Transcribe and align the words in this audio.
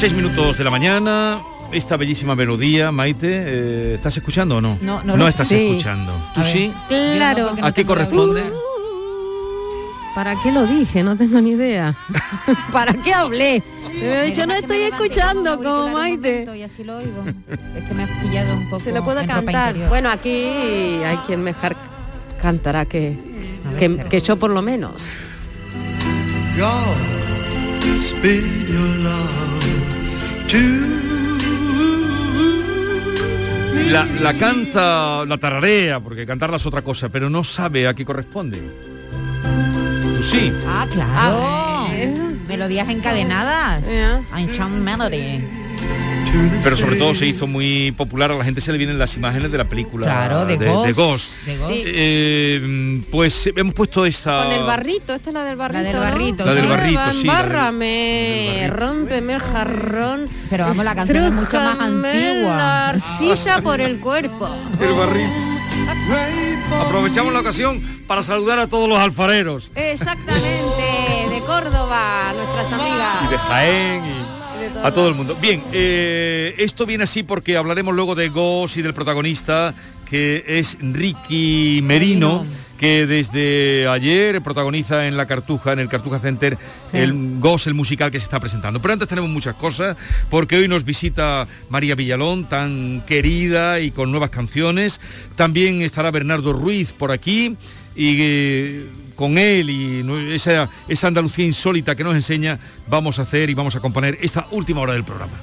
6 0.00 0.14
minutos 0.14 0.56
de 0.56 0.64
la 0.64 0.70
mañana. 0.70 1.40
Esta 1.72 1.96
bellísima 1.96 2.34
melodía, 2.34 2.90
Maite, 2.90 3.28
eh, 3.30 3.94
¿estás 3.96 4.16
escuchando 4.16 4.56
o 4.56 4.60
no? 4.60 4.76
No, 4.80 5.02
no 5.04 5.16
lo- 5.16 5.28
estás 5.28 5.46
sí. 5.46 5.68
escuchando. 5.68 6.12
¿Tú 6.34 6.42
sí? 6.42 6.72
Claro. 6.88 7.54
¿A 7.62 7.72
qué 7.72 7.84
corresponde? 7.84 8.42
¿Para 10.14 10.34
qué 10.42 10.50
lo 10.50 10.66
dije? 10.66 11.04
No 11.04 11.16
tengo 11.16 11.40
ni 11.40 11.50
idea. 11.50 11.94
¿Para 12.72 12.94
qué 12.94 13.12
hablé? 13.14 13.62
Me 14.00 14.20
he 14.20 14.26
dicho, 14.26 14.46
no 14.46 14.54
estoy 14.54 14.78
escuchando 14.78 15.58
como 15.62 15.90
Maite. 15.90 16.46
Y 16.56 16.62
así 16.62 16.82
lo 16.82 16.96
oigo. 16.96 17.22
Es 17.76 17.84
que 17.86 17.94
me 17.94 18.04
has 18.04 18.22
pillado 18.22 18.54
un 18.54 18.68
poco. 18.70 18.82
Se 18.82 18.92
lo 18.92 19.04
puedo 19.04 19.24
cantar. 19.26 19.76
Bueno, 19.88 20.08
aquí 20.10 20.46
hay 21.04 21.16
quien 21.26 21.42
mejor 21.44 21.76
cantará 22.42 22.84
que, 22.86 23.16
que, 23.78 23.96
que 23.98 24.20
yo 24.20 24.36
por 24.36 24.50
lo 24.50 24.62
menos. 24.62 25.10
God, 26.58 26.96
La, 33.90 34.04
la 34.20 34.34
canta, 34.34 35.24
la 35.24 35.38
tararea, 35.38 36.00
porque 36.00 36.26
cantarla 36.26 36.56
es 36.56 36.66
otra 36.66 36.82
cosa, 36.82 37.08
pero 37.08 37.30
no 37.30 37.44
sabe 37.44 37.86
a 37.86 37.94
qué 37.94 38.04
corresponde. 38.04 38.60
¿Tú 40.16 40.22
sí? 40.24 40.52
Ah, 40.66 40.86
claro. 40.90 41.86
Melodías 42.48 42.88
encadenadas. 42.88 43.86
Enchant 44.36 44.74
Melody. 44.74 45.59
Pero 46.62 46.76
sobre 46.76 46.96
todo 46.96 47.14
se 47.14 47.26
hizo 47.26 47.46
muy 47.46 47.92
popular, 47.92 48.30
a 48.30 48.34
la 48.36 48.44
gente 48.44 48.60
se 48.60 48.70
le 48.72 48.78
vienen 48.78 48.98
las 48.98 49.16
imágenes 49.16 49.50
de 49.50 49.58
la 49.58 49.64
película 49.64 50.06
Claro, 50.06 50.44
de 50.46 50.56
Ghost, 50.56 50.96
Ghost. 50.96 51.42
de 51.42 51.56
Ghost. 51.56 51.72
Eh, 51.86 53.00
pues 53.10 53.48
hemos 53.56 53.74
puesto 53.74 54.04
esta... 54.06 54.44
Con 54.44 54.52
el 54.52 54.62
barrito, 54.64 55.12
esta 55.14 55.30
es 55.30 55.34
la 55.34 55.44
del 55.44 55.56
barrito. 55.56 55.82
del 55.82 55.92
¿no? 55.94 56.00
barrito, 56.00 56.44
La 56.44 56.54
del 56.54 56.64
sí. 56.64 56.70
barrito, 56.70 57.00
sí, 57.22 57.26
Bárrame, 57.26 58.70
rómpeme 58.72 59.32
el 59.34 59.40
jarrón. 59.40 60.28
Pero 60.50 60.64
vamos, 60.66 60.84
la 60.84 60.94
canción 60.94 61.24
es 61.24 61.32
mucho 61.32 61.56
más 61.56 61.80
antigua. 61.80 62.56
la 62.56 62.88
arcilla 62.90 63.60
por 63.62 63.80
el 63.80 63.98
cuerpo. 63.98 64.48
El 64.80 64.92
barrito. 64.92 65.50
Aprovechamos 66.86 67.32
la 67.32 67.40
ocasión 67.40 67.80
para 68.06 68.22
saludar 68.22 68.58
a 68.58 68.66
todos 68.66 68.88
los 68.88 68.98
alfareros. 68.98 69.68
Exactamente, 69.74 71.28
de 71.30 71.40
Córdoba, 71.46 72.32
nuestras 72.34 72.72
amigas. 72.72 73.16
y 73.26 73.30
de 73.30 73.38
Jaén 73.38 74.04
y 74.04 74.29
a 74.82 74.90
todo 74.92 75.08
el 75.08 75.14
mundo. 75.14 75.36
Bien, 75.40 75.62
eh, 75.72 76.54
esto 76.58 76.86
viene 76.86 77.04
así 77.04 77.22
porque 77.22 77.56
hablaremos 77.56 77.94
luego 77.94 78.14
de 78.14 78.28
Ghost 78.28 78.76
y 78.76 78.82
del 78.82 78.94
protagonista 78.94 79.74
que 80.08 80.44
es 80.46 80.76
Ricky 80.80 81.80
Merino. 81.82 82.44
que 82.78 83.06
desde 83.06 83.86
ayer 83.88 84.40
protagoniza 84.40 85.06
en 85.06 85.14
la 85.18 85.26
Cartuja, 85.26 85.74
en 85.74 85.80
el 85.80 85.90
Cartuja 85.90 86.18
Center, 86.18 86.56
Sí. 86.86 86.96
el 86.96 87.38
Ghost, 87.38 87.66
el 87.66 87.74
musical 87.74 88.10
que 88.10 88.18
se 88.18 88.24
está 88.24 88.40
presentando. 88.40 88.80
Pero 88.80 88.94
antes 88.94 89.06
tenemos 89.06 89.28
muchas 89.28 89.54
cosas, 89.54 89.98
porque 90.30 90.56
hoy 90.56 90.66
nos 90.66 90.82
visita 90.82 91.46
María 91.68 91.94
Villalón, 91.94 92.46
tan 92.46 93.02
querida 93.06 93.80
y 93.80 93.90
con 93.90 94.10
nuevas 94.10 94.30
canciones. 94.30 94.98
También 95.36 95.82
estará 95.82 96.10
Bernardo 96.10 96.54
Ruiz 96.54 96.92
por 96.92 97.12
aquí 97.12 97.54
y 97.94 98.16
eh, 98.18 98.86
con 99.20 99.36
él 99.36 99.68
y 99.68 100.34
esa, 100.34 100.66
esa 100.88 101.08
Andalucía 101.08 101.44
insólita 101.44 101.94
que 101.94 102.02
nos 102.02 102.14
enseña, 102.14 102.58
vamos 102.88 103.18
a 103.18 103.22
hacer 103.22 103.50
y 103.50 103.54
vamos 103.54 103.76
a 103.76 103.80
componer 103.80 104.16
esta 104.22 104.46
última 104.50 104.80
hora 104.80 104.94
del 104.94 105.04
programa. 105.04 105.34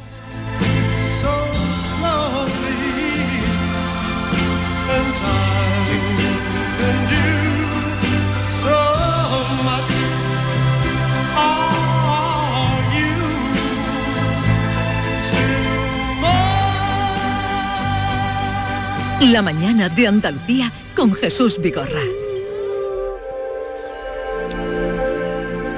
La 19.21 19.43
mañana 19.43 19.87
de 19.89 20.07
Andalucía 20.07 20.71
con 20.95 21.13
Jesús 21.13 21.61
Vigorra. 21.61 22.26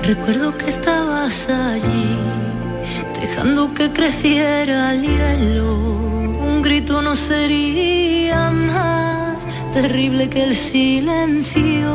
Recuerdo 0.10 0.58
que 0.58 0.68
estabas 0.70 1.48
allí, 1.50 2.18
dejando 3.22 3.76
que 3.76 3.92
creciera 3.92 4.96
el 4.96 5.04
hielo. 5.04 5.76
Un 5.76 6.64
grito 6.64 7.04
no 7.04 7.16
sería 7.16 8.50
más 8.50 9.46
terrible 9.72 10.28
que 10.28 10.46
el 10.46 10.56
silencio. 10.56 11.92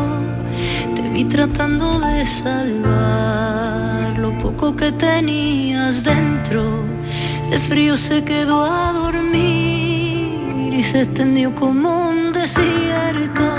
Te 0.95 1.03
vi 1.09 1.25
tratando 1.25 1.99
de 1.99 2.25
salvar 2.25 4.17
lo 4.17 4.39
poco 4.39 4.77
que 4.77 4.93
tenías 4.93 6.05
dentro. 6.05 6.85
El 7.51 7.59
frío 7.59 7.97
se 7.97 8.23
quedó 8.23 8.63
a 8.65 8.93
dormir 8.93 10.73
y 10.73 10.85
se 10.85 11.01
extendió 11.01 11.53
como 11.53 12.11
un 12.11 12.33
desierto. 12.33 13.54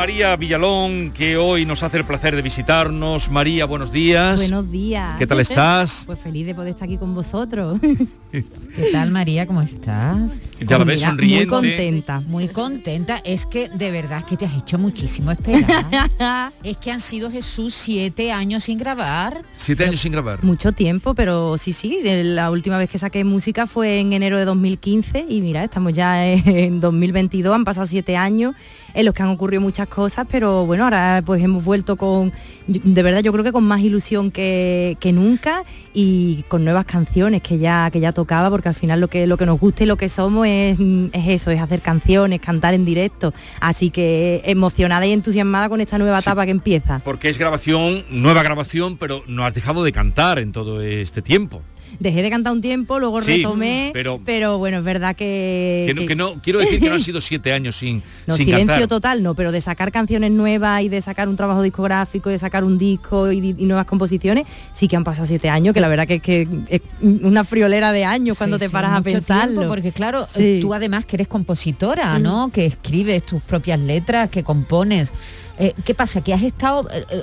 María 0.00 0.34
Villalón, 0.34 1.10
que 1.10 1.36
hoy 1.36 1.66
nos 1.66 1.82
hace 1.82 1.98
el 1.98 2.06
placer 2.06 2.34
de 2.34 2.40
visitarnos. 2.40 3.30
María, 3.30 3.66
buenos 3.66 3.92
días. 3.92 4.38
Buenos 4.38 4.70
días. 4.72 5.14
¿Qué 5.18 5.26
tal 5.26 5.40
estás? 5.40 6.04
Pues 6.06 6.18
feliz 6.18 6.46
de 6.46 6.54
poder 6.54 6.70
estar 6.70 6.88
aquí 6.88 6.96
con 6.96 7.14
vosotros. 7.14 7.78
¿Qué 8.32 8.44
tal 8.92 9.10
María? 9.10 9.46
¿Cómo 9.46 9.60
estás? 9.60 10.48
Ya 10.58 10.78
la 10.78 10.84
ves 10.84 11.00
Mira, 11.00 11.08
sonriente. 11.10 11.46
Muy 11.46 11.46
contenta. 11.46 12.20
Muy 12.20 12.48
contenta. 12.48 13.20
Es 13.24 13.44
que 13.44 13.68
de 13.68 13.90
verdad 13.90 14.20
es 14.20 14.24
que 14.24 14.36
te 14.38 14.46
has 14.46 14.56
hecho 14.56 14.78
muchísimo 14.78 15.32
esperar. 15.32 16.50
es 16.62 16.76
que 16.78 16.90
han 16.90 17.00
sido 17.00 17.30
Jesús 17.30 17.74
siete 17.74 18.32
años 18.32 18.64
sin 18.64 18.78
grabar. 18.78 19.42
Siete 19.54 19.84
años 19.84 20.00
sin 20.00 20.12
grabar. 20.12 20.42
Mucho 20.42 20.72
tiempo, 20.72 21.14
pero 21.14 21.58
sí, 21.58 21.74
sí, 21.74 22.00
de 22.00 22.24
la 22.24 22.50
última 22.50 22.78
vez 22.78 22.88
que 22.88 22.96
saqué 22.96 23.22
música 23.24 23.66
fue 23.66 24.00
en 24.00 24.14
enero 24.14 24.38
de 24.38 24.46
2015 24.46 25.26
y 25.28 25.42
mira, 25.42 25.62
estamos 25.62 25.92
ya 25.92 26.26
en 26.26 26.80
2022, 26.80 27.54
han 27.54 27.64
pasado 27.64 27.86
siete 27.86 28.16
años 28.16 28.54
en 28.94 29.04
los 29.04 29.14
que 29.14 29.22
han 29.22 29.28
ocurrido 29.28 29.60
muchas 29.60 29.88
cosas, 29.90 30.26
pero 30.30 30.64
bueno, 30.64 30.84
ahora 30.84 31.22
pues 31.26 31.42
hemos 31.42 31.62
vuelto 31.62 31.96
con, 31.96 32.32
de 32.66 33.02
verdad 33.02 33.20
yo 33.20 33.32
creo 33.32 33.44
que 33.44 33.52
con 33.52 33.64
más 33.64 33.80
ilusión 33.80 34.30
que, 34.30 34.96
que 35.00 35.12
nunca 35.12 35.64
y 35.92 36.44
con 36.48 36.64
nuevas 36.64 36.86
canciones 36.86 37.42
que 37.42 37.58
ya, 37.58 37.90
que 37.90 38.00
ya 38.00 38.12
tocaba, 38.12 38.48
porque 38.48 38.68
al 38.68 38.74
final 38.74 39.00
lo 39.00 39.08
que, 39.08 39.26
lo 39.26 39.36
que 39.36 39.44
nos 39.44 39.60
gusta 39.60 39.82
y 39.82 39.86
lo 39.86 39.96
que 39.96 40.08
somos 40.08 40.46
es, 40.46 40.78
es 41.12 41.28
eso, 41.28 41.50
es 41.50 41.60
hacer 41.60 41.82
canciones, 41.82 42.40
cantar 42.40 42.74
en 42.74 42.84
directo. 42.84 43.34
Así 43.60 43.90
que 43.90 44.42
emocionada 44.44 45.06
y 45.06 45.12
entusiasmada 45.12 45.68
con 45.68 45.80
esta 45.80 45.98
nueva 45.98 46.20
etapa 46.20 46.44
que 46.44 46.52
empieza. 46.52 47.00
Porque 47.00 47.28
es 47.28 47.38
grabación, 47.38 48.04
nueva 48.10 48.42
grabación, 48.42 48.96
pero 48.96 49.22
no 49.26 49.44
has 49.44 49.54
dejado 49.54 49.84
de 49.84 49.92
cantar 49.92 50.38
en 50.38 50.52
todo 50.52 50.80
este 50.80 51.22
tiempo. 51.22 51.62
Dejé 51.98 52.22
de 52.22 52.30
cantar 52.30 52.52
un 52.52 52.60
tiempo, 52.60 52.98
luego 52.98 53.20
Sí, 53.20 53.36
retomé, 53.38 53.90
pero- 53.92 54.20
pero, 54.24 54.58
bueno, 54.58 54.78
es 54.78 54.84
verdad 54.84 55.16
que... 55.16 55.84
Que 55.88 55.94
no, 55.94 56.00
que- 56.02 56.06
que 56.08 56.16
no- 56.16 56.34
quiero 56.42 56.58
decir 56.60 56.80
que 56.80 56.88
no 56.88 56.94
han 56.94 57.00
sido 57.02 57.20
siete 57.20 57.52
años 57.52 57.76
sin, 57.76 58.02
No, 58.26 58.36
sin 58.36 58.46
silencio 58.46 58.66
cantar. 58.68 58.88
total 58.88 59.22
no, 59.22 59.34
pero 59.34 59.52
de 59.52 59.60
sacar 59.60 59.90
canciones 59.92 60.30
nuevas 60.30 60.82
y 60.82 60.88
de 60.88 61.00
sacar 61.00 61.28
un 61.28 61.36
trabajo 61.36 61.62
discográfico, 61.62 62.30
y 62.30 62.34
de 62.34 62.38
sacar 62.38 62.64
un 62.64 62.78
disco 62.78 63.30
y, 63.32 63.38
y 63.58 63.64
nuevas 63.66 63.86
composiciones, 63.86 64.46
sí 64.72 64.88
que 64.88 64.96
han 64.96 65.04
pasado 65.04 65.26
siete 65.26 65.48
años, 65.50 65.74
que 65.74 65.80
la 65.80 65.88
verdad 65.88 66.06
que 66.06 66.14
es 66.16 66.22
que 66.22 66.48
es 66.68 66.80
una 67.02 67.44
friolera 67.44 67.92
de 67.92 68.04
años 68.04 68.38
cuando 68.38 68.56
Sí, 68.56 68.60
te 68.60 68.68
sí, 68.68 68.72
paras 68.72 68.92
a 68.96 69.02
pensarlo. 69.02 69.54
tiempo, 69.60 69.68
porque 69.68 69.92
claro, 69.92 70.26
Sí. 70.34 70.58
tú 70.60 70.72
además 70.74 71.04
que 71.04 71.16
eres 71.16 71.28
compositora, 71.28 72.18
Mm. 72.18 72.22
¿no? 72.22 72.50
Que 72.52 72.66
escribes 72.66 73.24
tus 73.26 73.42
propias 73.42 73.80
letras, 73.80 74.30
que 74.30 74.42
compones. 74.44 75.10
Eh, 75.58 75.74
¿Qué 75.84 75.94
pasa? 75.94 76.22
Que 76.22 76.32
has 76.32 76.42
estado 76.42 76.88
eh, 76.90 77.04
eh, 77.10 77.22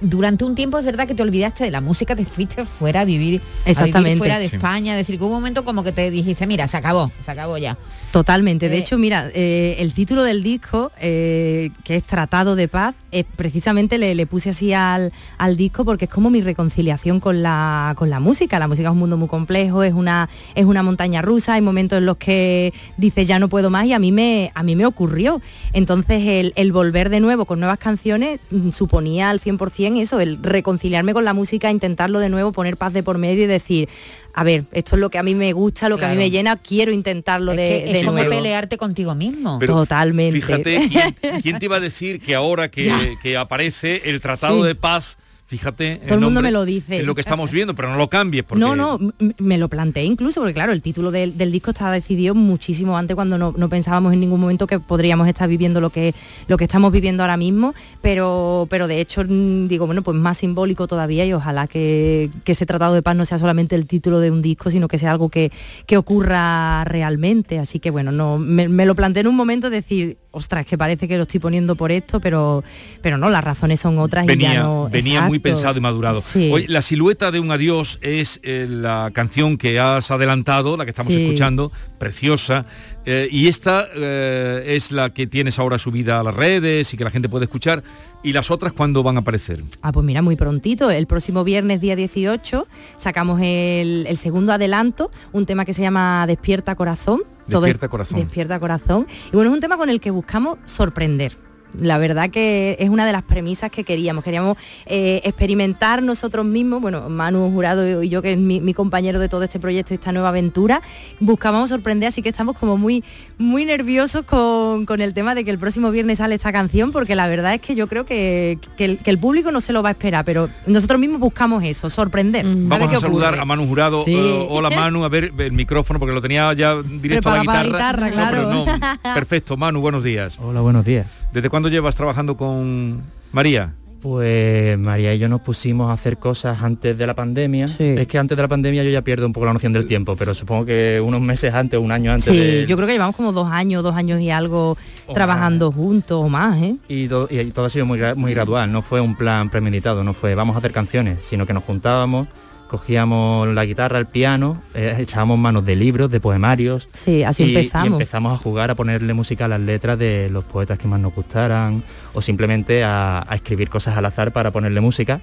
durante 0.00 0.44
un 0.44 0.54
tiempo 0.54 0.78
es 0.78 0.84
verdad 0.84 1.06
que 1.06 1.14
te 1.14 1.22
olvidaste 1.22 1.64
de 1.64 1.70
la 1.70 1.80
música, 1.80 2.16
te 2.16 2.24
fuiste 2.24 2.64
fuera 2.64 3.00
a 3.02 3.04
vivir, 3.04 3.40
a 3.40 3.44
vivir 3.44 3.62
Exactamente. 3.66 4.18
fuera 4.18 4.38
de 4.38 4.48
Sí. 4.48 4.56
España, 4.56 4.92
es 4.94 4.98
decir, 4.98 5.18
que 5.18 5.24
hubo 5.24 5.34
un 5.34 5.40
momento 5.40 5.64
como 5.64 5.82
que 5.84 5.92
te 5.92 6.10
dijiste, 6.10 6.46
mira, 6.46 6.66
se 6.68 6.76
acabó, 6.76 7.10
se 7.24 7.30
acabó 7.30 7.58
ya. 7.58 7.76
Totalmente. 8.12 8.68
De 8.68 8.76
Eh, 8.76 8.80
hecho, 8.80 8.98
mira, 8.98 9.30
eh, 9.34 9.76
el 9.80 9.92
título 9.92 10.22
del 10.22 10.42
disco, 10.42 10.92
eh, 11.00 11.70
que 11.84 11.96
es 11.96 12.04
Tratado 12.04 12.56
de 12.56 12.68
Paz, 12.68 12.94
es 13.10 13.24
precisamente 13.36 13.96
le, 13.98 14.14
le 14.14 14.26
puse 14.26 14.50
así 14.50 14.72
al, 14.72 15.12
al 15.38 15.56
disco 15.56 15.84
porque 15.84 16.04
es 16.06 16.10
como 16.10 16.28
mi 16.30 16.40
reconciliación 16.42 17.20
con 17.20 17.42
la, 17.42 17.94
con 17.96 18.10
la 18.10 18.20
música. 18.20 18.58
La 18.58 18.68
música 18.68 18.88
es 18.88 18.92
un 18.92 18.98
mundo 18.98 19.16
muy 19.16 19.28
complejo, 19.28 19.82
es 19.82 19.92
una, 19.94 20.28
es 20.54 20.64
una 20.64 20.82
montaña 20.82 21.22
rusa, 21.22 21.54
hay 21.54 21.62
momentos 21.62 21.98
en 21.98 22.06
los 22.06 22.16
que 22.18 22.72
dices 22.96 23.26
ya 23.26 23.38
no 23.38 23.48
puedo 23.48 23.70
más 23.70 23.86
y 23.86 23.92
a 23.92 23.98
mí 23.98 24.12
me, 24.12 24.52
a 24.54 24.62
mí 24.62 24.76
me 24.76 24.86
ocurrió. 24.86 25.40
Entonces 25.72 26.22
el, 26.26 26.52
el 26.56 26.72
volver 26.72 27.10
de 27.10 27.20
nuevo 27.20 27.44
con 27.46 27.60
nuevas 27.60 27.78
canciones 27.78 28.40
mm, 28.50 28.70
suponía 28.70 29.30
al 29.30 29.40
100% 29.40 30.00
eso, 30.00 30.20
el 30.20 30.42
reconciliarme 30.42 31.12
con 31.14 31.24
la 31.24 31.34
música, 31.34 31.70
intentarlo 31.70 32.18
de 32.18 32.28
nuevo, 32.28 32.52
poner 32.52 32.76
paz 32.76 32.92
de 32.92 33.02
por 33.02 33.18
medio 33.18 33.44
y 33.44 33.46
decir, 33.46 33.88
a 34.34 34.44
ver, 34.44 34.64
esto 34.72 34.96
es 34.96 35.00
lo 35.00 35.10
que 35.10 35.18
a 35.18 35.22
mí 35.22 35.34
me 35.34 35.52
gusta, 35.52 35.88
lo 35.88 35.96
que 35.96 36.04
a 36.04 36.10
mí 36.10 36.16
me 36.16 36.30
llena, 36.30 36.56
quiero 36.56 36.92
intentarlo 36.92 37.52
Es 37.52 37.56
de, 37.56 37.84
que 37.86 37.92
de 37.92 37.98
es 38.00 38.04
como 38.06 38.18
nuevo. 38.18 38.30
pelearte 38.30 38.76
contigo 38.78 39.14
mismo. 39.14 39.58
Pero 39.58 39.74
Totalmente. 39.74 40.40
Fíjate, 40.40 40.88
¿quién, 40.88 41.40
quién 41.42 41.58
te 41.58 41.64
iba 41.64 41.76
a 41.76 41.80
decir 41.80 42.20
que 42.20 42.34
ahora 42.34 42.70
que, 42.70 43.16
que 43.22 43.36
aparece 43.36 44.02
el 44.10 44.20
Tratado 44.20 44.60
Sí. 44.62 44.68
de 44.68 44.74
Paz, 44.74 45.18
fíjate, 45.48 45.96
Todo 45.96 46.14
el 46.16 46.20
mundo 46.20 46.42
nombre, 46.42 46.42
me 46.42 46.52
lo 46.52 46.64
dice. 46.66 46.98
Es 46.98 47.06
lo 47.06 47.14
que 47.14 47.22
estamos 47.22 47.50
viendo, 47.50 47.74
pero 47.74 47.88
no 47.88 47.96
lo 47.96 48.10
cambies. 48.10 48.44
Porque 48.44 48.60
No, 48.60 48.76
no, 48.76 48.98
me 49.38 49.56
lo 49.56 49.68
planteé 49.68 50.04
incluso, 50.04 50.40
porque 50.40 50.52
claro, 50.52 50.72
el 50.72 50.82
título 50.82 51.10
del, 51.10 51.38
del 51.38 51.50
disco 51.50 51.70
estaba 51.70 51.90
decidido 51.92 52.34
muchísimo 52.34 52.98
antes 52.98 53.14
cuando 53.14 53.38
no, 53.38 53.54
no 53.56 53.68
pensábamos 53.70 54.12
en 54.12 54.20
ningún 54.20 54.40
momento 54.40 54.66
que 54.66 54.78
podríamos 54.78 55.26
estar 55.26 55.48
viviendo 55.48 55.80
lo 55.80 55.88
que, 55.88 56.14
lo 56.48 56.58
que 56.58 56.64
estamos 56.64 56.92
viviendo 56.92 57.22
ahora 57.22 57.38
mismo, 57.38 57.74
pero, 58.02 58.66
pero 58.68 58.86
de 58.88 59.00
hecho 59.00 59.24
mm, 59.26 59.68
digo, 59.68 59.86
bueno, 59.86 60.02
pues 60.02 60.18
más 60.18 60.36
simbólico 60.36 60.86
todavía 60.86 61.24
y 61.24 61.32
ojalá 61.32 61.66
que, 61.66 62.30
que 62.44 62.52
ese 62.52 62.66
Tratado 62.66 62.92
de 62.92 63.00
Paz 63.00 63.16
no 63.16 63.24
sea 63.24 63.38
solamente 63.38 63.74
el 63.74 63.86
título 63.86 64.20
de 64.20 64.30
un 64.30 64.42
disco, 64.42 64.70
sino 64.70 64.86
que 64.86 64.98
sea 64.98 65.12
algo 65.12 65.30
que, 65.30 65.50
que 65.86 65.96
ocurra 65.96 66.84
realmente. 66.84 67.58
Así 67.58 67.80
que 67.80 67.90
bueno, 67.90 68.12
no, 68.12 68.36
me, 68.36 68.68
me 68.68 68.84
lo 68.84 68.94
planteé 68.94 69.22
en 69.22 69.28
un 69.28 69.36
momento 69.36 69.70
decir, 69.70 70.18
ostras, 70.30 70.66
que 70.66 70.76
parece 70.76 71.08
que 71.08 71.16
lo 71.16 71.22
estoy 71.22 71.40
poniendo 71.40 71.74
por 71.74 71.90
esto, 71.90 72.20
pero, 72.20 72.62
pero 73.02 73.16
no, 73.18 73.30
las 73.30 73.42
razones 73.42 73.80
son 73.80 73.98
otras 73.98 74.24
y 74.24 74.28
venía, 74.28 74.54
ya 74.54 74.62
no. 74.62 74.88
venía 74.90 75.22
muy 75.22 75.38
pensado 75.38 75.78
y 75.78 75.80
madurado. 75.80 76.20
Sí. 76.20 76.50
Oye, 76.52 76.66
la 76.68 76.82
silueta 76.82 77.30
de 77.30 77.40
un 77.40 77.50
adiós 77.50 77.98
es 78.02 78.38
eh, 78.42 78.66
la 78.68 79.10
canción 79.12 79.56
que 79.56 79.80
has 79.80 80.10
adelantado, 80.10 80.76
la 80.76 80.84
que 80.84 80.90
estamos 80.90 81.12
Sí. 81.12 81.24
escuchando, 81.24 81.72
preciosa. 81.98 82.66
eh, 83.06 83.26
y 83.30 83.48
esta 83.48 83.86
eh, 83.94 84.64
es 84.76 84.92
la 84.92 85.10
que 85.14 85.26
tienes 85.26 85.58
ahora 85.58 85.78
subida 85.78 86.20
a 86.20 86.22
las 86.22 86.34
redes 86.34 86.92
y 86.92 86.96
que 86.98 87.04
la 87.04 87.10
gente 87.10 87.28
puede 87.28 87.44
escuchar. 87.46 87.82
¿Y 88.22 88.32
las 88.32 88.50
otras 88.50 88.72
cuándo 88.72 89.02
van 89.04 89.16
a 89.16 89.20
aparecer? 89.20 89.62
Ah, 89.80 89.92
pues 89.92 90.04
mira, 90.04 90.22
muy 90.22 90.34
prontito. 90.34 90.90
El 90.90 91.06
próximo 91.06 91.44
viernes, 91.44 91.80
día 91.80 91.94
18, 91.96 92.66
sacamos 92.96 93.40
el, 93.40 94.06
el 94.08 94.16
segundo 94.16 94.52
adelanto, 94.52 95.10
un 95.32 95.46
tema 95.46 95.64
que 95.64 95.72
se 95.72 95.82
llama 95.82 96.26
Despierta 96.26 96.74
Corazón. 96.74 97.22
Despierta 97.48 97.86
es- 97.86 97.90
Corazón. 97.90 98.18
Despierta 98.20 98.60
Corazón. 98.60 99.06
Y 99.32 99.36
bueno, 99.36 99.50
es 99.50 99.54
un 99.54 99.60
tema 99.60 99.76
con 99.76 99.88
el 99.90 100.00
que 100.00 100.10
buscamos 100.10 100.58
sorprender. 100.64 101.36
La 101.80 101.98
verdad 101.98 102.30
que 102.30 102.76
es 102.80 102.88
una 102.88 103.04
de 103.06 103.12
las 103.12 103.22
premisas 103.22 103.70
que 103.70 103.84
queríamos. 103.84 104.24
Queríamos 104.24 104.56
eh, 104.86 105.20
experimentar 105.24 106.02
nosotros 106.02 106.46
mismos, 106.46 106.80
bueno, 106.80 107.08
Manu 107.08 107.50
Jurado 107.50 108.02
y 108.02 108.08
yo, 108.08 108.22
que 108.22 108.32
es 108.32 108.38
mi, 108.38 108.60
mi 108.60 108.74
compañero 108.74 109.18
de 109.18 109.28
todo 109.28 109.42
este 109.42 109.60
proyecto 109.60 109.92
y 109.92 109.96
esta 109.96 110.10
nueva 110.12 110.30
aventura, 110.30 110.80
buscábamos 111.20 111.68
sorprender, 111.70 112.08
así 112.08 112.22
que 112.22 112.30
estamos 112.30 112.56
como 112.56 112.76
muy, 112.76 113.04
muy 113.38 113.64
nerviosos 113.64 114.24
con, 114.24 114.86
con 114.86 115.00
el 115.00 115.12
tema 115.14 115.34
de 115.34 115.44
que 115.44 115.50
el 115.50 115.58
próximo 115.58 115.90
viernes 115.90 116.18
sale 116.18 116.34
esta 116.34 116.52
canción, 116.52 116.90
porque 116.90 117.14
la 117.14 117.28
verdad 117.28 117.54
es 117.54 117.60
que 117.60 117.74
yo 117.74 117.86
creo 117.86 118.04
que, 118.06 118.58
que 118.76 118.84
el, 118.84 118.98
que 118.98 119.10
el 119.10 119.18
público 119.18 119.52
no 119.52 119.60
se 119.60 119.72
lo 119.72 119.82
va 119.82 119.90
a 119.90 119.92
esperar, 119.92 120.24
pero 120.24 120.48
nosotros 120.66 120.98
mismos 120.98 121.20
buscamos 121.20 121.62
eso, 121.64 121.90
sorprender. 121.90 122.44
ver 122.46 122.56
Vamos 122.56 122.92
a 122.94 122.98
saludar 123.00 123.28
ocurre. 123.28 123.42
a 123.42 123.44
Manu 123.44 123.66
Jurado. 123.66 124.04
Sí. 124.04 124.14
Eh, 124.14 124.46
hola 124.48 124.70
Manu, 124.70 125.04
a 125.04 125.08
ver 125.08 125.32
el 125.38 125.52
micrófono 125.52 125.98
porque 125.98 126.14
lo 126.14 126.22
tenía 126.22 126.52
ya 126.54 126.76
directo 126.82 127.28
a 127.30 127.36
la 127.36 127.42
guitarra. 127.42 127.62
para 127.62 127.92
la 127.92 128.08
guitarra, 128.08 128.24
No, 128.24 128.30
pero 128.30 128.48
claro. 128.48 128.98
no. 129.04 129.14
Perfecto, 129.14 129.56
Manu, 129.56 129.80
buenos 129.80 130.02
días. 130.02 130.38
Hola, 130.40 130.60
buenos 130.60 130.84
días. 130.84 131.06
¿Desde 131.32 131.50
cuándo 131.50 131.68
llevas 131.68 131.94
trabajando 131.94 132.36
con 132.36 133.02
María? 133.32 133.74
Pues 134.00 134.78
María 134.78 135.12
y 135.12 135.18
yo 135.18 135.28
nos 135.28 135.40
pusimos 135.40 135.90
a 135.90 135.92
hacer 135.92 136.18
cosas 136.18 136.62
antes 136.62 136.96
de 136.96 137.06
la 137.06 137.14
pandemia. 137.14 137.64
Es 137.64 138.06
que 138.06 138.16
antes 138.18 138.36
de 138.36 138.42
la 138.42 138.48
pandemia 138.48 138.84
yo 138.84 138.90
ya 138.90 139.02
pierdo 139.02 139.26
un 139.26 139.32
poco 139.32 139.44
la 139.46 139.52
noción 139.52 139.72
del 139.72 139.88
tiempo, 139.88 140.14
pero 140.16 140.34
supongo 140.34 140.64
que 140.66 141.02
unos 141.04 141.20
meses 141.20 141.52
antes, 141.52 141.80
un 141.80 141.90
año 141.90 142.12
antes 142.12 142.32
Sí, 142.32 142.38
de... 142.38 142.66
yo 142.66 142.76
creo 142.76 142.86
que 142.86 142.92
llevamos 142.94 143.16
como 143.16 143.32
dos 143.32 143.48
años, 143.50 143.82
dos 143.82 143.96
años 143.96 144.20
y 144.20 144.30
algo 144.30 144.78
trabajando 145.12 145.72
juntos 145.72 146.22
o 146.24 146.28
más, 146.28 146.62
¿eh? 146.62 146.76
Y 146.88 147.08
todo, 147.08 147.26
y 147.28 147.44
todo 147.50 147.66
ha 147.66 147.70
sido 147.70 147.86
muy, 147.86 147.98
muy 148.14 148.32
gradual, 148.34 148.70
no 148.70 148.82
fue 148.82 149.00
un 149.00 149.16
plan 149.16 149.50
premeditado, 149.50 150.04
no 150.04 150.14
fue 150.14 150.36
vamos 150.36 150.54
a 150.54 150.60
hacer 150.60 150.70
canciones, 150.72 151.18
sino 151.22 151.44
que 151.44 151.52
nos 151.52 151.64
juntábamos, 151.64 152.28
cogíamos 152.68 153.48
la 153.48 153.64
guitarra, 153.64 153.98
el 153.98 154.06
piano, 154.06 154.62
eh, 154.74 154.94
echábamos 154.98 155.38
manos 155.38 155.64
de 155.64 155.74
libros, 155.74 156.10
de 156.10 156.20
poemarios. 156.20 156.86
Sí, 156.92 157.24
así 157.24 157.44
y, 157.44 157.56
empezamos. 157.56 157.88
Y 157.88 157.92
empezamos 157.92 158.32
a 158.32 158.42
jugar, 158.42 158.70
a 158.70 158.74
ponerle 158.74 159.14
música 159.14 159.46
a 159.46 159.48
las 159.48 159.60
letras 159.60 159.98
de 159.98 160.28
los 160.30 160.44
poetas 160.44 160.78
que 160.78 160.86
más 160.86 161.00
nos 161.00 161.14
gustaran, 161.14 161.82
o 162.12 162.22
simplemente 162.22 162.84
a, 162.84 163.24
a 163.28 163.34
escribir 163.34 163.68
cosas 163.68 163.96
al 163.96 164.04
azar 164.04 164.32
para 164.32 164.50
ponerle 164.50 164.80
música. 164.80 165.20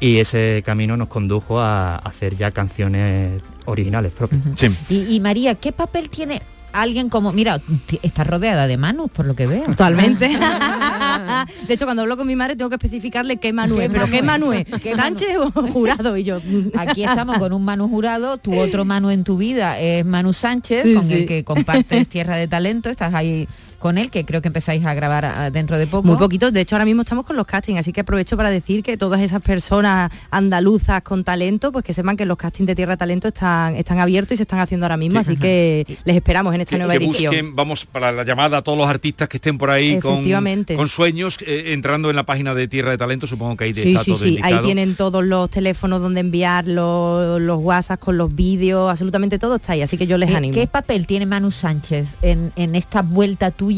Y 0.00 0.18
ese 0.18 0.62
camino 0.64 0.96
nos 0.96 1.08
condujo 1.08 1.60
a 1.60 1.96
hacer 1.96 2.34
ya 2.34 2.50
canciones 2.50 3.42
originales 3.66 4.12
propias. 4.12 4.42
Y, 4.88 5.14
y 5.14 5.20
María, 5.20 5.54
¿qué 5.54 5.72
papel 5.72 6.08
tiene 6.08 6.40
alguien 6.72 7.08
como, 7.08 7.32
mira, 7.32 7.60
está 8.02 8.24
rodeada 8.24 8.66
de 8.66 8.76
manos, 8.76 9.10
por 9.10 9.26
lo 9.26 9.34
que 9.36 9.46
veo? 9.46 9.64
Totalmente. 9.66 10.28
de 11.66 11.74
hecho, 11.74 11.84
cuando 11.84 12.02
hablo 12.02 12.16
con 12.16 12.26
mi 12.26 12.36
madre 12.36 12.56
tengo 12.56 12.68
que 12.68 12.76
especificarle 12.76 13.36
qué 13.38 13.52
Manu 13.52 13.76
¿Qué 13.76 13.84
es, 13.84 13.90
pero 13.90 14.06
Manu 14.06 14.12
qué? 14.12 14.22
Manu 14.22 14.52
es, 14.52 14.64
¿Qué 14.82 14.94
Manu? 14.94 15.02
Sánchez 15.18 15.36
o 15.36 15.50
Jurado 15.72 16.16
y 16.16 16.24
yo. 16.24 16.40
Aquí 16.76 17.04
estamos 17.04 17.38
con 17.38 17.52
un 17.52 17.64
Manu 17.64 17.88
Jurado, 17.88 18.38
tu 18.38 18.58
otro 18.58 18.84
Manu 18.84 19.10
en 19.10 19.24
tu 19.24 19.36
vida 19.36 19.78
es 19.78 20.04
Manu 20.04 20.32
Sánchez, 20.32 20.82
Sí, 20.84 20.94
con 20.94 21.06
sí. 21.06 21.14
el 21.14 21.26
que 21.26 21.44
compartes 21.44 22.08
Tierra 22.08 22.36
de 22.36 22.48
Talento, 22.48 22.88
estás 22.90 23.14
ahí 23.14 23.48
con 23.80 23.98
él, 23.98 24.10
que 24.12 24.24
creo 24.24 24.40
que 24.42 24.46
empezáis 24.48 24.86
a 24.86 24.94
grabar 24.94 25.24
ah, 25.24 25.50
dentro 25.50 25.76
de 25.76 25.88
poco. 25.88 26.06
Muy 26.06 26.16
poquitos, 26.16 26.52
de 26.52 26.60
hecho 26.60 26.76
ahora 26.76 26.84
mismo 26.84 27.02
estamos 27.02 27.26
con 27.26 27.34
los 27.36 27.46
castings, 27.46 27.80
así 27.80 27.92
que 27.92 28.02
aprovecho 28.02 28.36
para 28.36 28.50
decir 28.50 28.84
que 28.84 28.96
todas 28.96 29.20
esas 29.20 29.42
personas 29.42 30.12
andaluzas 30.30 31.02
con 31.02 31.24
talento, 31.24 31.72
pues 31.72 31.84
que 31.84 31.92
sepan 31.94 32.16
que 32.16 32.24
los 32.26 32.36
castings 32.36 32.66
de 32.68 32.74
Tierra 32.76 32.92
de 32.92 32.98
Talento 32.98 33.28
están, 33.28 33.74
están 33.76 33.98
abiertos 33.98 34.34
y 34.34 34.36
se 34.36 34.42
están 34.44 34.58
haciendo 34.60 34.86
ahora 34.86 34.96
mismo, 34.96 35.18
así 35.18 35.36
que 35.36 35.84
les 36.04 36.14
esperamos 36.16 36.54
en 36.54 36.60
esta 36.60 36.76
Que, 36.76 36.78
nueva 36.78 36.92
que 36.96 37.04
edición. 37.04 37.32
busquen, 37.32 37.56
vamos, 37.56 37.86
para 37.86 38.12
la 38.12 38.22
llamada 38.24 38.58
a 38.58 38.62
todos 38.62 38.78
los 38.78 38.88
artistas 38.88 39.28
que 39.28 39.38
estén 39.38 39.58
por 39.58 39.70
ahí 39.70 39.98
con, 39.98 40.12
Efectivamente. 40.14 40.76
con 40.76 40.88
sueños, 40.88 41.38
eh, 41.46 41.72
entrando 41.72 42.10
en 42.10 42.16
la 42.16 42.24
página 42.24 42.54
de 42.54 42.68
Tierra 42.68 42.90
de 42.90 42.98
Talento, 42.98 43.26
supongo 43.26 43.56
que 43.56 43.64
ahí 43.64 43.74
Sí, 43.74 43.92
está 43.92 44.04
sí, 44.04 44.10
todo 44.12 44.20
sí, 44.24 44.38
ahí 44.42 44.58
tienen 44.64 44.94
todos 44.94 45.24
los 45.24 45.48
teléfonos 45.50 46.00
donde 46.02 46.20
enviar 46.20 46.66
los, 46.66 47.40
los 47.40 47.58
WhatsApp 47.58 47.98
con 48.00 48.18
los 48.18 48.34
vídeos, 48.34 48.90
absolutamente 48.90 49.38
todo 49.38 49.56
está 49.56 49.72
ahí, 49.72 49.82
así 49.82 49.96
que 49.96 50.06
yo 50.06 50.18
les 50.18 50.28
¿Qué, 50.28 50.36
animo. 50.36 50.54
qué 50.54 50.66
papel 50.66 51.06
tiene 51.06 51.24
Manu 51.26 51.50
Sánchez 51.50 52.16
en, 52.22 52.52
en 52.56 52.74
esta 52.74 53.02
vuelta 53.02 53.50
tuya 53.50 53.69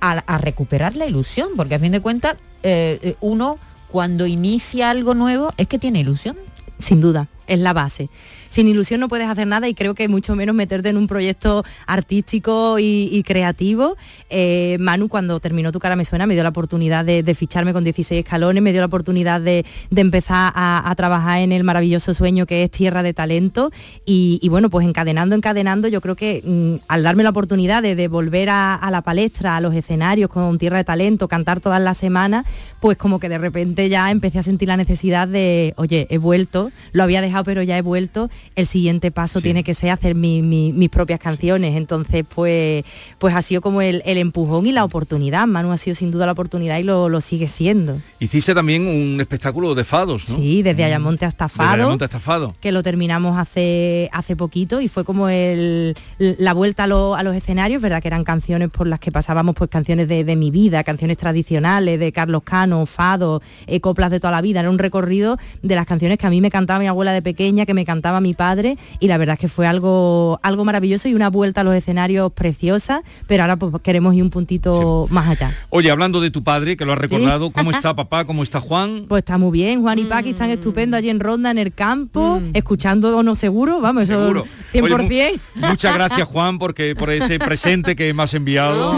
a, 0.00 0.38
recuperar 0.38 0.96
la 0.96 1.06
ilusión? 1.06 1.50
Porque 1.56 1.74
a 1.74 1.78
fin 1.78 1.92
de 1.92 2.00
cuentas, 2.00 2.36
eh, 2.62 2.98
eh, 3.02 3.16
uno 3.20 3.58
cuando 3.88 4.26
inicia 4.26 4.90
algo 4.90 5.14
nuevo 5.14 5.52
es 5.56 5.68
que 5.68 5.78
tiene 5.78 6.00
ilusión. 6.00 6.36
Sin 6.78 7.00
duda. 7.00 7.28
es 7.46 7.58
la 7.60 7.72
base. 7.72 8.08
Sin 8.52 8.68
ilusión 8.68 9.00
no 9.00 9.08
puedes 9.08 9.30
hacer 9.30 9.46
nada 9.46 9.66
y 9.66 9.72
creo 9.72 9.94
que 9.94 10.08
mucho 10.08 10.36
menos 10.36 10.54
meterte 10.54 10.90
en 10.90 10.98
un 10.98 11.06
proyecto 11.06 11.64
artístico 11.86 12.76
y, 12.78 13.22
creativo. 13.26 13.96
Eh, 14.28 14.76
Manu, 14.78 15.08
cuando 15.08 15.40
terminó 15.40 15.72
Tu 15.72 15.78
cara 15.78 15.96
me 15.96 16.04
suena, 16.04 16.26
me 16.26 16.34
dio 16.34 16.42
la 16.42 16.50
oportunidad 16.50 17.02
de, 17.02 17.34
ficharme 17.34 17.72
con 17.72 17.82
16 17.82 18.24
escalones, 18.24 18.62
me 18.62 18.72
dio 18.72 18.82
la 18.82 18.88
oportunidad 18.88 19.40
de, 19.40 19.64
empezar 19.96 20.52
a, 20.54 20.92
trabajar 20.98 21.40
en 21.40 21.50
el 21.52 21.64
maravilloso 21.64 22.12
sueño 22.12 22.44
que 22.44 22.62
es 22.62 22.70
Tierra 22.70 23.02
de 23.02 23.14
Talento 23.14 23.72
y, 24.04 24.46
bueno, 24.50 24.68
pues 24.68 24.86
encadenando, 24.86 25.34
encadenando, 25.34 25.88
yo 25.88 26.02
creo 26.02 26.14
que 26.14 26.42
mm, 26.44 26.84
al 26.88 27.02
darme 27.04 27.22
la 27.22 27.30
oportunidad 27.30 27.82
de, 27.82 28.08
volver 28.08 28.50
a 28.50 28.86
la 28.90 29.00
palestra, 29.00 29.56
a 29.56 29.62
los 29.62 29.74
escenarios 29.74 30.28
con 30.28 30.58
Tierra 30.58 30.76
de 30.76 30.84
Talento, 30.84 31.26
cantar 31.26 31.60
todas 31.60 31.80
las 31.80 31.96
semanas, 31.96 32.44
pues 32.80 32.98
como 32.98 33.18
que 33.18 33.30
de 33.30 33.38
repente 33.38 33.88
ya 33.88 34.10
empecé 34.10 34.40
a 34.40 34.42
sentir 34.42 34.68
la 34.68 34.76
necesidad 34.76 35.26
de, 35.26 35.72
oye, 35.76 36.06
he 36.10 36.18
vuelto, 36.18 36.70
lo 36.92 37.02
había 37.02 37.22
dejado 37.22 37.44
pero 37.44 37.62
ya 37.62 37.78
he 37.78 37.82
vuelto, 37.82 38.28
el 38.54 38.66
siguiente 38.66 39.10
paso 39.10 39.40
tiene 39.40 39.64
que 39.64 39.74
ser 39.74 39.90
hacer 39.90 40.14
mi- 40.14 40.42
mi- 40.42 40.72
mis 40.72 40.88
propias 40.90 41.20
canciones. 41.20 41.76
Entonces, 41.76 42.24
pues, 42.32 42.84
pues 43.18 43.34
ha 43.34 43.42
sido 43.42 43.60
como 43.60 43.82
el, 43.82 44.02
el 44.04 44.18
empujón 44.18 44.66
y 44.66 44.72
la 44.72 44.84
oportunidad. 44.84 45.46
Manu 45.46 45.72
ha 45.72 45.76
sido 45.76 45.94
sin 45.94 46.10
duda 46.10 46.26
la 46.26 46.32
oportunidad 46.32 46.78
y 46.78 46.82
lo, 46.82 47.08
lo 47.08 47.20
sigue 47.20 47.48
siendo. 47.48 48.00
Hiciste 48.20 48.54
también 48.54 48.86
un 48.86 49.20
espectáculo 49.20 49.74
de 49.74 49.84
fados, 49.84 50.28
¿no? 50.28 50.36
Sí, 50.36 50.62
desde 50.62 50.84
Ayamonte 50.84 51.24
hasta 51.24 51.48
Fado. 51.48 51.72
Ayamonte 51.72 52.04
hasta 52.04 52.20
Fado. 52.20 52.54
que 52.60 52.72
lo 52.72 52.82
terminamos 52.82 53.38
hace, 53.38 54.08
hace 54.12 54.36
poquito 54.36 54.80
y 54.80 54.88
fue 54.88 55.04
como 55.04 55.28
el, 55.28 55.96
la 56.18 56.52
vuelta 56.54 56.84
a, 56.84 56.86
lo- 56.86 57.14
a 57.14 57.22
los 57.22 57.34
escenarios, 57.36 57.80
verdad 57.82 58.02
que 58.02 58.08
eran 58.08 58.24
canciones 58.24 58.70
por 58.70 58.86
las 58.86 59.00
que 59.00 59.10
pasábamos 59.12 59.54
pues 59.54 59.70
canciones 59.70 60.08
de, 60.08 60.24
de 60.24 60.36
mi 60.36 60.50
vida, 60.50 60.84
canciones 60.84 61.16
tradicionales 61.16 61.98
de 61.98 62.12
Carlos 62.12 62.42
Cano, 62.44 62.84
Fado, 62.86 63.42
eh, 63.66 63.80
coplas 63.80 64.10
de 64.10 64.20
toda 64.20 64.30
la 64.32 64.40
vida, 64.40 64.60
era 64.60 64.70
un 64.70 64.78
recorrido 64.78 65.36
de 65.62 65.74
las 65.74 65.86
canciones 65.86 66.18
que 66.18 66.26
a 66.26 66.30
mí 66.30 66.40
me 66.40 66.50
cantaba 66.50 66.78
mi 66.80 66.86
abuela 66.86 67.12
de 67.12 67.22
pequeña, 67.22 67.66
que 67.66 67.74
me 67.74 67.84
cantaba 67.84 68.20
mi 68.20 68.31
padre 68.34 68.76
y 69.00 69.08
la 69.08 69.18
verdad 69.18 69.34
es 69.34 69.40
que 69.40 69.48
fue 69.48 69.66
algo, 69.66 70.38
algo 70.42 70.64
maravilloso 70.64 71.08
y 71.08 71.14
una 71.14 71.30
vuelta 71.30 71.62
a 71.62 71.64
los 71.64 71.74
escenarios 71.74 72.32
preciosa, 72.32 73.02
pero 73.26 73.42
ahora 73.42 73.56
pues 73.56 73.72
queremos 73.82 74.14
ir 74.14 74.22
un 74.22 74.30
puntito 74.30 75.06
más 75.10 75.28
allá. 75.28 75.56
Oye, 75.70 75.90
hablando 75.90 76.20
de 76.20 76.30
tu 76.30 76.42
padre, 76.42 76.76
que 76.76 76.84
lo 76.84 76.92
has 76.92 76.98
recordado, 76.98 77.50
¿cómo 77.50 77.70
está 77.72 77.94
papá? 77.94 78.24
¿Cómo 78.24 78.42
está 78.42 78.60
Juan? 78.60 79.06
Pues 79.08 79.20
está 79.20 79.38
muy 79.38 79.50
bien, 79.52 79.80
Juan 79.82 79.98
y 79.98 80.04
Paqui 80.04 80.30
están 80.30 80.50
estupendos 80.50 80.98
allí 80.98 81.10
en 81.10 81.20
Ronda, 81.20 81.50
en 81.50 81.58
el 81.58 81.72
campo, 81.72 82.40
escuchando 82.54 83.16
o 83.16 83.22
no 83.22 83.34
seguro, 83.34 83.80
vamos, 83.80 84.04
eso 84.04 84.12
Seguro. 84.20 84.44
100%. 84.72 84.82
Oye, 84.82 85.32
mu- 85.56 85.66
muchas 85.68 85.94
gracias 85.94 86.26
Juan 86.28 86.58
porque 86.58 86.94
por 86.94 87.10
ese 87.10 87.38
presente 87.38 87.96
que 87.96 88.12
me 88.14 88.22
has 88.22 88.34
enviado. 88.34 88.92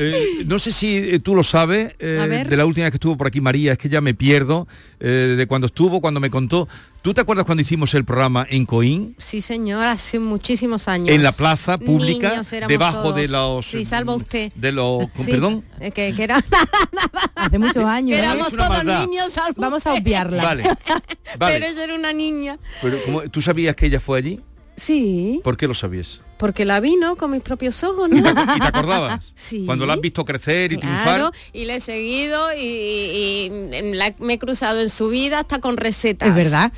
Eh, 0.00 0.44
no 0.46 0.58
sé 0.58 0.70
si 0.72 0.96
eh, 0.96 1.18
tú 1.18 1.34
lo 1.34 1.42
sabes, 1.42 1.92
eh, 1.98 2.44
de 2.48 2.56
la 2.56 2.64
última 2.66 2.84
vez 2.84 2.92
que 2.92 2.96
estuvo 2.96 3.16
por 3.16 3.26
aquí 3.26 3.40
María, 3.40 3.72
es 3.72 3.78
que 3.78 3.88
ya 3.88 4.00
me 4.00 4.14
pierdo 4.14 4.68
eh, 5.00 5.34
de 5.36 5.46
cuando 5.46 5.66
estuvo, 5.66 6.00
cuando 6.00 6.20
me 6.20 6.30
contó. 6.30 6.68
¿Tú 7.02 7.14
te 7.14 7.20
acuerdas 7.20 7.46
cuando 7.46 7.62
hicimos 7.62 7.94
el 7.94 8.04
programa 8.04 8.46
en 8.50 8.66
Coín? 8.66 9.14
Sí, 9.18 9.40
señor, 9.40 9.84
hace 9.84 10.18
muchísimos 10.18 10.88
años. 10.88 11.08
En 11.14 11.22
la 11.22 11.32
plaza 11.32 11.78
pública, 11.78 12.30
Niños 12.30 12.50
debajo 12.66 13.02
todos. 13.02 13.14
de 13.16 13.28
los... 13.28 13.66
Sí, 13.66 13.84
salvo 13.84 14.16
usted. 14.16 14.52
De 14.56 14.72
los... 14.72 15.04
Sí, 15.14 15.30
Perdón. 15.30 15.64
eh, 15.80 15.92
Que, 15.92 16.12
que 16.14 16.24
era- 16.24 16.42
Hace 17.36 17.58
muchos 17.58 17.84
años. 17.84 18.16
¿eh? 18.16 18.18
éramos 18.18 18.50
todos 18.50 18.68
maldad. 18.68 19.06
niños, 19.06 19.32
salvo 19.32 19.54
Vamos 19.60 19.86
a 19.86 19.94
obviarla. 19.94 20.42
Vale. 20.44 20.64
Vale. 21.38 21.54
Pero 21.54 21.66
ella 21.66 21.84
era 21.84 21.94
una 21.94 22.12
niña. 22.12 22.58
Pero, 22.82 22.98
¿cómo- 23.04 23.22
¿Tú 23.22 23.40
sabías 23.42 23.76
que 23.76 23.86
ella 23.86 24.00
fue 24.00 24.18
allí? 24.18 24.40
Sí, 24.78 25.40
¿Por 25.44 25.56
qué 25.56 25.66
lo 25.68 25.74
sabías? 25.74 26.20
porque 26.38 26.64
la 26.64 26.78
vi, 26.78 26.94
¿no? 26.96 27.16
Con 27.16 27.32
mis 27.32 27.42
propios 27.42 27.82
ojos, 27.82 28.08
¿no? 28.08 28.16
¿Y 28.18 28.22
te 28.60 28.66
acordabas? 28.68 29.30
Sí. 29.34 29.64
Cuando 29.66 29.86
la 29.86 29.94
has 29.94 30.00
visto 30.00 30.24
crecer 30.24 30.72
y 30.72 30.76
Claro, 30.76 31.30
triunfar. 31.30 31.50
y 31.52 31.64
le 31.64 31.76
he 31.76 31.80
seguido 31.80 32.52
y, 32.54 32.60
y- 32.60 33.76
y 33.76 33.92
la- 33.94 34.14
me 34.20 34.34
he 34.34 34.38
cruzado 34.38 34.80
en 34.80 34.88
su 34.90 35.08
vida 35.08 35.40
hasta 35.40 35.58
con 35.60 35.76
recetas. 35.76 36.28
Es 36.28 36.34
verdad. 36.34 36.72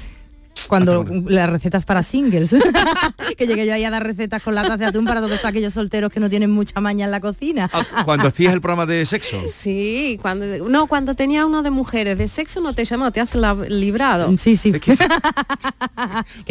Cuando 0.68 1.04
Ah, 1.08 1.12
las 1.26 1.50
recetas 1.50 1.84
para 1.84 2.02
singles, 2.02 2.54
que 3.38 3.46
llegué 3.46 3.66
yo 3.66 3.74
ahí 3.74 3.84
a 3.84 3.90
dar 3.90 4.04
recetas 4.04 4.42
con 4.42 4.54
latas 4.54 4.78
de 4.78 4.86
atún 4.86 5.04
para 5.04 5.20
todos 5.20 5.44
aquellos 5.44 5.74
solteros 5.74 6.10
que 6.12 6.20
no 6.20 6.28
tienen 6.28 6.50
mucha 6.50 6.80
maña 6.80 7.04
en 7.06 7.10
la 7.10 7.20
cocina. 7.20 7.68
Ah, 7.72 8.02
Cuando 8.04 8.28
hacías 8.28 8.52
el 8.52 8.60
programa 8.60 8.86
de 8.86 9.04
sexo. 9.06 9.40
Sí, 9.52 10.18
cuando 10.22 10.46
no, 10.68 10.86
cuando 10.86 11.14
tenía 11.14 11.44
uno 11.46 11.62
de 11.62 11.70
mujeres, 11.70 12.16
de 12.18 12.28
sexo 12.28 12.60
no 12.60 12.72
te 12.74 12.84
llama, 12.84 13.10
te 13.10 13.20
has 13.20 13.34
la- 13.34 13.54
librado. 13.54 14.32
Sí, 14.38 14.56
sí. 14.56 14.70
Es 14.74 14.80
que- 14.80 14.96
que 14.96 15.06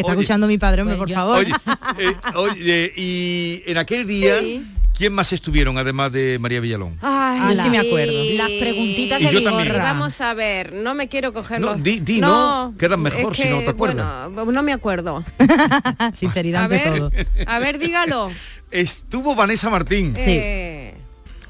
está 0.02 0.12
Oye. 0.12 0.12
escuchando 0.12 0.48
mi 0.48 0.58
padre, 0.58 0.82
hombre, 0.84 0.98
Pues 0.98 1.08
por 1.08 1.10
yo- 1.10 1.16
favor. 1.16 1.38
Oye, 1.40 1.54
eh, 2.00 2.16
oye, 2.36 2.94
y 2.96 3.64
en 3.66 3.78
aquel 3.78 4.06
día, 4.08 4.40
Sí. 4.40 4.64
¿Quién 5.00 5.14
más 5.14 5.34
estuvieron 5.34 5.80
además 5.80 6.12
de 6.12 6.38
María 6.38 6.60
Villalón? 6.60 6.96
Ay, 7.02 7.56
Yo 7.56 7.64
sí 7.64 7.70
me 7.72 7.80
acuerdo. 7.80 8.14
Las 8.36 8.52
preguntitas 8.52 9.20
Y 9.20 9.24
de. 9.26 9.32
Vigorra. 9.32 9.82
Vamos 9.82 10.22
a 10.22 10.34
ver, 10.36 10.74
no 10.74 10.94
me 10.94 11.08
quiero 11.08 11.34
coger 11.34 11.60
No, 11.60 11.72
los- 11.72 11.84
di- 11.84 12.00
di, 12.02 12.22
no, 12.22 12.76
quedan 12.78 13.02
mejor 13.02 13.32
es 13.32 13.38
si 13.38 13.50
no 13.50 13.60
te 13.62 13.70
acuerdas. 13.72 14.30
bueno, 14.32 14.52
no 14.52 14.62
me 14.62 14.74
acuerdo. 14.74 15.24
Sinceridad 16.14 16.66
A 16.66 16.68
ver, 16.68 16.84
todo. 16.98 17.12
a 17.48 17.60
ver, 17.60 17.80
dígalo. 17.80 18.32
Estuvo 18.70 19.34
Vanessa 19.36 19.70
Martín. 19.72 20.14
Sí. 20.16 20.22
Eh, 20.28 20.94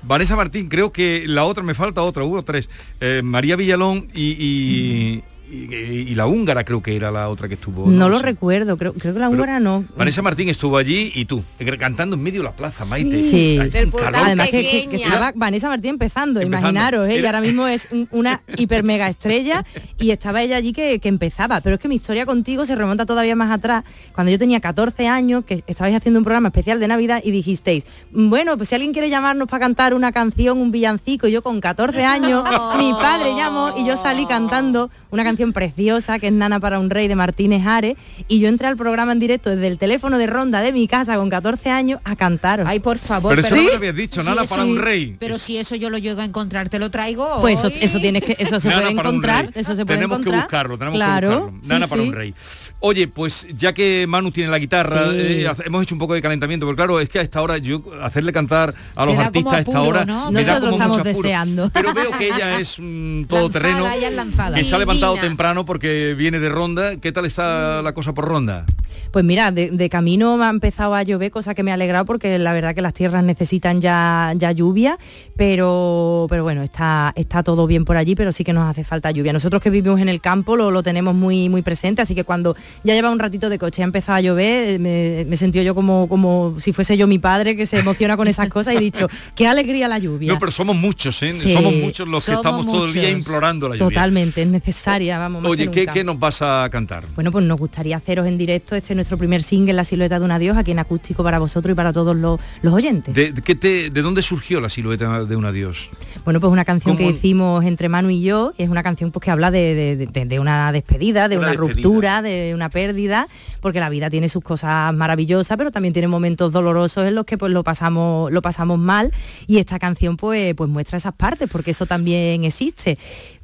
Vanessa 0.03 0.35
Martín, 0.37 0.69
creo 0.69 0.93
que 0.93 1.25
la 1.27 1.43
otra, 1.43 1.61
me 1.61 1.73
falta 1.73 2.01
otra, 2.03 2.23
hubo 2.23 2.41
tres. 2.43 2.69
Eh, 3.01 3.21
María 3.23 3.57
Villalón 3.57 4.07
y, 4.13 4.31
y- 4.39 5.23
y- 5.51 6.09
y 6.11 6.15
la 6.15 6.27
húngara 6.27 6.63
creo 6.63 6.81
que 6.81 6.95
era 6.95 7.11
la 7.11 7.29
otra 7.29 7.47
que 7.47 7.55
estuvo. 7.55 7.87
No 7.89 8.09
lo 8.09 8.19
sé. 8.19 8.25
recuerdo, 8.25 8.77
creo, 8.77 8.93
creo 8.93 9.13
que 9.13 9.19
la 9.19 9.29
Pero 9.29 9.41
húngara 9.41 9.59
no. 9.59 9.85
Vanessa 9.95 10.21
Martín 10.21 10.49
estuvo 10.49 10.77
allí 10.77 11.11
y 11.15 11.25
tú, 11.25 11.43
eh, 11.59 11.77
cantando 11.77 12.15
en 12.15 12.23
medio 12.23 12.41
de 12.41 12.45
la 12.45 12.51
plaza, 12.55 12.85
Maite. 12.85 13.21
Sí. 13.21 13.57
Del. 13.71 13.91
Además 14.13 14.49
que, 14.49 14.61
que- 14.69 14.87
que 14.89 14.95
estaba 14.97 15.31
Vanessa 15.35 15.67
Martín 15.69 15.91
empezando, 15.91 16.39
Empezando. 16.41 16.69
imaginaros, 16.69 17.09
¿eh? 17.09 17.15
y 17.15 17.17
Era- 17.19 17.29
ahora 17.29 17.41
mismo 17.41 17.67
es 17.67 17.87
un- 17.91 18.07
una 18.11 18.41
hiper 18.57 18.83
mega 18.83 19.07
estrella 19.07 19.63
y 19.99 20.11
estaba 20.11 20.41
ella 20.41 20.57
allí 20.57 20.73
que, 20.73 20.99
que 20.99 21.09
empezaba. 21.09 21.61
Pero 21.61 21.75
es 21.75 21.81
que 21.81 21.87
mi 21.87 21.95
historia 21.95 22.25
contigo 22.25 22.65
se 22.65 22.75
remonta 22.75 23.05
todavía 23.05 23.35
más 23.35 23.51
atrás, 23.51 23.83
cuando 24.13 24.31
yo 24.31 24.39
tenía 24.39 24.59
14 24.59 25.07
años, 25.07 25.45
que 25.45 25.63
estabais 25.67 25.95
haciendo 25.95 26.19
un 26.19 26.23
programa 26.23 26.49
especial 26.49 26.79
de 26.79 26.87
Navidad 26.87 27.21
y 27.23 27.31
dijisteis, 27.31 27.85
bueno, 28.11 28.57
pues 28.57 28.69
si 28.69 28.75
alguien 28.75 28.91
quiere 28.91 29.09
llamarnos 29.09 29.47
para 29.47 29.61
cantar 29.61 29.93
una 29.93 30.11
canción, 30.11 30.57
un 30.57 30.71
villancico, 30.71 31.27
y 31.27 31.31
yo 31.31 31.41
con 31.41 31.59
14 31.61 32.03
años, 32.03 32.43
mi 32.77 32.91
padre 32.93 33.35
llamó 33.37 33.71
y 33.77 33.85
yo 33.87 33.95
salí 33.95 34.25
cantando 34.25 34.89
una 35.11 35.23
canción 35.23 35.38
preciosa 35.53 36.19
que 36.19 36.27
es 36.27 36.33
Nana 36.33 36.59
para 36.59 36.79
un 36.79 36.89
rey 36.89 37.07
de 37.07 37.15
Martínez 37.15 37.65
Ares 37.65 37.95
y 38.27 38.39
yo 38.39 38.47
entré 38.49 38.67
al 38.67 38.75
programa 38.77 39.11
en 39.13 39.19
directo 39.19 39.49
desde 39.49 39.67
el 39.67 39.77
teléfono 39.77 40.17
de 40.17 40.27
ronda 40.27 40.61
de 40.61 40.71
mi 40.73 40.87
casa 40.87 41.15
con 41.15 41.29
14 41.29 41.69
años 41.69 41.99
a 42.03 42.15
cantaros. 42.15 42.67
Ay, 42.69 42.79
por 42.79 42.97
favor. 42.97 43.31
Pero 43.35 43.41
eso 43.47 43.49
pero- 43.49 43.61
no 43.61 43.65
me 43.67 43.71
lo 43.71 43.77
habías 43.77 43.95
dicho, 43.95 44.21
Sí, 44.21 44.29
eso 44.29 44.45
para 44.49 44.63
sí. 44.63 44.69
un 44.69 44.77
rey. 44.77 45.15
Pero 45.19 45.39
si 45.39 45.57
eso 45.57 45.75
yo 45.75 45.89
lo 45.89 45.97
llego 45.97 46.21
a 46.21 46.25
encontrar, 46.25 46.69
te 46.69 46.77
lo 46.79 46.91
traigo. 46.91 47.39
Pues 47.41 47.59
eso, 47.59 47.67
hoy. 47.67 47.77
eso 47.81 47.99
tienes 47.99 48.23
que, 48.23 48.35
eso 48.39 48.59
se 48.59 48.67
Nana 48.69 48.81
puede 48.81 48.93
encontrar, 48.93 49.51
eso 49.55 49.75
se 49.75 49.85
puede 49.85 49.97
tenemos 49.97 50.19
encontrar. 50.19 50.41
que 50.41 50.45
buscarlo, 50.45 50.77
tenemos 50.77 50.95
claro, 50.97 51.29
que 51.29 51.35
buscarlo. 51.35 51.59
Nana 51.67 51.85
sí, 51.85 51.89
para 51.89 52.01
sí. 52.03 52.07
un 52.09 52.13
rey. 52.13 52.33
Oye, 52.81 53.09
pues 53.09 53.45
ya 53.53 53.73
que 53.73 54.05
Manu 54.07 54.31
tiene 54.31 54.49
la 54.49 54.57
guitarra, 54.57 55.11
Sí. 55.11 55.17
eh, 55.19 55.51
hemos 55.65 55.83
hecho 55.83 55.95
un 55.95 55.99
poco 55.99 56.13
de 56.13 56.21
calentamiento, 56.21 56.65
porque 56.65 56.77
claro, 56.77 56.99
es 57.01 57.09
que 57.09 57.19
a 57.19 57.21
esta 57.21 57.41
hora 57.41 57.57
yo 57.57 57.83
hacerle 58.01 58.31
cantar 58.31 58.73
a 58.95 59.05
los 59.05 59.17
da 59.17 59.25
artistas 59.25 59.53
a 59.53 59.59
esta 59.59 59.81
hora 59.81 60.05
¿no? 60.05 60.31
me 60.31 60.43
da 60.45 60.53
Nosotros 60.59 60.59
como 60.71 60.75
estamos 60.75 60.97
mucho 60.99 61.09
apuro. 61.09 61.23
deseando. 61.27 61.69
Pero 61.73 61.93
veo 61.93 62.11
que 62.17 62.27
ella 62.27 62.57
es 62.59 62.79
un 62.79 63.25
todoterreno 63.29 63.85
Lanzada, 64.13 64.55
que 64.55 64.63
se 64.63 64.73
ha 64.73 64.77
levantado 64.77 65.15
temprano 65.15 65.65
porque 65.65 66.13
viene 66.17 66.39
de 66.39 66.47
Ronda. 66.49 66.95
¿Qué 66.97 67.11
tal 67.11 67.25
está 67.25 67.81
la 67.81 67.93
cosa 67.93 68.13
por 68.13 68.25
Ronda? 68.25 68.65
Pues 69.11 69.25
mira, 69.25 69.51
de, 69.51 69.71
de 69.71 69.89
camino 69.89 70.37
me 70.37 70.45
ha 70.45 70.49
empezado 70.49 70.93
a 70.95 71.03
llover, 71.03 71.31
cosa 71.31 71.55
que 71.55 71.63
me 71.63 71.71
ha 71.71 71.73
alegrado 71.73 72.05
porque 72.05 72.37
la 72.39 72.53
verdad 72.53 72.75
que 72.75 72.81
las 72.81 72.93
tierras 72.93 73.23
necesitan 73.23 73.81
ya, 73.81 74.33
ya 74.37 74.51
lluvia, 74.51 74.97
pero, 75.35 76.27
pero 76.29 76.43
bueno, 76.43 76.61
está, 76.63 77.11
está 77.15 77.41
todo 77.43 77.65
bien 77.65 77.85
por 77.85 77.97
allí, 77.97 78.15
pero 78.15 78.31
sí 78.31 78.43
que 78.43 78.53
nos 78.53 78.69
hace 78.69 78.83
falta 78.83 79.09
lluvia. 79.11 79.33
Nosotros 79.33 79.61
que 79.63 79.69
vivimos 79.69 79.99
en 79.99 80.09
el 80.09 80.21
campo 80.21 80.55
lo, 80.55 80.69
lo 80.69 80.83
tenemos 80.83 81.15
muy, 81.15 81.49
muy 81.49 81.61
presente, 81.63 82.01
así 82.03 82.13
que 82.13 82.23
cuando 82.23 82.55
ya 82.83 82.93
lleva 82.93 83.09
un 83.09 83.19
ratito 83.19 83.49
de 83.49 83.57
coche 83.59 83.81
ha 83.81 83.85
empezado 83.85 84.17
a 84.17 84.21
llover, 84.21 84.69
eh, 84.69 84.79
me, 84.79 85.25
me 85.29 85.37
sentido 85.37 85.63
yo 85.63 85.75
como, 85.75 86.07
como 86.09 86.55
si 86.59 86.73
fuese 86.73 86.97
yo 86.97 87.07
mi 87.07 87.19
padre 87.19 87.55
que 87.55 87.65
se 87.65 87.79
emociona 87.79 88.17
con 88.17 88.27
esas 88.27 88.47
cosas 88.49 88.73
y 88.73 88.77
he 88.77 88.79
dicho, 88.79 89.07
qué 89.35 89.47
alegría 89.47 89.87
la 89.87 89.97
lluvia. 89.99 90.31
No, 90.33 90.39
pero 90.39 90.51
somos 90.51 90.75
muchos, 90.75 91.21
¿eh? 91.23 91.31
Sí. 91.31 91.53
somos 91.53 91.73
muchos 91.73 92.07
los 92.07 92.25
que 92.25 92.33
estamos 92.33 92.65
todo 92.67 92.85
el 92.85 92.93
día 92.93 93.09
implorando 93.09 93.67
la 93.69 93.75
lluvia. 93.75 93.89
Totalmente, 93.89 94.41
es 94.41 94.47
necesaria, 94.47 95.17
vamos. 95.17 95.41
más 95.41 95.51
Oye, 95.51 95.65
que 95.65 95.71
¿qué, 95.71 95.79
nunca. 95.81 95.93
qué 95.93 96.03
nos 96.03 96.19
vas 96.19 96.41
a 96.41 96.67
cantar? 96.71 97.03
Bueno, 97.15 97.31
pues 97.31 97.45
nos 97.45 97.57
gustaría 97.59 97.97
haceros 97.97 98.27
en 98.27 98.37
directo 98.37 98.75
este 98.75 98.95
nuestro 98.95 99.17
primer 99.17 99.43
single, 99.43 99.73
La 99.73 99.83
silueta 99.83 100.19
de 100.19 100.25
un 100.25 100.31
adiós, 100.31 100.57
aquí 100.57 100.71
en 100.71 100.79
acústico 100.79 101.23
para 101.23 101.39
vosotros 101.39 101.73
y 101.73 101.75
para 101.75 101.91
todos 101.93 102.15
los, 102.15 102.39
los 102.61 102.73
oyentes. 102.73 103.13
¿De, 103.15 103.33
qué 103.33 103.55
te- 103.55 103.89
¿De 103.89 104.01
dónde 104.01 104.21
surgió 104.21 104.61
la 104.61 104.69
silueta 104.69 105.23
de 105.25 105.35
un 105.35 105.45
adiós? 105.45 105.89
Bueno, 106.25 106.39
pues 106.39 106.51
una 106.51 106.65
canción 106.65 106.97
que 106.97 107.05
hicimos 107.07 107.63
entre 107.65 107.89
Manu 107.89 108.09
y 108.09 108.21
yo, 108.21 108.53
y 108.57 108.63
es 108.63 108.69
una 108.69 108.83
canción 108.83 109.11
pues 109.11 109.23
que 109.23 109.31
habla 109.31 109.51
de, 109.51 109.95
de- 109.97 110.07
de- 110.07 110.25
de 110.25 110.39
una 110.39 110.71
despedida, 110.71 111.27
de 111.27 111.37
Una 111.37 111.47
una, 111.47 111.51
despedida. 111.57 111.81
ruptura, 111.81 112.21
de 112.21 112.53
una 112.59 112.69
pérdida, 112.69 113.27
porque 113.61 113.79
la 113.79 113.89
vida 113.89 114.09
tiene 114.09 114.29
sus 114.29 114.43
cosas 114.43 114.93
maravillosas, 114.93 115.57
pero 115.57 115.71
también 115.71 115.93
tiene 115.93 116.07
momentos 116.07 116.51
dolorosos 116.51 117.05
en 117.07 117.15
los 117.15 117.25
que 117.25 117.37
pues 117.37 117.51
lo 117.51 117.63
pasamos, 117.63 118.31
lo 118.31 118.41
pasamos 118.41 118.77
mal, 118.77 119.11
y 119.47 119.57
esta 119.57 119.79
canción 119.79 120.17
pues, 120.17 120.53
pues 120.55 120.69
muestra 120.69 120.97
esas 120.97 121.13
partes, 121.13 121.49
porque 121.49 121.71
eso 121.71 121.85
también 121.85 122.43
existe. 122.43 122.97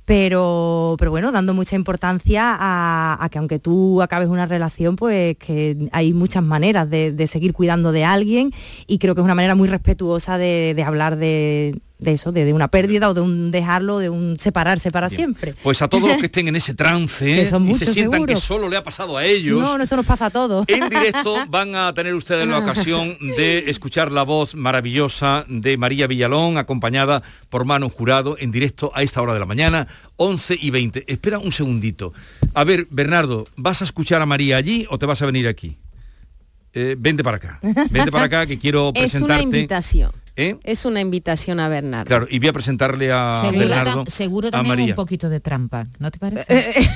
Pero, 0.03 0.95
pero 0.99 1.09
bueno, 1.09 1.31
dando 1.31 1.55
mucha 1.55 1.75
importancia 1.75 2.55
a, 2.59 3.27
que 3.31 3.39
aunque 3.39 3.57
tú 3.57 4.03
acabes 4.03 4.27
una 4.27 4.45
relación, 4.45 4.95
pues 4.95 5.35
que 5.37 5.89
hay 5.91 6.13
muchas 6.13 6.43
maneras 6.43 6.87
de, 6.87 7.25
seguir 7.25 7.53
cuidando 7.53 7.91
de 7.91 8.05
alguien 8.05 8.51
y 8.85 8.99
creo 8.99 9.15
que 9.15 9.21
es 9.21 9.25
una 9.25 9.33
manera 9.33 9.55
muy 9.55 9.67
respetuosa 9.67 10.37
de 10.37 10.83
hablar 10.85 11.17
de, 11.17 11.81
de 11.97 12.11
eso, 12.11 12.31
de, 12.33 12.43
de 12.43 12.51
una 12.53 12.67
pérdida 12.67 13.09
o 13.09 13.13
de 13.13 13.21
un 13.21 13.51
dejarlo, 13.51 13.99
de 13.99 14.09
un 14.09 14.37
separarse 14.37 14.91
para 14.91 15.07
siempre. 15.07 15.55
Pues 15.63 15.81
a 15.81 15.87
todos 15.87 16.09
los 16.09 16.17
que 16.19 16.25
estén 16.25 16.47
en 16.49 16.57
ese 16.57 16.73
trance 16.73 17.25
Que 17.35 17.45
son 17.45 17.69
y 17.69 17.73
se 17.73 17.85
sientan 17.85 18.19
seguro. 18.19 18.33
que 18.33 18.39
solo 18.39 18.67
le 18.69 18.75
ha 18.75 18.83
pasado 18.83 19.17
a 19.17 19.23
ellos. 19.25 19.61
No, 19.61 19.77
no, 19.77 19.83
esto 19.83 19.95
nos 19.95 20.05
pasa 20.05 20.25
a 20.25 20.29
todos. 20.29 20.65
En 20.67 20.89
directo 20.89 21.37
van 21.47 21.73
a 21.75 21.93
tener 21.93 22.13
ustedes 22.13 22.45
la 22.47 22.59
ocasión 22.59 23.17
de 23.37 23.59
escuchar 23.69 24.11
la 24.11 24.23
voz 24.23 24.55
maravillosa 24.55 25.45
de 25.47 25.77
María 25.77 26.07
Villalón, 26.07 26.57
acompañada 26.57 27.23
por 27.49 27.63
Manu 27.65 27.89
Jurado, 27.89 28.35
en 28.39 28.51
directo 28.51 28.91
a 28.93 29.01
esta 29.01 29.21
hora 29.21 29.33
de 29.33 29.39
la 29.39 29.45
mañana, 29.45 29.87
11 30.17 30.57
y 30.61 30.69
20. 30.71 31.05
Espera 31.07 31.39
un 31.39 31.51
segundito. 31.53 32.11
A 32.53 32.63
ver, 32.65 32.87
Bernardo, 32.89 33.47
¿vas 33.55 33.81
a 33.81 33.85
escuchar 33.85 34.21
a 34.21 34.25
María 34.25 34.57
allí 34.57 34.85
o 34.89 34.99
te 34.99 35.05
vas 35.05 35.21
a 35.21 35.25
venir 35.25 35.47
aquí? 35.47 35.77
Eh, 36.73 36.97
vente 36.99 37.23
para 37.23 37.37
acá. 37.37 37.59
Vente 37.89 38.11
para 38.11 38.25
acá 38.25 38.45
que 38.45 38.59
quiero 38.59 38.89
Es 38.93 39.03
presentarte. 39.03 39.33
una 39.33 39.41
invitación. 39.41 40.11
¿Eh? 40.37 40.57
Es 40.63 40.83
una 40.85 40.99
invitación 40.99 41.59
a 41.61 41.69
Bernardo. 41.69 42.07
Claro, 42.07 42.27
y 42.29 42.39
voy 42.39 42.49
a 42.49 42.53
presentarle 42.53 43.09
a 43.11 43.39
seguro, 43.41 43.59
Bernardo, 43.59 44.03
seguro 44.07 44.47
a 44.49 44.51
también 44.51 44.71
María. 44.79 44.91
un 44.91 44.95
poquito 44.95 45.29
de 45.29 45.39
trampa, 45.39 45.87
¿no 45.99 46.11
te 46.11 46.19
parece? 46.19 46.45
Eh, 46.49 46.87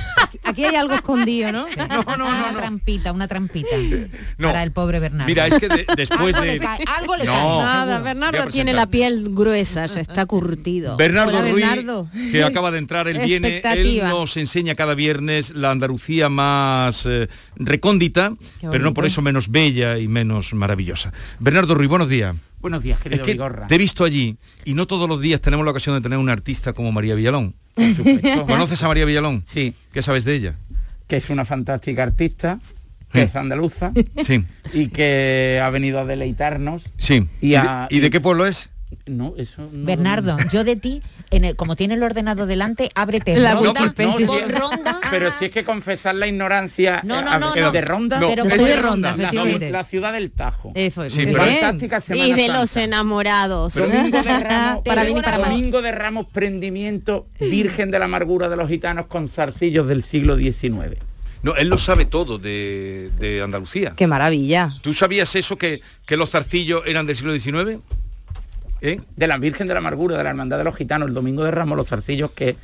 Aquí 0.43 0.65
hay 0.65 0.75
algo 0.75 0.93
escondido, 0.93 1.51
¿no? 1.51 1.65
una 2.15 2.57
trampita, 2.57 3.11
una 3.13 3.27
trampita 3.27 3.69
No. 4.37 4.49
para 4.49 4.63
el 4.63 4.71
pobre 4.71 4.99
Bernardo. 4.99 5.27
Mira, 5.29 5.47
es 5.47 5.53
que 5.59 5.69
de- 5.69 5.85
después 5.95 6.35
Algo 6.35 6.41
de... 6.41 6.53
le 6.53 6.59
cae, 6.59 6.79
algo 6.97 7.15
le 7.17 7.23
No. 7.25 7.31
cae, 7.31 7.57
Nada. 7.59 7.99
Bernardo 7.99 8.41
a 8.43 8.47
tiene 8.47 8.73
la 8.73 8.87
piel 8.87 9.29
gruesa, 9.31 9.85
ya 9.85 10.01
está 10.01 10.25
curtido. 10.25 10.97
Bernardo 10.97 11.37
Hola, 11.39 11.49
Ruiz, 11.49 11.65
Bernardo. 11.65 12.09
que 12.31 12.43
acaba 12.43 12.71
de 12.71 12.79
entrar, 12.79 13.07
él 13.07 13.19
viene, 13.25 13.61
él 13.63 14.01
nos 14.03 14.35
enseña 14.37 14.75
cada 14.75 14.95
viernes 14.95 15.51
la 15.51 15.71
Andalucía 15.71 16.27
más 16.29 17.03
eh, 17.05 17.29
recóndita, 17.55 18.33
pero 18.69 18.83
no 18.83 18.93
por 18.93 19.05
eso 19.05 19.21
menos 19.21 19.49
bella 19.49 19.97
y 19.97 20.07
menos 20.09 20.53
maravillosa. 20.53 21.13
Bernardo 21.39 21.73
Ruiz, 21.75 21.87
buenos 21.89 22.09
días. 22.09 22.35
Buenos 22.61 22.83
días, 22.83 22.99
querido 22.99 23.21
Es 23.21 23.25
que 23.25 23.33
Vigorra. 23.33 23.67
te 23.67 23.75
he 23.75 23.77
visto 23.77 24.03
allí 24.03 24.37
y 24.65 24.73
no 24.73 24.85
todos 24.85 25.07
los 25.07 25.21
días 25.21 25.39
tenemos 25.39 25.63
la 25.65 25.71
ocasión 25.71 25.95
de 25.95 26.01
tener 26.01 26.19
un 26.19 26.29
artista 26.29 26.73
como 26.73 26.91
María 26.91 27.15
Villalón. 27.15 27.55
¿Conoces 28.47 28.83
a 28.83 28.87
María 28.87 29.05
Villalón? 29.05 29.43
Sí. 29.45 29.73
¿Qué 29.93 30.01
sabes 30.01 30.25
de 30.25 30.35
ella? 30.35 30.55
Que 31.07 31.17
es 31.17 31.29
una 31.29 31.45
fantástica 31.45 32.03
artista, 32.03 32.59
que 33.11 33.21
Sí. 33.21 33.25
es 33.27 33.35
andaluza 33.35 33.91
Sí, 34.25 34.43
y 34.73 34.89
que 34.89 35.61
ha 35.63 35.69
venido 35.69 35.99
a 35.99 36.05
deleitarnos. 36.05 36.83
sí. 36.97 37.27
Y 37.41 37.49
¿Y, 37.51 37.55
a- 37.55 37.87
de, 37.89 37.95
y 37.95 37.99
de 38.01 38.09
qué 38.09 38.19
pueblo 38.19 38.45
es? 38.45 38.69
No, 39.05 39.33
eso 39.37 39.61
no- 39.71 39.85
Bernardo, 39.85 40.35
yo 40.51 40.63
de 40.63 40.75
ti, 40.75 41.01
en 41.29 41.45
el, 41.45 41.55
como 41.55 41.75
tiene 41.75 41.93
el 41.93 42.01
ordenado 42.03 42.47
delante, 42.47 42.89
ábrete 42.95 43.37
La 43.37 43.53
ronda. 43.53 43.93
No, 43.97 44.17
sí. 44.17 44.25
ronda. 44.47 44.99
Pero 45.11 45.31
si 45.37 45.45
es 45.45 45.51
que 45.51 45.63
confesar 45.63 46.15
la 46.15 46.27
ignorancia 46.27 47.01
No, 47.03 47.19
eh, 47.19 47.23
no, 47.23 47.39
no, 47.39 47.55
eh, 47.55 47.61
no. 47.61 47.71
de 47.71 47.81
Ronda, 47.81 48.19
No, 48.19 48.27
Pero 48.27 48.49
soy 48.49 48.57
de 48.69 48.75
Ronda, 48.77 49.09
la, 49.09 49.15
ciudad- 49.15 49.29
efectivamente. 49.29 49.71
la 49.71 49.83
ciudad 49.83 50.13
del 50.13 50.31
Tajo. 50.31 50.71
Eso 50.75 51.03
es. 51.03 51.13
Sí, 51.13 51.21
muy 51.23 51.33
pero- 51.33 51.43
bien. 51.45 51.59
Fantástica 51.59 52.01
Semana 52.01 52.27
Y 52.27 52.33
de 52.33 52.47
los 52.47 52.75
enamorados. 52.77 53.75
Domingo 53.75 54.21
de 54.23 54.23
Ramos, 54.43 54.83
Para 54.83 55.03
para. 55.23 55.37
Domingo 55.37 55.81
de 55.83 55.91
Ramos, 55.91 56.25
prendimiento, 56.31 57.27
Virgen 57.39 57.91
de 57.91 57.99
la 57.99 58.05
Amargura 58.05 58.49
de 58.49 58.55
los 58.57 58.67
Gitanos 58.69 59.05
con 59.05 59.27
zarcillos 59.27 59.87
del 59.87 60.03
siglo 60.03 60.35
XIX. 60.37 60.97
No, 61.43 61.55
él 61.55 61.69
lo 61.69 61.77
sabe 61.77 62.05
todo 62.05 62.37
de, 62.37 63.11
de 63.19 63.41
Andalucía. 63.41 63.93
Qué 63.95 64.07
maravilla. 64.07 64.71
¿Tú 64.81 64.93
sabías 64.93 65.35
eso 65.35 65.57
que, 65.57 65.81
que 66.05 66.17
los 66.17 66.31
zarcillos 66.31 66.81
eran 66.85 67.05
del 67.05 67.15
siglo 67.15 67.37
XIX? 67.37 67.79
¿Eh? 68.81 69.01
De 69.15 69.27
la 69.27 69.37
Virgen 69.37 69.67
de 69.67 69.73
la 69.73 69.79
Amargura, 69.79 70.17
de 70.17 70.23
la 70.23 70.29
Hermandad 70.29 70.57
de 70.57 70.63
los 70.63 70.75
Gitanos, 70.75 71.07
el 71.09 71.13
Domingo 71.13 71.43
de 71.43 71.51
Ramos, 71.51 71.77
los 71.77 71.87
zarcillos 71.87 72.31
que 72.31 72.55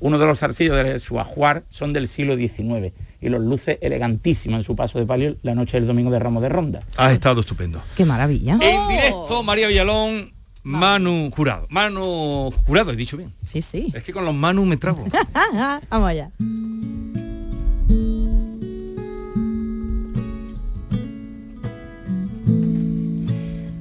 uno 0.00 0.18
de 0.18 0.26
los 0.26 0.38
zarcillos 0.38 0.76
de 0.76 0.98
su 0.98 1.20
ajuar 1.20 1.62
son 1.68 1.92
del 1.92 2.08
siglo 2.08 2.36
XIX 2.36 2.92
y 3.20 3.28
los 3.28 3.40
luce 3.40 3.78
elegantísimo 3.82 4.56
en 4.56 4.64
su 4.64 4.74
paso 4.74 4.98
de 4.98 5.06
palio 5.06 5.36
la 5.42 5.54
noche 5.54 5.76
del 5.76 5.86
Domingo 5.86 6.10
de 6.10 6.18
Ramos 6.18 6.42
de 6.42 6.48
Ronda. 6.48 6.80
Ha 6.96 7.12
estado 7.12 7.40
estupendo. 7.40 7.82
Qué 7.96 8.04
maravilla. 8.04 8.54
En 8.54 8.88
directo, 8.88 9.42
María 9.42 9.68
Villalón, 9.68 10.32
Manu 10.62 11.30
Jurado. 11.30 11.66
Manu 11.68 12.50
Jurado, 12.66 12.92
he 12.92 12.96
dicho 12.96 13.16
bien. 13.16 13.32
Sí, 13.44 13.62
sí. 13.62 13.92
Es 13.94 14.02
que 14.02 14.12
con 14.12 14.24
los 14.24 14.34
Manu 14.34 14.64
me 14.64 14.76
trago. 14.76 15.04
Vamos 15.90 16.08
allá. 16.08 16.30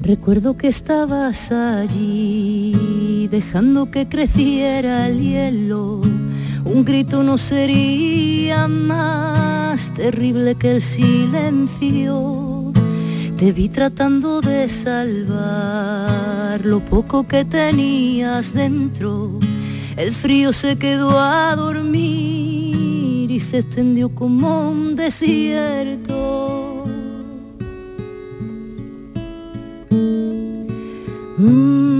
Recuerdo 0.09 0.57
que 0.57 0.67
estabas 0.69 1.51
allí, 1.51 3.27
dejando 3.29 3.91
que 3.91 4.09
creciera 4.09 5.05
el 5.05 5.21
hielo. 5.21 6.01
Un 6.65 6.83
grito 6.83 7.21
no 7.21 7.37
sería 7.37 8.67
más 8.67 9.93
terrible 9.93 10.55
que 10.55 10.71
el 10.71 10.81
silencio. 10.81 12.73
Te 13.37 13.51
vi 13.51 13.69
tratando 13.69 14.41
de 14.41 14.67
salvar 14.69 15.45
lo 16.65 16.83
poco 16.83 17.27
que 17.27 17.45
tenías 17.45 18.51
dentro. 18.51 19.37
El 19.95 20.11
frío 20.11 20.53
se 20.53 20.75
quedó 20.77 21.19
a 21.19 21.55
dormir 21.55 23.29
y 23.29 23.39
se 23.39 23.59
extendió 23.59 24.09
como 24.09 24.71
un 24.71 24.95
desierto. 24.95 26.59
Mm. 31.39 31.98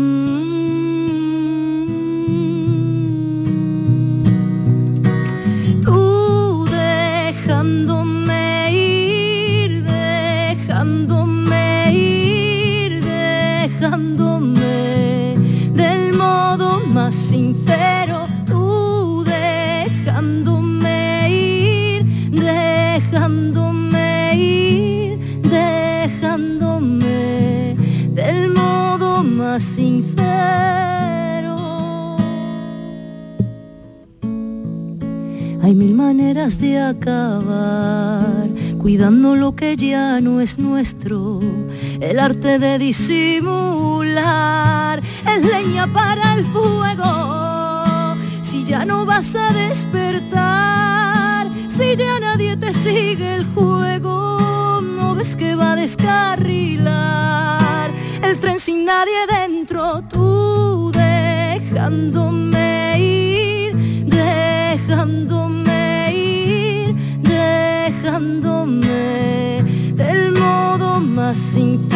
Ya 39.75 40.21
no 40.21 40.41
es 40.41 40.57
nuestro. 40.57 41.39
El 41.99 42.19
arte 42.19 42.59
de 42.59 42.77
disimular 42.79 44.19
es 45.01 45.45
leña 45.45 45.91
para 45.91 46.35
el 46.35 46.45
fuego. 46.45 48.15
Si 48.41 48.63
ya 48.63 48.85
no 48.85 49.05
vas 49.05 49.35
a 49.35 49.51
despertar, 49.53 51.47
si 51.67 51.95
ya 51.95 52.19
nadie 52.19 52.57
te 52.57 52.73
sigue 52.73 53.35
el 53.35 53.45
juego, 53.45 54.81
no 54.81 55.15
ves 55.15 55.35
que 55.35 55.55
va 55.55 55.73
a 55.73 55.75
descarrilar 55.75 57.39
el 58.23 58.39
tren 58.39 58.59
sin 58.59 58.85
nadie 58.85 59.25
dentro, 59.27 60.03
tú 60.09 60.91
dejándome 60.93 62.28
modo 71.29 71.88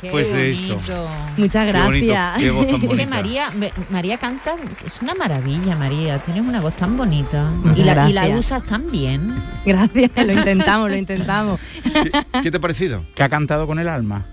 después 0.00 0.26
Qué 0.28 0.34
de 0.34 0.50
esto. 0.52 0.74
bonito. 0.76 1.08
Muchas 1.36 1.66
Qué 1.72 1.72
bonito, 1.82 2.06
gracias. 2.06 2.38
qué 2.42 2.50
voz 2.50 2.66
tan 2.66 2.80
Es. 3.00 3.08
María, 3.08 3.50
María 3.90 4.18
canta, 4.18 4.56
es 4.84 5.00
una 5.02 5.14
maravilla, 5.14 5.76
María. 5.76 6.18
Tienes 6.20 6.42
una 6.46 6.60
voz 6.60 6.74
tan 6.76 6.96
bonita. 6.96 7.50
Y 7.76 7.82
la, 7.82 8.08
y 8.08 8.12
la 8.12 8.22
gracias. 8.26 8.38
usas 8.38 8.64
tan 8.64 8.90
bien. 8.90 9.34
Gracias, 9.64 10.10
lo 10.16 10.32
intentamos, 10.38 10.90
lo 10.90 10.96
intentamos. 10.96 11.60
¿Qué, 11.82 12.10
qué 12.42 12.50
te 12.50 12.56
ha 12.56 12.60
parecido? 12.60 13.02
Que 13.14 13.22
ha 13.22 13.28
cantado 13.28 13.66
con 13.66 13.78
el 13.78 13.88
alma. 13.88 14.24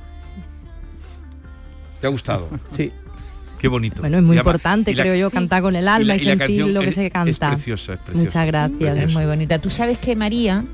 ¿Te 2.01 2.07
ha 2.07 2.09
gustado? 2.09 2.49
Sí. 2.75 2.91
Qué 3.59 3.69
bonito. 3.69 4.01
Bueno, 4.01 4.17
es 4.17 4.23
muy 4.23 4.37
importante, 4.37 4.93
la- 4.93 5.03
creo 5.03 5.15
yo, 5.15 5.29
sí. 5.29 5.35
cantar 5.35 5.61
con 5.61 5.73
el 5.75 5.87
alma 5.87 6.15
y, 6.17 6.19
la- 6.19 6.37
sentir 6.37 6.67
lo 6.67 6.81
que 6.81 6.89
es- 6.89 6.95
se 6.95 7.09
canta. 7.09 7.29
Es 7.31 7.55
preciosa, 7.55 7.93
es 7.93 7.99
preciosa. 7.99 8.25
Muchas 8.25 8.47
gracias. 8.47 8.97
Es 8.97 9.13
muy 9.13 9.25
bonita. 9.25 9.59
Tú 9.59 9.69
sabes 9.69 9.97
que 9.99 10.13
María, 10.17 10.65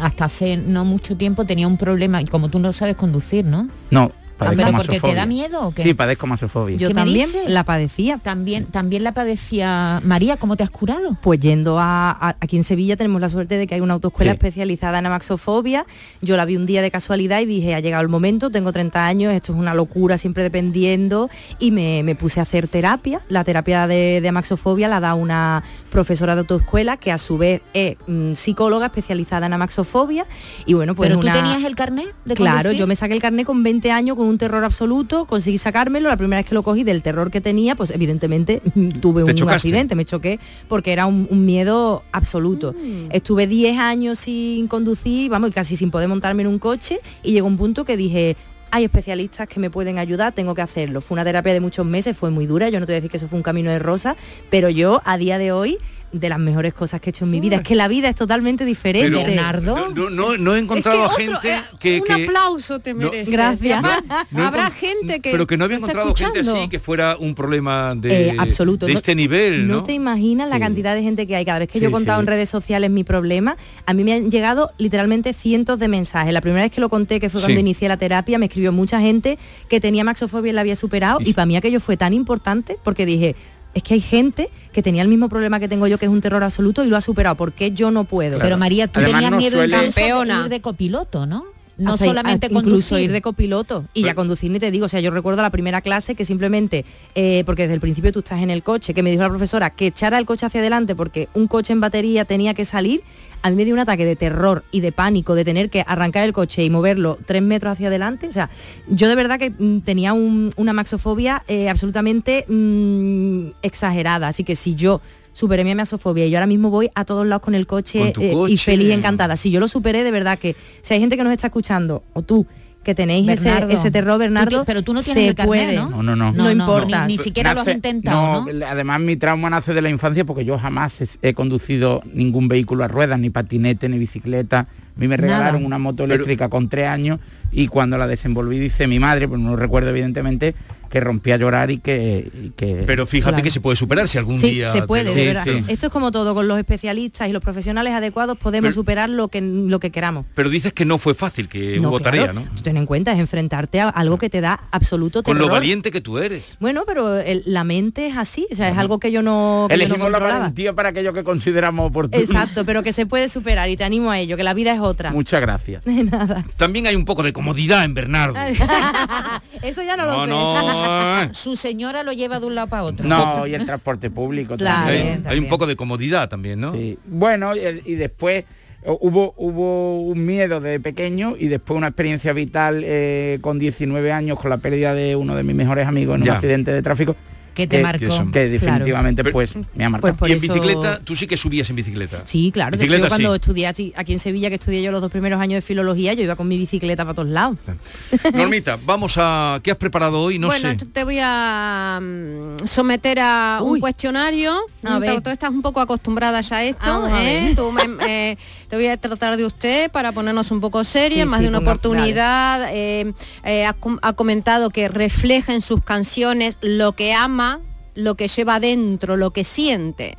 hasta 0.00 0.24
hace 0.26 0.56
no 0.56 0.84
mucho 0.84 1.16
tiempo, 1.16 1.44
tenía 1.44 1.66
un 1.66 1.76
problema, 1.76 2.20
y 2.20 2.26
como 2.26 2.48
tú 2.48 2.58
no 2.58 2.72
sabes 2.72 2.96
conducir, 2.96 3.44
¿no? 3.44 3.68
No, 3.90 4.12
Ah, 4.42 4.46
padezco 4.46 4.64
pero 4.64 4.76
porque 4.78 5.00
te 5.00 5.14
da 5.14 5.26
miedo 5.26 5.66
o 5.66 5.70
qué? 5.72 5.82
Sí, 5.82 5.92
padezco 5.92 6.26
masofobia. 6.26 6.74
Yo 6.78 6.88
¿Qué 6.88 6.94
me 6.94 7.02
también 7.02 7.26
dices? 7.26 7.50
la 7.50 7.62
padecía. 7.64 8.16
También, 8.16 8.64
también 8.64 9.04
la 9.04 9.12
padecía 9.12 10.00
María, 10.02 10.38
¿cómo 10.38 10.56
te 10.56 10.62
has 10.62 10.70
curado? 10.70 11.14
Pues 11.20 11.40
yendo 11.40 11.78
a, 11.78 12.10
a- 12.12 12.36
aquí 12.40 12.56
en 12.56 12.64
Sevilla 12.64 12.96
tenemos 12.96 13.20
la 13.20 13.28
suerte 13.28 13.58
de 13.58 13.66
que 13.66 13.74
hay 13.74 13.82
una 13.82 13.92
autoescuela 13.92 14.32
Sí. 14.32 14.36
especializada 14.36 14.98
en 14.98 15.04
amaxofobia. 15.04 15.84
Yo 16.22 16.38
la 16.38 16.46
vi 16.46 16.56
un 16.56 16.64
día 16.64 16.80
de 16.80 16.90
casualidad 16.90 17.40
y 17.40 17.44
dije, 17.44 17.74
ha 17.74 17.80
llegado 17.80 18.02
el 18.02 18.08
momento, 18.08 18.48
tengo 18.50 18.72
30 18.72 19.04
años, 19.06 19.34
esto 19.34 19.52
es 19.52 19.58
una 19.58 19.74
locura, 19.74 20.16
siempre 20.16 20.42
dependiendo. 20.42 21.28
Y 21.58 21.70
me, 21.70 22.02
me 22.02 22.14
puse 22.14 22.40
a 22.40 22.44
hacer 22.44 22.66
terapia. 22.66 23.20
La 23.28 23.44
terapia 23.44 23.86
de, 23.86 24.20
de 24.22 24.28
amaxofobia 24.30 24.88
la 24.88 25.00
da 25.00 25.12
una 25.12 25.62
profesora 25.90 26.34
de 26.34 26.40
autoescuela 26.40 26.96
que 26.96 27.12
a 27.12 27.18
su 27.18 27.36
vez 27.38 27.62
es 27.74 27.96
mm, 28.06 28.34
psicóloga 28.34 28.86
especializada 28.86 29.46
en 29.46 29.52
amaxofobia. 29.52 30.26
Y 30.66 30.74
bueno, 30.74 30.94
pues 30.94 31.08
¿Pero 31.10 31.20
tú 31.20 31.26
tenías 31.26 31.62
el 31.64 31.74
carnet 31.76 32.06
de 32.24 32.34
Claro, 32.34 32.56
conducir? 32.58 32.78
yo 32.78 32.86
me 32.86 32.96
saqué 32.96 33.14
el 33.14 33.20
carnet 33.20 33.46
con 33.46 33.62
20 33.62 33.90
años 33.90 34.16
con 34.16 34.26
un 34.26 34.38
terror 34.38 34.64
absoluto, 34.64 35.26
conseguí 35.26 35.58
sacármelo, 35.58 36.08
la 36.08 36.16
primera 36.16 36.40
vez 36.40 36.48
que 36.48 36.54
lo 36.54 36.62
cogí 36.62 36.84
del 36.84 37.02
terror 37.02 37.30
que 37.30 37.40
tenía, 37.40 37.74
pues 37.74 37.90
evidentemente 37.90 38.62
tuve 39.00 39.24
¿Te 39.24 39.30
un 39.32 39.36
chocaste? 39.36 39.56
accidente, 39.56 39.94
me 39.94 40.04
choqué 40.04 40.38
porque 40.68 40.92
era 40.92 41.06
un, 41.06 41.26
un 41.30 41.44
miedo 41.44 42.02
absoluto. 42.12 42.72
Mm. 42.72 43.08
Estuve 43.10 43.46
10 43.46 43.78
años 43.78 44.18
sin 44.20 44.66
conducir, 44.68 45.30
vamos, 45.30 45.50
y 45.50 45.52
casi 45.52 45.76
sin 45.76 45.90
poder 45.90 46.08
montarme 46.08 46.42
en 46.42 46.48
un 46.48 46.58
coche 46.58 47.00
y 47.22 47.32
llegó 47.32 47.46
un 47.46 47.56
punto 47.56 47.84
que 47.84 47.96
dije, 47.96 48.36
hay 48.70 48.84
especialistas 48.84 49.48
que 49.48 49.60
me 49.60 49.70
pueden 49.70 49.98
ayudar, 49.98 50.32
tengo 50.32 50.54
que 50.54 50.62
hacerlo. 50.62 51.00
Fue 51.00 51.14
una 51.14 51.24
terapia 51.24 51.52
de 51.52 51.60
muchos 51.60 51.86
meses, 51.86 52.16
fue 52.16 52.30
muy 52.30 52.46
dura, 52.46 52.68
yo 52.68 52.80
no 52.80 52.86
te 52.86 52.92
voy 52.92 52.96
a 52.96 53.00
decir 53.00 53.10
que 53.10 53.16
eso 53.16 53.28
fue 53.28 53.36
un 53.36 53.42
camino 53.42 53.70
de 53.70 53.78
rosa, 53.78 54.16
pero 54.50 54.68
yo 54.68 55.02
a 55.04 55.16
día 55.18 55.38
de 55.38 55.52
hoy 55.52 55.78
de 56.12 56.28
las 56.28 56.38
mejores 56.38 56.74
cosas 56.74 57.00
que 57.00 57.10
he 57.10 57.12
hecho 57.12 57.24
en 57.24 57.30
mi 57.30 57.40
vida. 57.40 57.56
Es 57.56 57.62
que 57.62 57.74
la 57.76 57.86
vida 57.88 58.08
es 58.08 58.16
totalmente 58.16 58.64
diferente. 58.64 59.08
Pero- 59.10 59.24
Bernardo. 59.26 59.90
No, 60.10 60.36
no, 60.36 60.54
he 60.56 60.58
encontrado 60.58 61.04
Es 61.10 61.16
que 61.16 61.22
gente 61.24 61.36
otro, 61.36 61.48
eh, 61.50 61.60
que, 61.78 62.00
un 62.00 62.10
aplauso 62.12 62.80
te 62.80 62.94
No, 62.94 63.00
mereces. 63.10 63.30
Gracias. 63.30 63.82
Además, 63.84 64.26
habrá 64.36 64.70
gente 64.70 65.20
que 65.20 65.30
pero 65.30 65.46
que 65.46 65.56
no 65.56 65.64
había 65.64 65.76
encontrado 65.76 66.14
gente 66.14 66.40
así 66.40 66.68
que 66.68 66.80
fuera 66.80 67.16
un 67.18 67.34
problema 67.34 67.94
de, 67.96 68.30
Eh, 68.30 68.36
absoluto. 68.38 68.86
de 68.86 68.92
No- 68.92 68.98
este 68.98 69.14
nivel, 69.14 69.66
¿no? 69.68 69.74
No 69.76 69.82
te 69.84 69.92
imaginas 69.92 70.48
la 70.48 70.56
Sí. 70.56 70.60
cantidad 70.62 70.94
de 70.94 71.02
gente 71.02 71.26
que 71.26 71.36
hay. 71.36 71.44
Cada 71.44 71.60
vez 71.60 71.68
que 71.68 71.78
Sí, 71.78 71.82
yo 71.82 71.88
he 71.88 71.92
contado 71.92 72.20
sí. 72.20 72.22
en 72.22 72.26
redes 72.26 72.48
sociales 72.48 72.90
mi 72.90 73.04
problema, 73.04 73.56
a 73.86 73.94
mí 73.94 74.04
me 74.04 74.12
han 74.14 74.30
llegado 74.30 74.70
literalmente 74.78 75.32
cientos 75.32 75.78
de 75.78 75.88
mensajes. 75.88 76.32
La 76.32 76.40
primera 76.40 76.62
vez 76.64 76.72
que 76.72 76.80
lo 76.80 76.88
conté, 76.88 77.20
que 77.20 77.30
fue 77.30 77.40
Sí. 77.40 77.46
cuando 77.46 77.60
inicié 77.60 77.88
la 77.88 77.96
terapia, 77.96 78.38
me 78.38 78.46
escribió 78.46 78.72
mucha 78.72 79.00
gente 79.00 79.38
que 79.68 79.80
tenía 79.80 80.04
maxofobia 80.04 80.50
y 80.50 80.52
la 80.54 80.60
había 80.62 80.76
superado. 80.76 81.18
Y- 81.20 81.30
Y 81.30 81.32
para 81.34 81.46
mí 81.46 81.56
aquello 81.56 81.78
fue 81.80 81.96
tan 81.96 82.12
importante 82.12 82.76
porque 82.82 83.06
dije, 83.06 83.36
es 83.74 83.82
que 83.82 83.94
hay 83.94 84.00
gente 84.00 84.48
que 84.72 84.82
tenía 84.82 85.02
el 85.02 85.08
mismo 85.08 85.28
problema 85.28 85.60
que 85.60 85.68
tengo 85.68 85.86
yo, 85.86 85.98
que 85.98 86.06
es 86.06 86.10
un 86.10 86.20
terror 86.20 86.42
absoluto, 86.42 86.84
y 86.84 86.88
lo 86.88 86.96
ha 86.96 87.00
superado. 87.00 87.36
¿Por 87.36 87.52
qué 87.52 87.70
yo 87.72 87.90
no 87.90 88.04
puedo? 88.04 88.38
Pero 88.38 88.56
María, 88.58 88.86
tú 88.88 89.00
Además, 89.00 89.12
tenías 89.14 89.30
no 89.30 89.36
miedo 89.36 89.56
suele- 89.58 89.76
incluso 89.86 90.24
de 90.24 90.34
ir 90.44 90.48
de 90.48 90.60
copiloto, 90.60 91.26
¿no? 91.26 91.44
No 91.78 91.94
Hasta- 91.94 92.04
solamente 92.04 92.46
hasta 92.46 92.58
incluso 92.58 92.90
conducir. 92.90 93.00
ir 93.00 93.12
de 93.12 93.22
copiloto 93.22 93.84
y 93.94 94.02
ya 94.02 94.14
conducir 94.14 94.50
ni 94.50 94.58
te 94.58 94.70
digo, 94.70 94.84
o 94.84 94.88
sea, 94.90 95.00
yo 95.00 95.10
recuerdo 95.10 95.40
la 95.40 95.48
primera 95.48 95.80
clase 95.80 96.14
que 96.14 96.26
simplemente, 96.26 96.84
eh, 97.14 97.42
porque 97.46 97.62
desde 97.62 97.72
el 97.74 97.80
principio 97.80 98.12
tú 98.12 98.18
estás 98.18 98.42
en 98.42 98.50
el 98.50 98.62
coche, 98.62 98.92
que 98.92 99.02
me 99.02 99.10
dijo 99.10 99.22
la 99.22 99.30
profesora 99.30 99.70
que 99.70 99.86
echara 99.86 100.18
el 100.18 100.26
coche 100.26 100.44
hacia 100.44 100.60
adelante 100.60 100.94
porque 100.94 101.30
un 101.32 101.46
coche 101.48 101.72
en 101.72 101.80
batería 101.80 102.26
tenía 102.26 102.52
que 102.52 102.66
salir, 102.66 103.00
a 103.42 103.50
mí 103.50 103.56
me 103.56 103.64
dio 103.64 103.74
un 103.74 103.80
ataque 103.80 104.04
de 104.04 104.16
terror 104.16 104.64
y 104.70 104.80
de 104.80 104.92
pánico 104.92 105.34
de 105.34 105.44
tener 105.44 105.70
que 105.70 105.82
arrancar 105.86 106.24
el 106.24 106.32
coche 106.32 106.62
y 106.64 106.70
moverlo 106.70 107.18
tres 107.26 107.42
metros 107.42 107.72
hacia 107.72 107.88
adelante, 107.88 108.28
o 108.28 108.32
sea, 108.32 108.50
yo 108.88 109.08
de 109.08 109.14
verdad 109.14 109.38
que 109.38 109.50
mm, 109.50 109.80
tenía 109.80 110.12
un- 110.12 110.50
una 110.56 110.72
maxofobia 110.72 111.42
eh, 111.48 111.68
absolutamente 111.68 112.44
mm, 112.48 113.52
exagerada, 113.62 114.28
así 114.28 114.44
que 114.44 114.56
si 114.56 114.74
yo 114.74 115.00
superé 115.32 115.64
mi 115.64 115.74
maxofobia 115.74 116.26
y 116.26 116.30
yo 116.30 116.38
ahora 116.38 116.46
mismo 116.46 116.70
voy 116.70 116.90
a 116.94 117.04
todos 117.04 117.26
lados 117.26 117.42
con 117.42 117.54
el 117.54 117.66
coche, 117.66 118.12
Con 118.14 118.22
eh, 118.24 118.32
coche. 118.32 118.52
y 118.52 118.56
feliz, 118.56 118.92
encantada. 118.92 119.36
Si 119.36 119.50
yo 119.50 119.60
lo 119.60 119.68
superé, 119.68 120.02
de 120.04 120.10
verdad 120.10 120.38
que 120.38 120.56
si 120.82 120.94
hay 120.94 121.00
gente 121.00 121.16
que 121.16 121.22
nos 121.24 121.32
está 121.32 121.46
escuchando, 121.46 122.02
o 122.12 122.22
tú, 122.22 122.46
que 122.82 122.94
tenéis 122.94 123.28
ese, 123.28 123.50
ese 123.68 123.90
terror, 123.90 124.18
Bernardo, 124.18 124.64
pero 124.64 124.82
tú 124.82 124.94
no 124.94 125.02
tienes 125.02 125.22
se 125.22 125.28
el 125.28 125.34
carnet, 125.34 125.48
puede. 125.48 125.76
¿no? 125.76 125.90
No, 125.90 126.02
no, 126.02 126.16
no. 126.16 126.32
No 126.32 126.50
importa. 126.50 127.06
Ni, 127.06 127.16
ni 127.16 127.22
siquiera 127.22 127.52
lo 127.52 127.60
has 127.60 127.68
intentado, 127.68 128.46
¿no? 128.46 128.66
Además 128.66 129.00
mi 129.00 129.16
trauma 129.16 129.50
nace 129.50 129.74
de 129.74 129.82
la 129.82 129.90
infancia 129.90 130.24
porque 130.24 130.44
yo 130.44 130.58
jamás 130.58 131.00
he, 131.00 131.08
he 131.22 131.34
conducido 131.34 132.02
ningún 132.12 132.48
vehículo 132.48 132.84
a 132.84 132.88
ruedas, 132.88 133.18
ni 133.20 133.28
patinete, 133.30 133.88
ni 133.88 133.98
bicicleta. 133.98 134.60
A 134.60 135.00
mí 135.00 135.08
me 135.08 135.16
regalaron 135.16 135.54
Nada. 135.62 135.66
una 135.66 135.78
moto 135.78 136.04
eléctrica 136.04 136.48
con 136.48 136.68
tres 136.68 136.88
años 136.88 137.20
y 137.52 137.68
cuando 137.68 137.98
la 137.98 138.06
desenvolví 138.06 138.58
dice 138.58 138.86
mi 138.86 138.98
madre, 138.98 139.28
pues 139.28 139.40
no 139.40 139.50
lo 139.50 139.56
recuerdo 139.56 139.90
evidentemente, 139.90 140.54
que 140.90 141.00
rompí 141.00 141.30
a 141.32 141.36
llorar 141.36 141.70
y 141.70 141.78
que... 141.78 142.30
y 142.34 142.50
que- 142.50 142.82
Pero 142.86 143.06
fíjate 143.06 143.30
Claro. 143.34 143.44
que 143.44 143.50
se 143.52 143.60
puede 143.60 143.76
superar 143.76 144.08
si 144.08 144.18
algún 144.18 144.36
Sí, 144.38 144.50
día... 144.50 144.68
se 144.70 144.82
puede, 144.82 145.04
lo- 145.04 145.14
de 145.14 145.24
verdad. 145.26 145.44
sí. 145.44 145.64
Esto 145.68 145.86
es 145.86 145.92
como 145.92 146.10
todo, 146.10 146.34
con 146.34 146.48
los 146.48 146.58
especialistas 146.58 147.28
y 147.28 147.32
los 147.32 147.42
profesionales 147.42 147.94
adecuados 147.94 148.36
podemos 148.36 148.68
Pero- 148.70 148.74
superar 148.74 149.08
lo 149.08 149.28
que, 149.28 149.40
lo 149.40 149.78
que 149.80 149.90
queramos. 149.90 150.26
Pero 150.34 150.48
dices 150.50 150.72
que 150.72 150.84
no 150.84 150.98
fue 150.98 151.14
fácil, 151.14 151.48
que 151.48 151.78
No, 151.78 151.90
hubo 151.90 151.98
claro, 152.00 152.18
tarea, 152.18 152.32
¿no? 152.32 152.42
Tú 152.56 152.62
ten 152.62 152.76
en 152.76 152.86
cuenta, 152.86 153.12
es 153.12 153.18
enfrentarte 153.20 153.80
a 153.80 153.88
algo 153.88 154.18
que 154.18 154.28
te 154.28 154.40
da 154.40 154.64
absoluto 154.72 155.22
Con 155.22 155.34
terror. 155.36 155.48
lo 155.48 155.52
valiente 155.54 155.90
que 155.92 156.00
tú 156.00 156.18
eres. 156.18 156.56
Bueno, 156.60 156.82
pero 156.86 157.18
el- 157.18 157.42
la 157.46 157.62
mente 157.62 158.08
es 158.08 158.16
así, 158.16 158.46
o 158.50 158.56
sea, 158.56 158.68
es 158.68 158.76
algo 158.76 158.98
que 158.98 159.12
yo 159.12 159.22
no, 159.22 159.66
que 159.68 159.76
yo 159.76 159.78
no 159.78 159.84
Elegimos 159.84 160.10
la 160.10 160.18
valentía 160.18 160.72
para 160.74 160.88
aquello 160.88 161.12
que 161.12 161.22
consideramos 161.22 161.88
oportuno. 161.88 162.20
Exacto, 162.22 162.64
pero 162.64 162.82
que 162.82 162.92
se 162.92 163.06
puede 163.06 163.28
superar 163.28 163.70
y 163.70 163.76
te 163.76 163.84
animo 163.84 164.10
a 164.10 164.18
ello, 164.18 164.36
que 164.36 164.42
la 164.42 164.54
vida 164.54 164.72
es 164.74 164.80
otra. 164.80 165.12
Muchas 165.12 165.40
gracias. 165.40 165.84
De 165.84 166.02
nada. 166.04 166.44
También 166.56 166.88
hay 166.88 166.96
un 166.96 167.04
poco 167.04 167.22
de 167.22 167.32
comodidad 167.32 167.84
en 167.84 167.94
Bernardo. 167.94 168.34
Eso 169.62 169.82
ya 169.82 169.96
no, 169.96 170.06
No, 170.06 170.12
lo 170.16 170.24
sé. 170.24 170.30
no, 170.30 170.79
Su 171.32 171.56
señora 171.56 172.02
lo 172.02 172.12
lleva 172.12 172.40
de 172.40 172.46
un 172.46 172.54
lado 172.54 172.66
para 172.68 172.82
otro. 172.84 173.06
No, 173.06 173.46
y 173.46 173.54
el 173.54 173.64
transporte 173.66 174.10
público 174.10 174.56
Claro. 174.56 174.86
también. 174.86 175.22
hay, 175.26 175.32
hay 175.34 175.38
un 175.38 175.48
poco 175.48 175.66
de 175.66 175.76
comodidad 175.76 176.28
también, 176.28 176.60
¿no? 176.60 176.72
Sí. 176.72 176.98
Bueno, 177.06 177.54
y, 177.56 177.60
y 177.84 177.94
después 177.94 178.44
eh, 178.82 178.96
hubo, 179.00 179.34
hubo 179.36 180.00
un 180.02 180.24
miedo 180.24 180.60
de 180.60 180.80
pequeño 180.80 181.34
y 181.38 181.48
después 181.48 181.76
una 181.76 181.88
experiencia 181.88 182.32
vital 182.32 182.82
eh, 182.84 183.38
con 183.40 183.58
19 183.58 184.12
años 184.12 184.38
con 184.40 184.50
la 184.50 184.58
pérdida 184.58 184.94
de 184.94 185.16
uno 185.16 185.34
de 185.36 185.42
mis 185.42 185.54
mejores 185.54 185.86
amigos 185.86 186.16
en 186.18 186.24
Ya. 186.24 186.32
un 186.32 186.36
accidente 186.36 186.72
de 186.72 186.82
tráfico 186.82 187.16
Que 187.54 187.66
te 187.66 187.76
que- 187.78 187.82
marcó. 187.82 188.04
eso. 188.04 188.30
que 188.32 188.48
definitivamente 188.48 189.24
pues 189.24 189.54
me 189.74 189.84
ha 189.84 189.90
marcado. 189.90 190.12
Pues 190.14 190.18
por 190.18 190.28
y 190.28 190.32
en 190.32 190.38
eso- 190.44 190.52
bicicleta, 190.54 191.00
tú 191.00 191.16
sí 191.16 191.26
que 191.26 191.36
subías 191.36 191.68
en 191.70 191.76
bicicleta. 191.76 192.22
Sí, 192.24 192.50
claro. 192.52 192.76
De 192.76 192.84
hecho, 192.84 192.92
Bicicleta, 192.92 193.04
yo 193.04 193.08
cuando 193.08 193.34
sí. 193.34 193.40
estudié 193.40 193.66
aquí 193.66 193.92
aquí 193.96 194.12
en 194.12 194.18
Sevilla, 194.18 194.48
que 194.48 194.54
estudié 194.56 194.82
yo 194.82 194.92
los 194.92 195.00
dos 195.00 195.10
primeros 195.10 195.40
años 195.40 195.56
de 195.58 195.62
filología, 195.62 196.14
yo 196.14 196.22
iba 196.22 196.36
con 196.36 196.48
mi 196.48 196.56
bicicleta 196.58 197.04
para 197.04 197.14
todos 197.14 197.28
lados. 197.28 197.56
Normita, 198.34 198.78
vamos 198.84 199.14
a... 199.16 199.60
¿Qué 199.62 199.70
has 199.70 199.76
preparado 199.76 200.20
hoy? 200.20 200.38
No 200.38 200.46
bueno, 200.46 200.70
sé. 200.78 200.86
te 200.86 201.04
voy 201.04 201.18
a 201.20 201.98
mm, 202.00 202.64
someter 202.66 203.18
a 203.20 203.60
un 203.62 203.80
cuestionario. 203.80 204.54
A 204.82 204.98
ver. 204.98 205.20
Tú, 205.20 205.30
estás 205.30 205.50
un 205.50 205.62
poco 205.62 205.80
acostumbrada 205.80 206.40
ya 206.40 206.56
a 206.56 206.64
esto. 206.64 206.86
Vamos 206.86 207.12
a 207.12 207.22
¿eh? 207.22 207.52
Tú 207.54 207.70
me- 207.72 207.82
eh, 208.08 208.36
te 208.68 208.76
voy 208.76 208.86
a 208.86 208.96
tratar 208.96 209.36
de 209.36 209.44
usted 209.44 209.90
para 209.90 210.12
ponernos 210.12 210.50
un 210.50 210.60
poco 210.60 210.84
serias. 210.84 211.24
Sí, 211.26 211.30
más 211.30 211.38
sí, 211.38 211.44
de 211.44 211.48
una 211.48 211.58
oportunidad. 211.58 212.68
eh, 212.72 213.12
eh, 213.44 213.66
ha, 213.66 213.76
ha 214.02 214.12
comentado 214.14 214.70
que 214.70 214.88
refleja 214.88 215.52
en 215.54 215.60
sus 215.60 215.82
canciones 215.84 216.56
lo 216.62 216.92
que 216.92 217.12
ama, 217.12 217.60
lo 217.94 218.14
que 218.14 218.28
lleva 218.28 218.60
dentro, 218.60 219.16
lo 219.16 219.32
que 219.32 219.44
siente. 219.44 220.16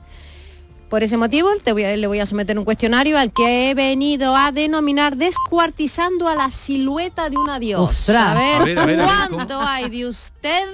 Por 0.91 1.03
ese 1.03 1.15
motivo 1.15 1.47
te 1.63 1.71
voy 1.71 1.85
a- 1.85 1.95
le 1.95 2.05
voy 2.05 2.19
a 2.19 2.25
someter 2.25 2.59
un 2.59 2.65
cuestionario 2.65 3.17
al 3.17 3.31
que 3.31 3.69
he 3.69 3.73
venido 3.73 4.35
a 4.35 4.51
denominar 4.51 5.15
descuartizando 5.15 6.27
a 6.27 6.35
la 6.35 6.51
silueta 6.51 7.29
de 7.29 7.37
un 7.37 7.49
adiós. 7.49 7.79
Ostras. 7.79 8.27
A 8.27 8.33
ver, 8.33 8.61
A 8.61 8.65
ver, 8.65 8.77
a 8.79 8.85
ver, 8.85 8.99
a 8.99 9.05
ver, 9.05 9.29
¿cuánto 9.31 9.57
hay 9.61 9.89
de 9.89 10.07
usted 10.07 10.65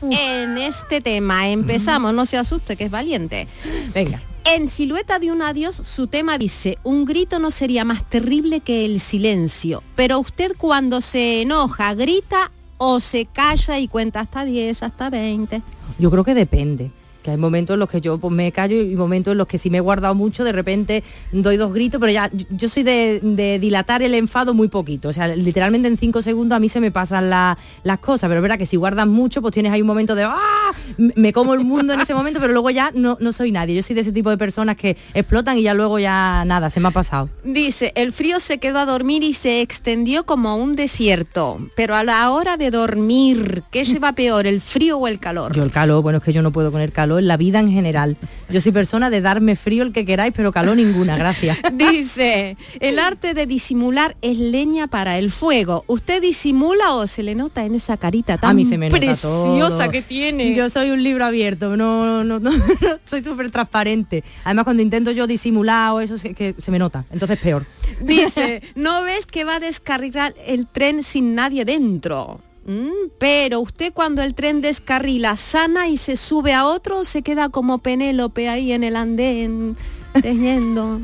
en 0.00 0.58
este 0.58 1.00
tema? 1.00 1.48
Empezamos, 1.48 2.14
no 2.14 2.24
se 2.24 2.38
asuste, 2.38 2.76
que 2.76 2.84
es 2.84 2.90
valiente. 2.90 3.48
Venga. 3.92 4.22
En 4.44 4.68
Silueta 4.68 5.18
de 5.18 5.32
un 5.32 5.42
adiós, 5.42 5.74
su 5.74 6.06
tema 6.06 6.38
dice, 6.38 6.78
un 6.84 7.04
grito 7.04 7.40
no 7.40 7.50
sería 7.50 7.84
más 7.84 8.08
terrible 8.08 8.60
que 8.60 8.84
el 8.84 9.00
silencio, 9.00 9.82
pero 9.96 10.20
usted 10.20 10.52
cuando 10.56 11.00
se 11.00 11.42
enoja, 11.42 11.94
grita 11.94 12.52
o 12.76 13.00
se 13.00 13.24
calla 13.26 13.78
y 13.80 13.88
cuenta 13.88 14.20
hasta 14.20 14.44
10, 14.44 14.82
hasta 14.84 15.10
20. 15.10 15.62
Yo 15.98 16.10
creo 16.12 16.22
que 16.24 16.34
depende. 16.34 16.92
Que 17.24 17.30
hay 17.30 17.36
momentos 17.38 17.74
en 17.74 17.80
los 17.80 17.88
que 17.88 18.00
yo 18.02 18.18
pues, 18.18 18.32
me 18.34 18.52
callo 18.52 18.76
y 18.80 18.94
momentos 18.94 19.32
en 19.32 19.38
los 19.38 19.46
que 19.48 19.56
si 19.56 19.70
me 19.70 19.78
he 19.78 19.80
guardado 19.80 20.14
mucho, 20.14 20.44
de 20.44 20.52
repente 20.52 21.02
doy 21.32 21.56
dos 21.56 21.72
gritos, 21.72 21.98
pero 21.98 22.12
ya 22.12 22.30
yo- 22.50 22.68
soy 22.68 22.82
de, 22.82 23.18
de 23.22 23.58
dilatar 23.58 24.02
el 24.02 24.14
enfado 24.14 24.52
muy 24.52 24.68
poquito. 24.68 25.08
O 25.08 25.12
sea, 25.14 25.28
literalmente 25.28 25.88
en 25.88 25.96
cinco 25.96 26.20
segundos 26.20 26.54
a 26.54 26.60
mí 26.60 26.68
se 26.68 26.80
me 26.80 26.90
pasan 26.90 27.30
la- 27.30 27.56
las 27.82 27.98
cosas, 27.98 28.28
pero 28.28 28.40
es 28.40 28.42
verdad 28.42 28.58
que 28.58 28.66
si 28.66 28.76
guardas 28.76 29.06
mucho, 29.06 29.40
pues 29.40 29.54
tienes 29.54 29.72
ahí 29.72 29.80
un 29.80 29.86
momento 29.86 30.14
de 30.14 30.24
¡ah! 30.24 30.70
Me 30.98 31.32
como 31.32 31.54
el 31.54 31.60
mundo 31.60 31.94
en 31.94 32.00
ese 32.00 32.12
momento, 32.14 32.40
pero 32.40 32.52
luego 32.52 32.68
ya 32.70 32.90
no, 32.94 33.16
no 33.20 33.32
soy 33.32 33.52
nadie. 33.52 33.74
Yo 33.74 33.82
soy 33.82 33.94
de 33.94 34.02
ese 34.02 34.12
tipo 34.12 34.28
de 34.28 34.36
personas 34.36 34.76
que 34.76 34.96
explotan 35.14 35.56
y 35.56 35.62
ya 35.62 35.72
luego 35.72 35.98
ya 35.98 36.44
nada, 36.44 36.68
se 36.68 36.78
me 36.80 36.88
ha 36.88 36.90
pasado. 36.90 37.30
Dice, 37.42 37.92
el 37.96 38.12
frío 38.12 38.38
se 38.38 38.58
quedó 38.58 38.80
a 38.80 38.84
dormir 38.86 39.22
y 39.22 39.32
se 39.32 39.62
extendió 39.62 40.26
como 40.26 40.56
un 40.56 40.76
desierto. 40.76 41.58
Pero 41.74 41.94
a 41.96 42.04
la 42.04 42.30
hora 42.30 42.58
de 42.58 42.70
dormir, 42.70 43.62
¿qué 43.70 43.84
lleva 43.84 44.12
peor, 44.12 44.46
el 44.46 44.60
frío 44.60 44.98
o 44.98 45.08
el 45.08 45.18
calor? 45.18 45.54
Yo 45.54 45.62
el 45.62 45.70
calor, 45.70 46.02
bueno, 46.02 46.18
es 46.18 46.24
que 46.24 46.32
yo 46.32 46.42
no 46.42 46.50
puedo 46.52 46.70
con 46.70 46.80
el 46.82 46.92
calor 46.92 47.13
en 47.18 47.28
la 47.28 47.36
vida 47.36 47.60
en 47.60 47.70
general. 47.70 48.16
Yo 48.48 48.60
soy 48.60 48.72
persona 48.72 49.10
de 49.10 49.20
darme 49.20 49.56
frío 49.56 49.82
el 49.82 49.92
que 49.92 50.04
queráis, 50.04 50.32
pero 50.34 50.52
calor 50.52 50.76
ninguna, 50.76 51.16
gracias. 51.16 51.58
Dice, 51.72 52.56
el 52.80 52.98
arte 52.98 53.34
de 53.34 53.46
disimular 53.46 54.16
es 54.22 54.38
leña 54.38 54.86
para 54.86 55.18
el 55.18 55.30
fuego. 55.30 55.84
¿Usted 55.86 56.20
disimula 56.20 56.94
o 56.94 57.06
se 57.06 57.22
le 57.22 57.34
nota 57.34 57.64
en 57.64 57.74
esa 57.74 57.96
carita 57.96 58.38
tan 58.38 58.50
a 58.50 58.54
mí 58.54 58.66
se 58.66 58.78
me 58.78 58.90
preciosa 58.90 59.78
todo. 59.78 59.90
que 59.90 60.02
tiene? 60.02 60.54
Yo 60.54 60.68
soy 60.70 60.90
un 60.90 61.02
libro 61.02 61.24
abierto, 61.24 61.76
no, 61.76 62.24
no, 62.24 62.40
no, 62.40 62.50
soy 63.04 63.22
súper 63.22 63.50
transparente. 63.50 64.24
Además, 64.44 64.64
cuando 64.64 64.82
intento 64.82 65.10
yo 65.10 65.26
disimular 65.26 65.92
o 65.92 66.00
eso, 66.00 66.18
se, 66.18 66.34
que 66.34 66.54
se 66.58 66.70
me 66.70 66.78
nota. 66.78 67.04
Entonces 67.10 67.38
peor. 67.38 67.66
Dice, 68.00 68.62
¿no 68.74 69.02
ves 69.02 69.26
que 69.26 69.44
va 69.44 69.56
a 69.56 69.60
descarrilar 69.60 70.34
el 70.46 70.66
tren 70.66 71.02
sin 71.02 71.34
nadie 71.34 71.64
dentro? 71.64 72.40
Mm, 72.66 73.10
pero 73.18 73.60
usted 73.60 73.92
cuando 73.92 74.22
el 74.22 74.34
tren 74.34 74.62
descarrila 74.62 75.36
sana 75.36 75.88
y 75.88 75.98
se 75.98 76.16
sube 76.16 76.54
a 76.54 76.66
otro, 76.66 77.04
se 77.04 77.22
queda 77.22 77.50
como 77.50 77.78
Penélope 77.78 78.48
ahí 78.48 78.72
en 78.72 78.84
el 78.84 78.96
andén 78.96 79.76
tejiendo. 80.20 81.00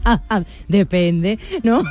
Depende, 0.68 1.38
¿no? 1.62 1.82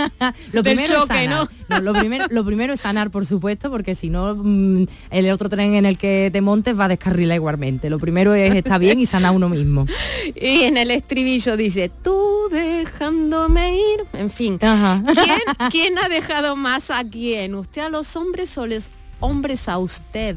lo 0.52 0.62
Del 0.62 0.76
primero 0.76 1.00
choque, 1.00 1.24
es 1.24 1.30
sanar. 1.30 1.48
No, 1.68 1.80
lo, 1.80 1.92
primero, 1.94 2.24
lo 2.30 2.44
primero 2.44 2.72
es 2.72 2.80
sanar, 2.80 3.10
por 3.10 3.26
supuesto, 3.26 3.70
porque 3.70 3.94
si 3.94 4.10
no, 4.10 4.34
mm, 4.36 4.86
el 5.10 5.30
otro 5.30 5.48
tren 5.48 5.74
en 5.74 5.86
el 5.86 5.98
que 5.98 6.30
te 6.32 6.40
montes 6.40 6.78
va 6.78 6.86
a 6.86 6.88
descarrilar 6.88 7.36
igualmente. 7.36 7.90
Lo 7.90 7.98
primero 7.98 8.34
es 8.34 8.54
estar 8.54 8.80
bien 8.80 9.00
y 9.00 9.06
sanar 9.06 9.34
uno 9.34 9.48
mismo. 9.48 9.86
Y 10.34 10.62
en 10.64 10.76
el 10.76 10.90
estribillo 10.90 11.56
dice, 11.56 11.90
tú 12.02 12.48
dejándome 12.50 13.76
ir. 13.76 14.04
En 14.12 14.30
fin, 14.30 14.58
Ajá. 14.60 15.02
¿quién, 15.14 15.70
quién 15.70 15.98
ha 15.98 16.08
dejado 16.08 16.56
más 16.56 16.90
a 16.90 17.04
quién? 17.04 17.54
¿Usted 17.54 17.82
a 17.82 17.88
los 17.88 18.16
hombres 18.16 18.56
o 18.58 18.66
los 18.66 18.90
hombres 19.20 19.68
a 19.68 19.78
usted? 19.78 20.36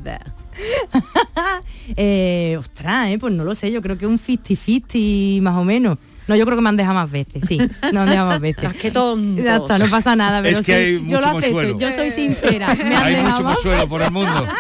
Eh, 1.95 2.55
ostras, 2.59 3.09
eh, 3.09 3.17
pues 3.17 3.33
no 3.33 3.43
lo 3.43 3.55
sé, 3.55 3.71
yo 3.71 3.81
creo 3.81 3.97
que 3.97 4.05
un 4.05 4.19
50-50 4.19 5.41
más 5.41 5.57
o 5.57 5.63
menos. 5.63 5.97
No, 6.29 6.35
yo 6.35 6.45
creo 6.45 6.55
que 6.57 6.61
me 6.61 6.69
han 6.69 6.77
dejado 6.77 6.93
más 6.95 7.09
veces, 7.11 7.43
sí, 7.47 7.57
me 7.91 7.99
han 7.99 8.07
dejado 8.09 8.27
más 8.29 8.39
veces. 8.39 8.69
Qué 8.81 8.91
tontos. 8.91 9.43
Ya 9.43 9.55
está, 9.57 9.77
no 9.79 9.87
pasa 9.87 10.15
nada, 10.15 10.41
pero 10.43 10.59
Es 10.59 10.65
que 10.65 10.73
sí, 10.73 10.79
hay 10.79 10.93
yo 10.93 10.99
mucho 11.17 11.19
lo 11.21 11.37
acepto, 11.39 11.79
yo 11.79 11.91
soy 11.91 12.11
sincera. 12.11 12.75
Me 12.75 12.95
han 12.95 13.03
Hay 13.05 13.15
dejado 13.15 13.31
mucho 13.31 13.43
más- 13.43 13.55
mochuelo 13.57 13.89
por 13.89 14.01
el 14.03 14.11
mundo. 14.11 14.45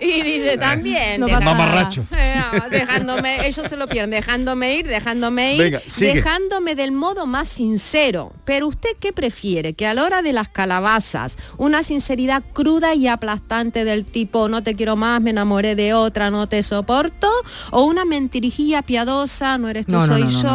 Y 0.00 0.22
dice 0.22 0.56
también, 0.58 1.20
No 1.20 1.26
nada. 1.28 1.40
Mamarracho. 1.40 2.04
Eh, 2.16 2.34
dejándome, 2.70 3.46
ellos 3.46 3.66
se 3.68 3.76
lo 3.76 3.86
pierden, 3.86 4.10
dejándome 4.10 4.76
ir, 4.76 4.86
dejándome 4.88 5.54
ir, 5.54 5.62
Venga, 5.62 5.80
sigue. 5.86 6.14
dejándome 6.14 6.74
del 6.74 6.92
modo 6.92 7.26
más 7.26 7.46
sincero. 7.48 8.32
Pero 8.44 8.66
usted 8.68 8.90
qué 8.98 9.12
prefiere? 9.12 9.74
Que 9.74 9.86
a 9.86 9.94
la 9.94 10.04
hora 10.04 10.22
de 10.22 10.32
las 10.32 10.48
calabazas, 10.48 11.36
una 11.58 11.82
sinceridad 11.82 12.42
cruda 12.52 12.94
y 12.94 13.06
aplastante 13.06 13.84
del 13.84 14.04
tipo 14.04 14.48
no 14.48 14.62
te 14.62 14.74
quiero 14.74 14.96
más, 14.96 15.20
me 15.20 15.30
enamoré 15.30 15.76
de 15.76 15.94
otra, 15.94 16.30
no 16.30 16.48
te 16.48 16.62
soporto, 16.62 17.30
o 17.70 17.82
una 17.84 18.04
mentirijilla 18.04 18.82
piadosa, 18.82 19.58
no 19.58 19.68
eres 19.68 19.86
tú, 19.86 19.92
no, 19.92 20.06
soy 20.06 20.22
no, 20.24 20.30
no, 20.30 20.42
yo, 20.42 20.48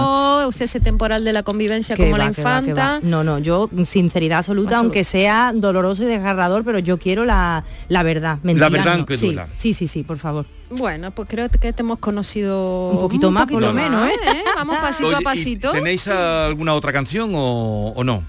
ese 0.50 0.80
temporal 0.80 1.24
de 1.24 1.34
la 1.34 1.44
convivencia 1.44 1.96
como 1.96 2.12
va, 2.12 2.18
la 2.18 2.32
que 2.32 2.42
va, 2.42 2.62
que 2.62 2.70
infanta. 2.70 2.94
va. 2.96 3.00
No, 3.04 3.24
no, 3.24 3.40
yo 3.40 3.70
sinceridad 3.84 4.40
absoluta, 4.40 4.78
aunque 4.78 5.04
sea 5.04 5.52
doloroso 5.54 6.04
y 6.04 6.06
desgarrador, 6.06 6.64
pero 6.64 6.80
yo 6.80 6.98
quiero 6.98 7.26
la, 7.26 7.64
la 7.88 8.04
verdad. 8.04 8.40
Mentira, 8.44 8.70
verdad 8.70 8.86
no. 8.86 8.98
aunque 9.00 9.18
sí, 9.18 9.28
duela. 9.28 9.48
sí, 9.58 9.74
sí, 9.74 9.88
sí, 9.88 10.04
por 10.04 10.18
favor. 10.18 10.46
Bueno, 10.70 11.12
pues 11.12 11.30
creo 11.30 11.50
que 11.50 11.72
te 11.72 11.82
hemos 11.82 12.00
conocido 12.00 12.90
Un 12.90 13.00
poquito 13.00 13.32
más, 13.32 13.50
por 13.50 13.62
lo 13.62 13.72
menos, 13.72 14.02
más, 14.02 14.12
¿eh? 14.12 14.44
Vamos 14.56 14.78
pasito 14.78 15.08
Oye, 15.08 15.16
a 15.16 15.22
¿y 15.22 15.24
pasito. 15.24 15.72
¿Tenéis 15.72 16.08
alguna 16.08 16.74
otra 16.74 16.92
canción 16.92 17.32
o, 17.34 17.94
o 17.96 18.04
no? 18.04 18.24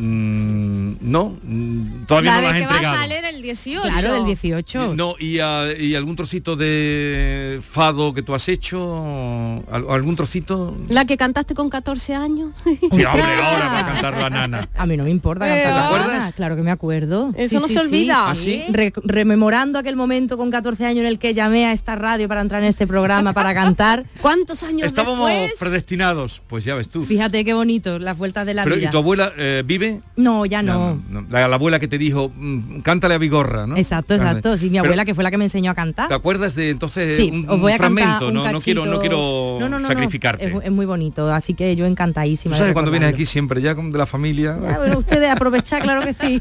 Mm, 0.00 0.96
no, 1.00 1.36
Mm, 1.42 2.04
todavía 2.06 2.30
la 2.32 2.36
no 2.40 2.42
la 2.46 2.52
de 2.52 2.58
has 2.58 2.60
que 2.60 2.66
va 2.66 2.72
a 2.72 2.76
entregado. 2.76 3.00
salir 3.02 3.24
el 3.36 3.42
18. 3.42 3.82
Claro, 3.82 4.14
del 4.14 4.24
18. 4.26 4.94
No, 4.94 5.14
y, 5.18 5.38
ah, 5.40 5.68
y 5.78 5.94
algún 5.94 6.16
trocito 6.16 6.56
de 6.56 7.60
fado 7.68 8.14
que 8.14 8.22
tú 8.22 8.34
has 8.34 8.48
hecho, 8.48 9.62
¿Al- 9.70 9.86
algún 9.90 10.16
trocito. 10.16 10.76
La 10.88 11.04
que 11.04 11.16
cantaste 11.16 11.54
con 11.54 11.68
14 11.70 12.14
años. 12.14 12.52
Sí, 12.64 12.78
ahora 13.04 13.68
va 13.68 13.78
a 13.80 13.86
cantar 13.86 14.16
la 14.18 14.30
nana. 14.30 14.68
A 14.76 14.86
mí 14.86 14.96
no 14.96 15.04
me 15.04 15.10
importa 15.10 15.46
Eh, 15.46 15.62
cantar 15.62 15.72
¿te 15.72 15.74
la 15.80 15.86
acuerdas? 15.86 16.18
nana, 16.20 16.32
Claro 16.32 16.56
que 16.56 16.62
me 16.62 16.70
acuerdo. 16.70 17.32
Eso 17.36 17.60
no 17.60 17.68
se 17.68 17.78
olvida. 17.78 18.30
¿Ah, 18.30 18.34
sí? 18.34 18.64
Re- 18.70 18.92
rememorando 19.04 19.78
aquel 19.78 19.96
momento 19.96 20.36
con 20.36 20.50
14 20.50 20.84
años 20.86 21.00
en 21.00 21.06
el 21.06 21.18
que 21.18 21.34
llamé 21.34 21.66
a 21.66 21.72
esta 21.72 21.96
radio 21.96 22.28
para 22.28 22.40
entrar 22.40 22.62
en 22.62 22.68
este 22.68 22.86
programa 22.86 23.32
para 23.32 23.54
cantar. 23.54 24.04
¿Cuántos 24.20 24.62
años 24.62 24.86
Estábamos 24.86 25.28
después? 25.28 25.54
predestinados, 25.58 26.42
pues 26.48 26.64
ya 26.64 26.74
ves 26.74 26.88
tú. 26.88 27.02
Fíjate 27.02 27.44
qué 27.44 27.54
bonito, 27.54 27.98
las 27.98 28.16
vueltas 28.18 28.46
de 28.46 28.54
la 28.54 28.64
Pero, 28.64 28.76
¿Y 28.76 28.80
vida. 28.80 28.90
tu 28.90 28.98
abuela 28.98 29.32
eh, 29.36 29.62
vive? 29.64 29.89
No, 30.16 30.46
ya 30.46 30.62
no. 30.62 31.00
no. 31.08 31.24
La, 31.30 31.48
la 31.48 31.56
abuela 31.56 31.78
que 31.78 31.88
te 31.88 31.98
dijo, 31.98 32.30
mm, 32.36 32.80
cántale 32.80 33.14
a 33.14 33.18
Vigorra, 33.18 33.66
¿no? 33.66 33.76
Exacto, 33.76 34.14
exacto. 34.14 34.56
Sí, 34.56 34.66
mi 34.66 34.70
Pero, 34.72 34.84
abuela 34.84 35.04
que 35.04 35.14
fue 35.14 35.24
la 35.24 35.30
que 35.30 35.38
me 35.38 35.44
enseñó 35.44 35.70
a 35.70 35.74
cantar. 35.74 36.08
¿Te 36.08 36.14
acuerdas 36.14 36.54
de 36.54 36.70
entonces 36.70 37.16
Sí, 37.16 37.30
un, 37.32 37.48
os 37.48 37.60
voy 37.60 37.72
un 37.72 37.76
a 37.76 37.78
cantar 37.78 38.04
fragmento? 38.04 38.28
un 38.28 38.34
no, 38.34 38.52
no 38.52 38.60
quiero, 38.60 38.86
no 38.86 39.00
quiero 39.00 39.56
No, 39.60 39.68
no, 39.68 39.68
no, 39.68 39.78
no. 39.80 39.88
sacrificarte. 39.88 40.46
Es, 40.46 40.54
es 40.64 40.70
muy 40.72 40.86
bonito, 40.86 41.32
así 41.32 41.54
que 41.54 41.74
yo 41.76 41.86
encantadísima. 41.86 42.54
Tú 42.54 42.58
sabes 42.58 42.72
cuando 42.72 42.90
vienes 42.90 43.12
aquí 43.12 43.26
siempre 43.26 43.60
ya 43.62 43.74
de 43.74 43.98
la 43.98 44.06
familia. 44.06 44.58
Ya, 44.62 44.78
bueno, 44.78 44.98
ustedes 44.98 45.30
aprovechar, 45.30 45.82
claro 45.82 46.02
que 46.02 46.14
sí. 46.14 46.40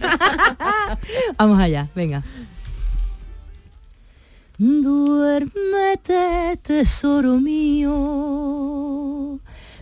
Vamos 1.38 1.60
allá, 1.60 1.88
venga. 1.96 2.24
Duérmete, 5.30 6.58
tesoro 6.62 7.40
mío, 7.40 7.94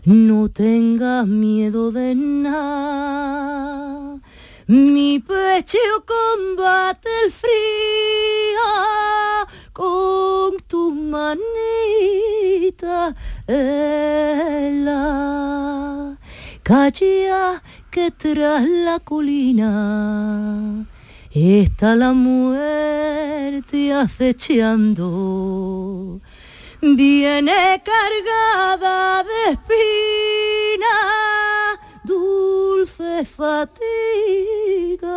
no 0.07 0.47
tengas 0.47 1.27
miedo 1.27 1.91
de 1.91 2.15
nada. 2.15 3.37
Mi 4.67 5.19
pecho 5.19 5.77
combate 6.05 7.09
el 7.25 7.31
frío 7.31 7.51
con 9.73 10.55
tu 10.65 10.93
manita 10.93 11.53
helada. 13.45 14.87
Calla 16.63 17.61
que 17.91 18.11
tras 18.11 18.65
la 18.65 18.99
colina 18.99 20.85
está 21.31 21.97
la 21.97 22.13
muerte 22.13 23.91
acechando. 23.91 25.07
Viene 26.79 27.81
cargada 27.83 29.23
de 29.23 29.51
espinas, 29.53 30.77
dulce 32.03 33.25
fatiga 33.25 33.75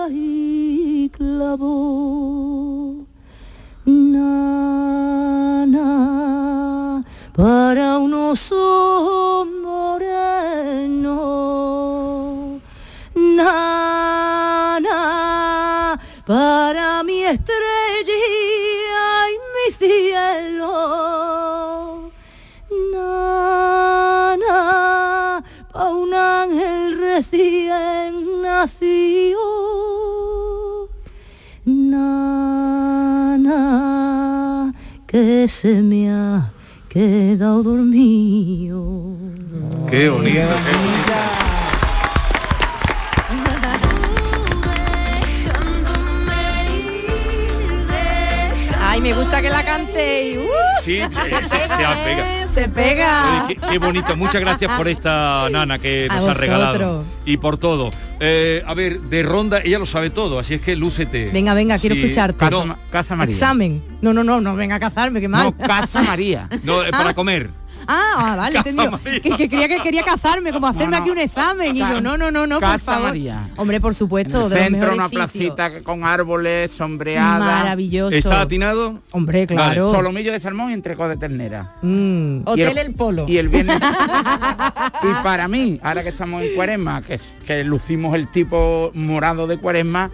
y 0.09 1.11
clavo. 1.11 3.05
Nana, 3.85 4.25
para 7.37 7.99
un 7.99 8.15
oso 8.15 9.47
moreno. 9.63 11.11
Nana, 13.15 14.01
para 16.27 17.03
mi 17.03 17.23
estrella 17.23 18.15
y 19.29 19.35
mi 19.53 19.73
cielo. 19.77 21.20
Nacido. 28.61 29.41
Nana, 31.65 33.55
que 35.07 35.49
se 35.49 35.81
me 35.83 36.11
ha 36.11 36.51
quedado 36.91 37.63
dormido. 37.63 38.83
Qué 39.91 40.09
bonito, 40.11 40.33
qué 40.67 40.73
bonito. 40.79 41.15
Ay, 48.83 49.01
me 49.01 49.13
gusta 49.13 49.41
que 49.41 49.51
la 49.51 49.63
cante 49.63 50.31
y 50.31 50.39
¡uh! 50.39 50.43
Sí, 50.83 51.01
se, 51.13 51.45
se- 51.45 51.45
se 51.69 51.85
apega. 51.85 52.49
se 52.49 52.69
pega. 52.69 53.45
Oye, 53.47 53.55
qué, 53.55 53.67
qué 53.71 53.79
bonito. 53.79 54.17
Muchas 54.17 54.41
gracias 54.41 54.73
por 54.77 54.89
esta 54.89 55.49
nana 55.51 55.79
que 55.79 56.09
A 56.11 56.17
nos 56.17 56.27
ha 56.27 56.35
regalado. 56.35 57.05
Y 57.25 57.37
por 57.37 57.57
todo. 57.59 57.91
Eh, 58.23 58.63
a 58.67 58.75
ver, 58.75 59.01
de 59.01 59.23
ronda 59.23 59.61
ella 59.65 59.79
lo 59.79 59.87
sabe 59.87 60.11
todo, 60.11 60.39
así 60.39 60.53
es 60.55 60.61
que 60.61 60.77
lúcete. 60.77 61.31
Venga, 61.33 61.55
venga, 61.55 61.79
quiero 61.79 61.95
Sí, 61.97 62.03
escucharte. 62.03 62.51
no, 62.51 62.77
Casa 62.91 63.17
María. 63.17 63.33
Examen. 63.35 63.83
No, 64.03 64.13
no, 64.13 64.23
no, 64.23 64.41
no 64.43 64.55
venga 64.57 64.75
a 64.77 64.81
cazarme, 64.81 65.21
qué 65.23 65.29
mal. 65.29 65.45
No, 65.45 65.57
Casa 65.57 66.03
María. 66.03 66.47
no, 66.63 66.85
eh, 66.85 66.91
para 66.91 67.15
comer. 67.15 67.49
Ah, 67.87 68.13
ah, 68.17 68.37
vale, 68.37 68.59
entendido. 68.59 69.01
Que, 69.03 69.21
que 69.21 69.49
creía 69.49 69.69
que 69.69 69.81
quería 69.83 70.03
cazarme, 70.03 70.53
como 70.53 70.67
hacerme 70.67 70.97
no. 70.97 71.03
aquí 71.03 71.11
un 71.11 71.19
examen. 71.19 71.75
Y 71.75 71.81
yo, 71.81 72.01
no, 72.01 72.17
no, 72.17 72.31
no, 72.31 72.47
no, 72.47 72.61
por 72.61 72.69
Casa 72.69 72.93
favor. 72.93 73.09
María. 73.09 73.49
Hombre, 73.57 73.81
por 73.81 73.93
En 73.93 73.97
supuesto, 73.99 74.45
el 74.47 74.51
de 74.51 74.57
centro, 74.59 74.95
una 74.95 75.09
sitios. 75.09 75.31
placita 75.31 75.81
con 75.83 76.05
árboles, 76.05 76.71
sombreada. 76.73 77.39
Maravilloso. 77.39 78.15
¿Está 78.17 78.43
atinado? 78.43 79.01
Hombre, 79.13 79.47
claro. 79.47 79.91
Solomillo 79.93 80.33
de 80.33 80.41
salmón 80.41 80.71
y 80.71 80.75
entrecot 80.75 81.09
de 81.09 81.17
ternera. 81.17 81.75
Mm. 81.83 82.43
Hotel 82.45 82.69
el- 82.69 82.79
El 82.79 82.95
Polo. 82.95 83.27
Y 83.29 83.39
el 83.39 83.49
viernes. 83.49 83.81
y 85.03 85.23
para 85.23 85.49
mí, 85.49 85.81
ahora 85.83 86.03
que 86.03 86.09
estamos 86.11 86.43
en 86.43 86.55
cuaresma, 86.55 87.03
que, 87.03 87.15
es- 87.15 87.35
que 87.47 87.65
lucimos 87.65 88.15
el 88.15 88.29
tipo 88.31 88.91
morado 88.95 89.47
de 89.47 89.59
cuaresma, 89.59 90.11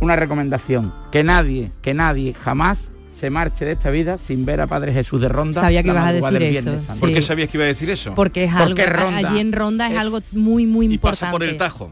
una 0.00 0.16
recomendación. 0.16 0.92
Que 1.10 1.24
nadie, 1.24 1.70
que 1.82 1.94
nadie 1.94 2.34
jamás 2.34 2.90
se 3.18 3.30
marche 3.30 3.64
de 3.64 3.72
esta 3.72 3.90
vida 3.90 4.16
sin 4.18 4.44
ver 4.44 4.60
a 4.60 4.66
Padre 4.66 4.92
Jesús 4.92 5.20
de 5.20 5.28
Ronda. 5.28 5.60
Sabía 5.60 5.82
que 5.82 5.88
la 5.92 5.94
ibas 5.94 6.06
a 6.06 6.12
decir 6.12 6.30
del 6.32 6.42
eso, 6.56 6.70
Viernes. 6.70 6.98
¿Por 7.00 7.12
qué 7.14 7.22
sabías 7.22 7.48
que 7.48 7.56
iba 7.56 7.64
a 7.64 7.68
decir 7.68 7.90
eso? 7.90 8.14
Porque 8.14 8.44
es 8.44 8.52
Porque 8.54 8.82
algo, 8.82 9.00
Ronda 9.00 9.28
allí 9.30 9.40
en 9.40 9.52
Ronda 9.52 9.86
es, 9.88 9.92
es- 9.94 9.98
algo 10.00 10.20
muy, 10.32 10.66
muy 10.66 10.86
y 10.86 10.94
importante. 10.94 11.20
pasa 11.20 11.30
por 11.32 11.42
el 11.42 11.56
Tajo. 11.56 11.90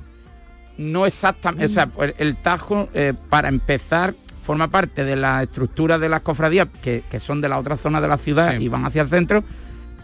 No 0.79 1.07
exactamente, 1.07 1.67
o 1.67 1.69
sea, 1.69 1.87
pues, 1.87 2.15
el 2.19 2.37
Tajo, 2.37 2.89
eh, 2.95 3.15
para 3.31 3.49
empezar, 3.49 4.15
forma 4.45 4.69
parte 4.69 5.05
de 5.05 5.17
la 5.17 5.43
estructura 5.43 5.99
de 5.99 6.09
las 6.09 6.21
cofradías, 6.23 6.69
que, 6.83 7.03
que 7.11 7.19
son 7.19 7.41
de 7.41 7.49
la 7.49 7.59
otra 7.59 7.77
zona 7.77 8.01
de 8.01 8.09
la 8.09 8.19
ciudad 8.19 8.57
Sí. 8.57 8.65
y 8.65 8.69
van 8.69 8.85
hacia 8.85 9.03
el 9.03 9.09
centro, 9.09 9.43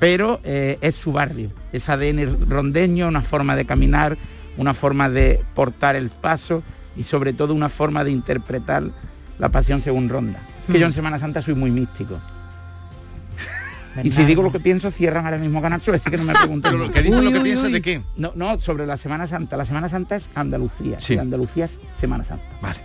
pero 0.01 0.41
eh, 0.45 0.79
es 0.81 0.97
su 0.97 1.13
barrio, 1.13 1.51
es 1.73 1.89
ADN 1.89 2.49
rondeño, 2.49 3.07
una 3.07 3.23
forma 3.23 3.55
de 3.55 3.65
caminar, 3.67 4.17
una 4.57 4.75
forma 4.75 5.09
de 5.09 5.41
portar 5.55 5.95
el 5.95 6.09
paso 6.11 6.63
y 6.97 7.05
sobre 7.05 7.33
todo 7.35 7.55
una 7.55 7.69
forma 7.69 8.03
de 8.03 8.11
interpretar 8.11 8.83
la 9.39 9.49
pasión 9.51 9.81
según 9.81 10.09
Ronda. 10.09 10.41
Que 10.70 10.79
yo 10.79 10.87
en 10.87 10.92
Semana 10.92 11.18
Santa 11.18 11.42
soy 11.42 11.55
muy 11.55 11.70
místico. 11.70 12.18
Y 14.03 14.11
si 14.11 14.25
digo 14.25 14.43
lo 14.43 14.51
que 14.53 14.61
pienso, 14.61 14.91
cierran 14.91 15.25
ahora 15.25 15.39
mismo 15.39 15.61
Canal 15.63 15.81
Sur, 15.81 15.95
así 15.95 16.11
que 16.11 16.17
no 16.17 16.25
me 16.25 16.35
pregunten. 16.35 16.73
Pero 16.73 16.85
lo 16.87 16.93
que 16.93 17.03
dices 17.03 17.19
Uy, 17.19 17.25
lo 17.27 17.31
que 17.33 17.39
uy, 17.39 17.45
piensas 17.45 17.67
uy. 17.67 17.73
de 17.73 17.83
qué. 17.83 18.01
No, 18.17 18.33
no, 18.35 18.59
sobre 18.59 18.87
la 18.87 18.97
Semana 18.97 19.27
Santa. 19.27 19.57
La 19.57 19.65
Semana 19.65 19.89
Santa 19.89 20.17
es 20.17 20.31
Andalucía. 20.35 21.01
Sí. 21.01 21.15
Y 21.15 21.19
Andalucía 21.19 21.65
es 21.67 21.81
Semana 21.99 22.25
Santa. 22.25 22.45
Vale. 22.61 22.79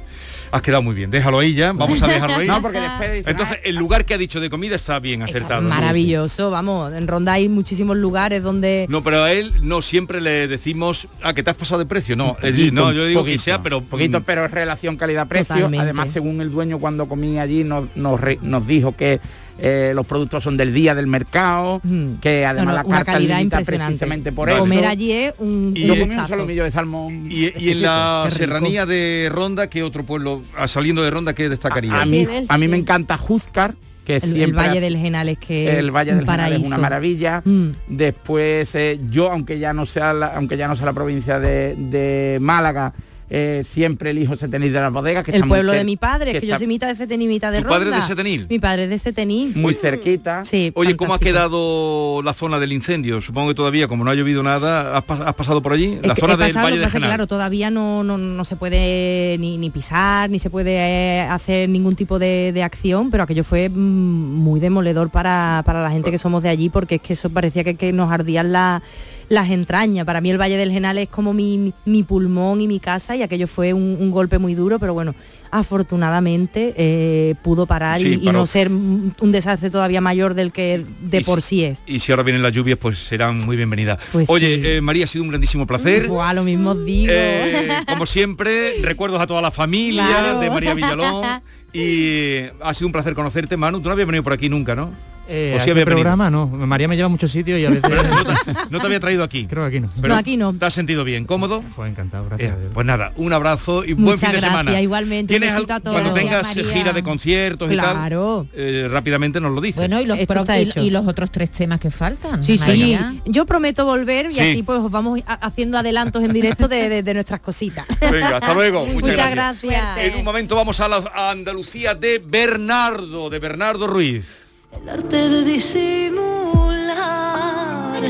Has 0.49 0.61
quedado 0.61 0.81
muy 0.81 0.95
bien. 0.95 1.11
Déjalo 1.11 1.39
ahí 1.39 1.53
ya. 1.53 1.73
Vamos 1.73 2.01
a 2.01 2.07
dejarlo 2.07 2.37
ahí. 2.37 2.47
No, 2.47 2.61
porque 2.61 2.79
después 2.79 3.11
dicen, 3.11 3.31
Entonces, 3.31 3.59
el 3.65 3.75
lugar 3.75 4.05
que 4.05 4.13
ha 4.13 4.17
dicho 4.17 4.39
de 4.39 4.49
comida 4.49 4.75
está 4.75 4.97
bien 4.99 5.21
acertado. 5.21 5.61
Maravilloso, 5.61 6.49
vamos. 6.51 6.93
En 6.93 7.05
Ronda 7.07 7.33
hay 7.33 7.49
muchísimos 7.49 7.97
lugares 7.97 8.41
donde... 8.41 8.85
No, 8.89 9.03
pero 9.03 9.23
a 9.23 9.31
él 9.33 9.53
no 9.61 9.81
siempre 9.81 10.21
le 10.21 10.47
decimos, 10.47 11.09
ah, 11.21 11.33
que 11.33 11.43
te 11.43 11.49
has 11.49 11.55
pasado 11.57 11.79
de 11.79 11.85
precio. 11.85 12.15
No, 12.15 12.37
"Ah, 12.41 12.47
no, 12.71 12.93
yo 12.93 13.05
digo 13.05 13.25
que 13.25 13.37
sea, 13.37 13.61
pero 13.61 13.81
poquito, 13.81 14.21
mm, 14.21 14.23
pero 14.23 14.45
es 14.45 14.51
relación 14.51 14.95
calidad-precio. 14.95 15.69
Además, 15.79 16.11
según 16.11 16.39
el 16.39 16.49
dueño 16.49 16.79
cuando 16.79 17.09
comí 17.09 17.39
allí 17.39 17.65
nos, 17.65 17.93
nos, 17.97 18.19
re- 18.21 18.39
nos 18.41 18.65
dijo 18.65 18.95
que 18.95 19.19
eh, 19.59 19.91
los 19.95 20.05
productos 20.05 20.43
son 20.43 20.55
del 20.57 20.73
día 20.73 20.93
del 20.95 21.07
mercado, 21.07 21.81
Mm. 21.83 22.15
que 22.21 22.45
además 22.45 22.65
No, 22.65 22.71
no, 22.83 22.89
la 22.89 22.95
carta 22.97 23.13
calidad 23.13 23.37
limita 23.37 23.59
impresionante. 23.59 23.91
precisamente 23.97 24.31
por 24.31 24.49
eso. 24.49 24.59
Comer 24.59 24.85
allí 24.85 25.11
es 25.11 25.33
un, 25.39 25.73
Y- 25.75 25.89
un 25.89 26.01
un 26.01 26.09
de 26.09 26.71
salmón. 26.71 27.27
y, 27.31 27.51
y 27.57 27.71
en 27.71 27.81
la 27.81 28.27
serranía 28.29 28.85
de 28.85 29.29
Ronda, 29.31 29.67
¿qué 29.69 29.83
otro 29.83 30.03
pueblo, 30.05 30.41
ah, 30.57 30.67
saliendo 30.67 31.01
de 31.03 31.09
Ronda, 31.11 31.33
qué 31.33 31.49
destacaría? 31.49 32.01
a, 32.01 32.05
mí, 32.05 32.17
Tiene 32.19 32.37
el- 32.39 32.45
a 32.49 32.57
mí 32.57 32.67
me 32.67 32.77
encanta 32.77 33.17
Júzcar, 33.17 33.75
que 34.05 34.17
El, 34.17 34.23
el 34.23 34.31
siempre 34.31 34.57
Valle 34.67 34.77
ha- 34.77 34.81
del 34.81 34.97
Genal 34.97 35.27
es 35.29 35.37
que 35.37 35.77
el 35.79 35.91
Valle 35.91 36.11
del 36.15 36.21
Genal 36.21 36.39
es 36.39 36.45
paraíso. 36.49 36.67
una 36.67 36.77
maravilla. 36.77 37.41
Mm. 37.43 37.69
Después 37.89 38.73
eh, 38.75 38.99
yo, 39.09 39.31
aunque 39.31 39.59
ya 39.59 39.73
no 39.73 39.85
sea 39.85 40.13
la, 40.13 40.27
aunque 40.27 40.55
ya 40.55 40.67
no 40.67 40.75
sea 40.77 40.85
la 40.85 40.93
provincia 40.93 41.39
de, 41.39 41.75
de 41.77 42.37
Málaga, 42.39 42.93
eh, 43.29 43.63
siempre 43.69 44.11
elijo 44.11 44.35
Setenil 44.37 44.71
de 44.71 44.79
las 44.79 44.91
bodegas, 44.91 45.23
que 45.25 45.31
El 45.31 45.35
está 45.35 45.45
muy 45.45 45.55
pueblo 45.57 45.73
de 45.73 45.83
mi 45.83 45.97
padre, 45.97 46.31
que, 46.33 46.39
yo 46.39 46.45
está 46.45 46.57
soy 46.59 46.67
mitad 46.67 46.87
de 46.87 46.95
Setenil, 46.95 47.27
mitad 47.27 47.51
de 47.51 47.61
¿Tu 47.61 47.67
padre 47.67 47.85
Ronda. 47.85 47.97
de 47.97 48.03
Setenil? 48.03 48.47
Mi 48.49 48.59
padre 48.59 48.83
es 48.85 48.89
de 48.89 48.99
Setenil. 48.99 49.53
muy 49.55 49.73
cerquita. 49.73 50.45
Sí, 50.45 50.71
Oye, 50.75 50.95
¿cómo 50.95 51.13
ha 51.13 51.17
fantástico. 51.17 51.33
quedado 51.39 52.21
la 52.23 52.33
zona 52.33 52.59
del 52.59 52.71
incendio? 52.71 53.19
Supongo 53.21 53.49
que 53.49 53.55
todavía, 53.55 53.87
como 53.87 54.03
no 54.05 54.11
ha 54.11 54.15
llovido 54.15 54.43
nada, 54.43 54.97
¿has, 54.97 55.05
pas- 55.05 55.23
has 55.25 55.35
pasado 55.35 55.61
por 55.61 55.73
allí? 55.73 55.97
Es 56.01 56.07
La 56.07 56.13
que 56.15 56.21
zona 56.21 56.37
del 56.37 56.47
pasado, 56.53 56.65
Valle 56.75 56.89
Genal. 56.89 57.09
claro, 57.09 57.27
todavía 57.27 57.69
no, 57.69 58.03
no, 58.03 58.17
no 58.17 58.45
se 58.45 58.55
puede 58.55 59.35
ni, 59.39 59.57
ni 59.57 59.69
pisar, 59.69 60.29
ni 60.29 60.39
se 60.39 60.49
puede 60.49 60.71
eh, 60.77 61.21
hacer 61.21 61.67
ningún 61.67 61.95
tipo 61.95 62.19
de, 62.19 62.51
de 62.53 62.63
acción, 62.63 63.11
pero 63.11 63.23
aquello 63.23 63.43
fue 63.43 63.67
mm, 63.69 63.73
muy 63.75 64.59
demoledor 64.61 65.09
para, 65.09 65.63
para 65.65 65.83
la 65.83 65.91
gente 65.91 66.11
que 66.11 66.17
somos 66.17 66.43
de 66.43 66.49
allí, 66.49 66.69
porque 66.69 66.95
es 66.95 67.01
que 67.01 67.13
eso 67.13 67.29
parecía 67.29 67.63
que, 67.65 67.75
que 67.75 67.91
nos 67.91 68.09
ardían 68.11 68.53
la- 68.53 68.81
las 69.29 69.49
entrañas. 69.49 70.05
Para 70.05 70.21
mí 70.21 70.29
el 70.29 70.39
Valle 70.39 70.55
del 70.55 70.71
Genal 70.71 70.97
es 70.97 71.09
como 71.09 71.33
mi, 71.33 71.73
mi 71.83 72.03
pulmón 72.03 72.61
y 72.61 72.67
mi 72.69 72.79
casa, 72.79 73.16
y 73.17 73.21
aquello 73.23 73.47
fue 73.47 73.73
un, 73.73 73.97
un 73.99 74.11
golpe 74.11 74.37
muy 74.37 74.55
duro, 74.55 74.79
pero 74.79 74.93
bueno, 74.93 75.13
afortunadamente 75.51 76.73
eh, 76.77 77.35
pudo 77.43 77.65
parar 77.65 77.99
Sí, 77.99 78.19
y, 78.21 78.25
no 78.31 78.45
ser 78.45 78.69
un 78.69 79.13
un 79.19 79.31
desastre 79.31 79.69
todavía 79.69 80.01
mayor 80.01 80.33
del 80.33 80.51
que 80.51 80.83
de 81.01 81.19
Y 81.19 81.23
por 81.23 81.41
si- 81.41 81.47
sí 81.57 81.63
es. 81.65 81.83
Y 81.87 81.99
si 81.99 82.11
ahora 82.11 82.23
vienen 82.23 82.41
las 82.41 82.51
lluvias, 82.53 82.77
pues 82.77 82.97
serán 82.99 83.39
muy 83.45 83.55
bienvenidas. 83.57 83.99
Pues 84.11 84.29
Oye, 84.29 84.55
sí. 84.55 84.61
eh, 84.65 84.81
María, 84.81 85.05
ha 85.05 85.07
sido 85.07 85.23
un 85.23 85.29
grandísimo 85.29 85.65
placer. 85.67 86.07
Buah, 86.07 86.33
lo 86.33 86.43
mismo 86.43 86.75
digo. 86.75 87.11
Eh, 87.13 87.69
como 87.87 88.05
siempre, 88.05 88.73
recuerdos 88.81 89.19
a 89.21 89.27
toda 89.27 89.41
la 89.41 89.51
familia 89.51 90.05
Claro. 90.07 90.39
de 90.39 90.49
María 90.49 90.73
Villalón. 90.73 91.25
Y 91.73 92.43
ha 92.61 92.73
sido 92.73 92.87
un 92.87 92.93
placer 92.93 93.13
conocerte, 93.13 93.55
Manu. 93.57 93.79
Tú 93.79 93.85
no 93.89 93.91
habías 93.91 94.07
venido 94.07 94.23
por 94.23 94.33
aquí 94.33 94.47
nunca, 94.49 94.73
¿no? 94.73 94.93
Eh, 95.29 95.51
¿O 95.53 95.57
¿a 95.57 95.59
sí 95.59 95.65
qué 95.65 95.71
había 95.71 95.83
venido? 95.85 95.95
programa 96.03 96.29
no. 96.29 96.47
María 96.47 96.87
me 96.87 96.95
lleva 96.95 97.07
a 97.07 97.09
muchos 97.09 97.31
sitios 97.31 97.59
y 97.59 97.65
a 97.65 97.69
veces 97.69 97.83
no, 97.91 98.53
te, 98.53 98.53
no 98.69 98.79
te 98.79 98.85
había 98.85 98.99
traído 98.99 99.23
aquí. 99.23 99.45
creo 99.45 99.63
que 99.63 99.77
aquí 99.77 99.79
no. 99.81 99.89
Pero 100.01 100.13
No, 100.13 100.19
aquí 100.19 100.37
no. 100.37 100.53
¿Te 100.53 100.65
has 100.65 100.73
sentido 100.73 101.03
bien? 101.03 101.25
¿Cómodo? 101.25 101.63
Fue 101.75 101.87
encantado, 101.89 102.23
Eh, 102.25 102.27
gracias. 102.29 102.53
a 102.53 102.59
Dios. 102.59 102.71
pues 102.73 102.85
nada, 102.87 103.11
un 103.17 103.33
abrazo 103.33 103.83
y 103.83 103.93
buen 103.93 104.05
Muchas 104.05 104.19
fin 104.21 104.27
de 104.29 104.37
gracias, 104.39 104.51
semana. 104.51 104.81
igualmente, 104.81 105.33
¿Tienes 105.33 105.51
al- 105.53 105.69
a 105.69 105.79
todos. 105.79 105.93
Cuando 105.99 106.13
tengas 106.13 106.55
María. 106.55 106.71
gira 106.73 106.93
de 106.93 107.03
conciertos 107.03 107.69
y 107.69 107.73
Claro. 107.73 108.47
tal, 108.51 108.59
eh, 108.59 108.87
rápidamente 108.89 109.41
nos 109.41 109.51
lo 109.51 109.59
dices. 109.61 109.75
Bueno, 109.77 109.99
y 110.01 110.05
los, 110.05 110.17
Esto 110.17 110.33
pro- 110.33 110.41
está 110.43 110.59
y- 110.59 110.63
hecho. 110.63 110.81
y 110.81 110.89
los 110.89 111.05
otros 111.07 111.29
tres 111.31 111.51
temas 111.51 111.79
que 111.79 111.91
faltan. 111.91 112.43
Sí, 112.43 112.57
sí. 112.57 112.63
María. 112.65 113.13
Yo 113.25 113.45
prometo 113.45 113.85
volver 113.85 114.27
y 114.31 114.35
Sí. 114.35 114.39
así 114.39 114.63
pues 114.63 114.79
os 114.79 114.89
vamos 114.91 115.19
haciendo 115.25 115.77
adelantos 115.77 116.23
en 116.23 116.31
directo 116.33 116.67
de, 116.67 116.87
de- 116.89 117.03
de 117.03 117.13
nuestras 117.13 117.39
cositas. 117.41 117.85
Venga, 117.99 118.37
hasta 118.37 118.53
luego. 118.53 118.85
Muchas, 118.85 119.01
Muchas 119.11 119.31
gracias. 119.31 119.73
gracias. 119.73 120.13
En 120.13 120.19
un 120.19 120.23
momento 120.23 120.55
vamos 120.55 120.79
a, 120.79 120.87
la, 120.87 121.03
a 121.13 121.31
Andalucía 121.31 121.95
de 121.95 122.21
Bernardo, 122.25 123.29
de 123.29 123.39
Bernardo 123.39 123.87
Ruiz. 123.87 124.46
El 124.81 124.89
arte 124.89 125.29
de 125.29 125.55
es 125.55 125.75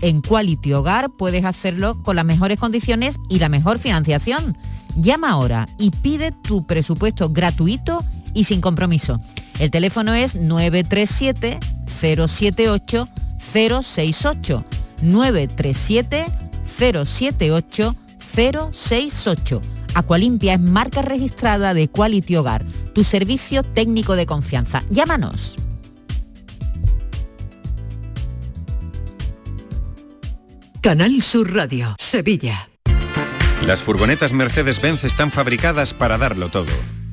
En 0.00 0.20
Quality 0.20 0.74
Hogar 0.74 1.10
puedes 1.10 1.44
hacerlo 1.44 2.00
con 2.04 2.14
las 2.14 2.24
mejores 2.24 2.60
condiciones 2.60 3.16
y 3.28 3.40
la 3.40 3.48
mejor 3.48 3.80
financiación. 3.80 4.56
Llama 4.94 5.30
ahora 5.30 5.66
y 5.76 5.90
pide 5.90 6.30
tu 6.30 6.68
presupuesto 6.68 7.30
gratuito 7.30 8.04
y 8.32 8.44
sin 8.44 8.60
compromiso. 8.60 9.20
El 9.58 9.72
teléfono 9.72 10.14
es 10.14 10.36
937 10.36 11.58
078 11.88 13.08
068 13.52 14.64
937 15.02 16.26
078 16.78 17.96
068. 18.34 19.60
Aqualimpia 19.94 20.54
es 20.54 20.60
marca 20.60 21.02
registrada 21.02 21.74
de 21.74 21.88
Quality 21.88 22.36
Hogar, 22.36 22.64
tu 22.94 23.04
servicio 23.04 23.62
técnico 23.62 24.16
de 24.16 24.26
confianza. 24.26 24.82
Llámanos. 24.90 25.56
Canal 30.80 31.22
Sur 31.22 31.54
Radio, 31.54 31.94
Sevilla. 31.98 32.68
Las 33.66 33.82
furgonetas 33.82 34.32
Mercedes-Benz 34.32 35.04
están 35.04 35.30
fabricadas 35.30 35.94
para 35.94 36.18
darlo 36.18 36.48
todo. 36.48 36.72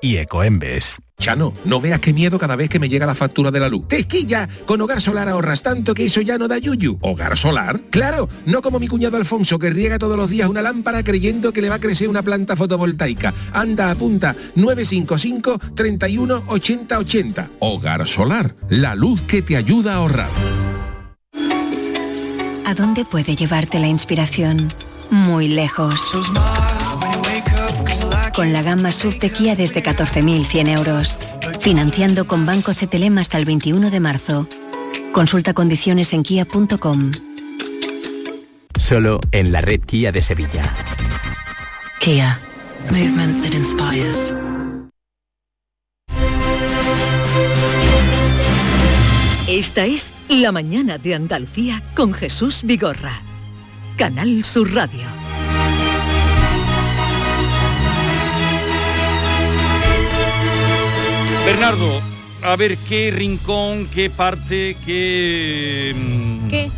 y 0.00 0.16
Ecoembes. 0.16 1.00
Chano, 1.18 1.52
no 1.66 1.80
veas 1.80 2.00
qué 2.00 2.14
miedo 2.14 2.38
cada 2.38 2.56
vez 2.56 2.70
que 2.70 2.78
me 2.78 2.88
llega 2.88 3.04
la 3.04 3.14
factura 3.14 3.50
de 3.50 3.60
la 3.60 3.68
luz. 3.68 3.86
¡Tesquilla! 3.88 4.48
Con 4.64 4.80
Hogar 4.80 5.00
Solar 5.00 5.28
ahorras 5.28 5.62
tanto 5.62 5.92
que 5.92 6.06
eso 6.06 6.22
ya 6.22 6.38
no 6.38 6.48
da 6.48 6.58
yuyu. 6.58 6.98
¿Hogar 7.02 7.36
Solar? 7.36 7.80
¡Claro! 7.90 8.28
No 8.46 8.62
como 8.62 8.80
mi 8.80 8.88
cuñado 8.88 9.18
Alfonso 9.18 9.58
que 9.58 9.70
riega 9.70 9.98
todos 9.98 10.16
los 10.16 10.30
días 10.30 10.48
una 10.48 10.62
lámpara 10.62 11.04
creyendo 11.04 11.52
que 11.52 11.60
le 11.60 11.68
va 11.68 11.74
a 11.76 11.80
crecer 11.80 12.08
una 12.08 12.22
planta 12.22 12.56
fotovoltaica. 12.56 13.34
Anda, 13.52 13.90
apunta 13.90 14.34
955 14.54 15.60
31 15.74 16.44
80 16.46 16.98
80. 16.98 17.50
Hogar 17.58 18.08
Solar, 18.08 18.54
la 18.70 18.94
luz 18.94 19.22
que 19.22 19.42
te 19.42 19.56
ayuda 19.56 19.92
a 19.92 19.96
ahorrar. 19.96 20.30
¿A 22.66 22.74
dónde 22.74 23.04
puede 23.04 23.36
llevarte 23.36 23.78
la 23.78 23.88
inspiración? 23.88 24.72
Muy 25.10 25.48
lejos. 25.48 26.14
Con 28.40 28.54
la 28.54 28.62
gama 28.62 28.90
SUV 28.90 29.18
de 29.18 29.30
Kia 29.30 29.54
desde 29.54 29.82
14.100 29.82 30.74
euros. 30.74 31.20
Financiando 31.60 32.26
con 32.26 32.46
Banco 32.46 32.72
CTLM 32.72 33.18
hasta 33.18 33.36
el 33.36 33.44
21 33.44 33.90
de 33.90 34.00
marzo. 34.00 34.48
Consulta 35.12 35.52
condiciones 35.52 36.14
en 36.14 36.22
kia.com. 36.22 37.12
Solo 38.78 39.20
en 39.32 39.52
la 39.52 39.60
red 39.60 39.82
Kia 39.82 40.10
de 40.10 40.22
Sevilla. 40.22 40.62
Kia. 42.00 42.40
Movement 42.90 43.44
that 43.44 43.52
inspires. 43.52 44.32
Esta 49.48 49.84
es 49.84 50.14
La 50.30 50.50
mañana 50.50 50.96
de 50.96 51.14
Andalucía 51.14 51.82
con 51.94 52.14
Jesús 52.14 52.62
Vigorra. 52.64 53.20
Canal 53.98 54.46
Sur 54.46 54.72
Radio. 54.72 55.19
Bernardo, 61.44 62.00
a 62.42 62.56
ver 62.56 62.76
qué 62.88 63.10
rincón, 63.10 63.86
qué 63.92 64.10
parte, 64.10 64.76
qué... 64.84 65.94
mm, 65.96 66.48
¿Qué? 66.48 66.70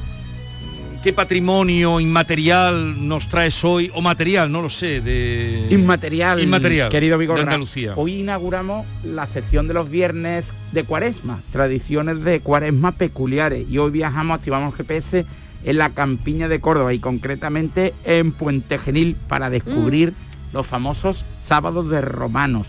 ¿Qué 1.03 1.13
patrimonio 1.13 1.99
inmaterial 1.99 3.09
nos 3.09 3.29
traes 3.29 3.65
hoy? 3.65 3.91
O 3.93 4.01
material, 4.01 4.53
no 4.53 4.63
lo 4.63 4.71
sé, 4.71 5.01
de... 5.01 5.67
Inmaterial, 5.71 6.41
Inmaterial, 6.41 6.91
querido 6.91 7.19
Vigorra. 7.19 7.41
de 7.41 7.47
Andalucía. 7.47 7.95
Hoy 7.97 8.21
inauguramos 8.21 8.87
la 9.03 9.27
sección 9.27 9.67
de 9.67 9.75
los 9.75 9.91
viernes 9.91 10.47
de 10.71 10.85
Cuaresma, 10.85 11.41
tradiciones 11.51 12.23
de 12.23 12.39
Cuaresma 12.39 12.93
peculiares. 12.93 13.67
Y 13.69 13.79
hoy 13.79 13.91
viajamos, 13.91 14.37
activamos 14.39 14.77
GPS 14.77 15.27
en 15.65 15.77
la 15.77 15.91
campiña 15.91 16.47
de 16.47 16.61
Córdoba 16.61 16.95
y 16.95 17.01
concretamente 17.01 17.95
en 18.05 18.31
Puente 18.31 18.79
Genil 18.79 19.17
para 19.29 19.51
descubrir 19.51 20.13
los 20.53 20.69
famosos 20.69 21.25
sábados 21.45 21.91
de 21.91 22.01
romanos. 22.01 22.69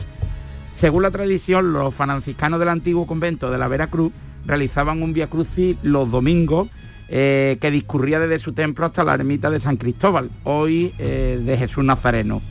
Según 0.76 1.04
la 1.04 1.12
tradición, 1.12 1.74
los 1.74 1.94
franciscanos 1.94 2.60
del 2.60 2.70
antiguo 2.70 3.08
convento 3.08 3.52
de 3.52 3.58
la 3.58 3.68
Veracruz 3.68 4.12
realizaban 4.46 5.02
un 5.02 5.14
via 5.14 5.28
crucis 5.28 5.78
los 5.84 6.10
domingos 6.12 6.68
eh, 7.10 7.58
que 7.62 7.70
discurría 7.70 8.20
desde 8.20 8.40
su 8.40 8.54
templo 8.54 8.86
hasta 8.86 9.04
la 9.04 9.14
ermita 9.14 9.50
de 9.50 9.60
San 9.60 9.78
Cristóbal, 9.78 10.30
hoy 10.44 10.94
eh, 10.98 11.42
de 11.44 11.58
Jesús 11.58 11.84
Nazareno. 11.84 12.42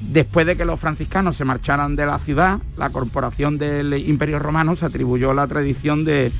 Después 0.00 0.46
de 0.46 0.56
que 0.56 0.64
los 0.64 0.78
franciscanos 0.78 1.36
se 1.36 1.44
marcharan 1.44 1.96
de 1.96 2.04
la 2.04 2.18
ciudad, 2.18 2.60
la 2.76 2.90
corporación 2.90 3.58
del 3.58 3.94
Imperio 3.94 4.38
Romano 4.38 4.76
se 4.76 4.86
atribuyó 4.86 5.32
la 5.34 5.46
tradición 5.46 6.04
de, 6.04 6.30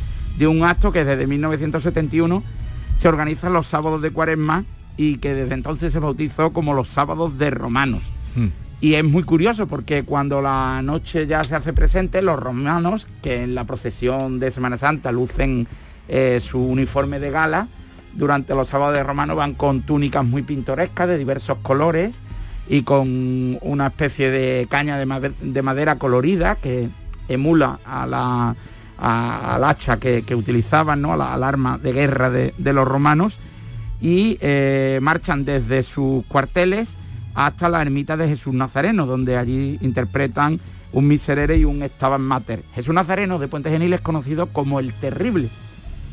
un 0.47 0.65
acto 0.65 0.93
que 0.93 1.05
desde 1.05 1.27
1971 1.27 2.43
se 3.01 3.09
organizan 3.09 3.53
los 3.53 3.67
sábados 3.67 4.03
de 4.03 4.11
cuaresma 4.11 4.65
y 4.97 5.17
que 5.17 5.35
desde 5.35 5.55
entonces 5.55 5.93
se 5.93 5.99
bautizó 5.99 6.53
como 6.53 6.75
los 6.75 6.89
sábados 6.89 7.39
de 7.39 7.51
romanos. 7.51 8.03
Hmm. 8.35 8.49
Y 8.81 8.95
es 8.95 9.05
muy 9.05 9.23
curioso 9.23 9.67
porque 9.67 10.03
cuando 10.05 10.43
la 10.43 10.81
noche 10.83 11.27
ya 11.27 11.43
se 11.45 11.55
hace 11.57 11.73
presente, 11.73 12.21
los 12.21 12.39
romanos, 12.39 13.07
que 13.23 13.43
en 13.43 13.55
la 13.55 13.65
procesión 13.65 14.39
de 14.39 14.51
Semana 14.51 14.77
Santa 14.79 15.13
lucen 15.13 15.67
eh, 16.09 16.41
su 16.43 16.59
uniforme 16.61 17.19
de 17.19 17.31
gala, 17.31 17.69
durante 18.13 18.55
los 18.55 18.69
sábados 18.69 18.95
de 18.95 19.03
romano 19.03 19.35
van 19.35 19.55
con 19.55 19.83
túnicas 19.83 20.25
muy 20.25 20.43
pintorescas 20.43 21.09
de 21.09 21.19
diversos 21.19 21.59
colores 21.63 22.15
y 22.69 22.83
con 22.83 23.59
una 23.63 23.87
especie 23.89 24.31
de 24.31 24.67
caña 24.71 24.99
de, 24.99 25.07
made- 25.07 25.35
de 25.41 25.63
madera 25.63 25.97
colorida 25.97 26.57
que 26.57 26.89
emula 27.29 27.79
a 27.85 28.07
la, 28.07 28.55
a- 28.99 29.55
al 29.55 29.65
hacha 29.65 29.97
que, 29.99 30.23
utilizaban, 30.35 31.01
¿no? 31.01 31.17
la- 31.17 31.33
al 31.33 31.45
arma 31.45 31.79
de 31.79 31.93
guerra 31.93 32.29
de, 32.31 32.53
de 32.59 32.73
los 32.75 32.87
romanos 32.87 33.39
y 34.03 34.37
eh, 34.43 34.99
marchan 35.03 35.45
desde 35.47 35.83
sus 35.83 36.25
cuarteles 36.27 36.97
hasta 37.37 37.69
la 37.69 37.83
ermita 37.83 38.17
de 38.17 38.29
Jesús 38.29 38.55
Nazareno, 38.55 39.05
donde 39.05 39.37
allí 39.37 39.79
interpretan 39.83 40.59
un 40.93 41.07
miserere 41.07 41.59
y 41.59 41.67
un 41.67 41.83
Stabat 41.83 42.19
Mater. 42.19 42.63
Jesús 42.75 42.95
Nazareno 42.95 43.39
de 43.39 43.47
Puente 43.47 43.71
Genil 43.71 43.93
es 43.93 44.01
conocido 44.01 44.47
como 44.47 44.81
el 44.81 44.95
Terrible. 44.95 45.51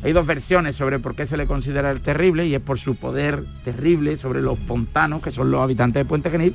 Hay 0.02 0.12
dos 0.12 0.26
versiones 0.26 0.76
sobre 0.76 0.98
por 0.98 1.14
qué 1.14 1.26
se 1.26 1.38
le 1.38 1.46
considera 1.46 1.90
el 1.90 2.02
Terrible 2.02 2.46
y 2.46 2.54
es 2.54 2.60
por 2.60 2.78
su 2.78 2.94
poder 2.94 3.42
terrible 3.64 4.18
sobre 4.18 4.42
los 4.42 4.58
pontanos, 4.58 5.22
que 5.22 5.32
son 5.32 5.50
los 5.50 5.62
habitantes 5.62 6.02
de 6.02 6.04
Puente 6.04 6.30
Genil, 6.30 6.54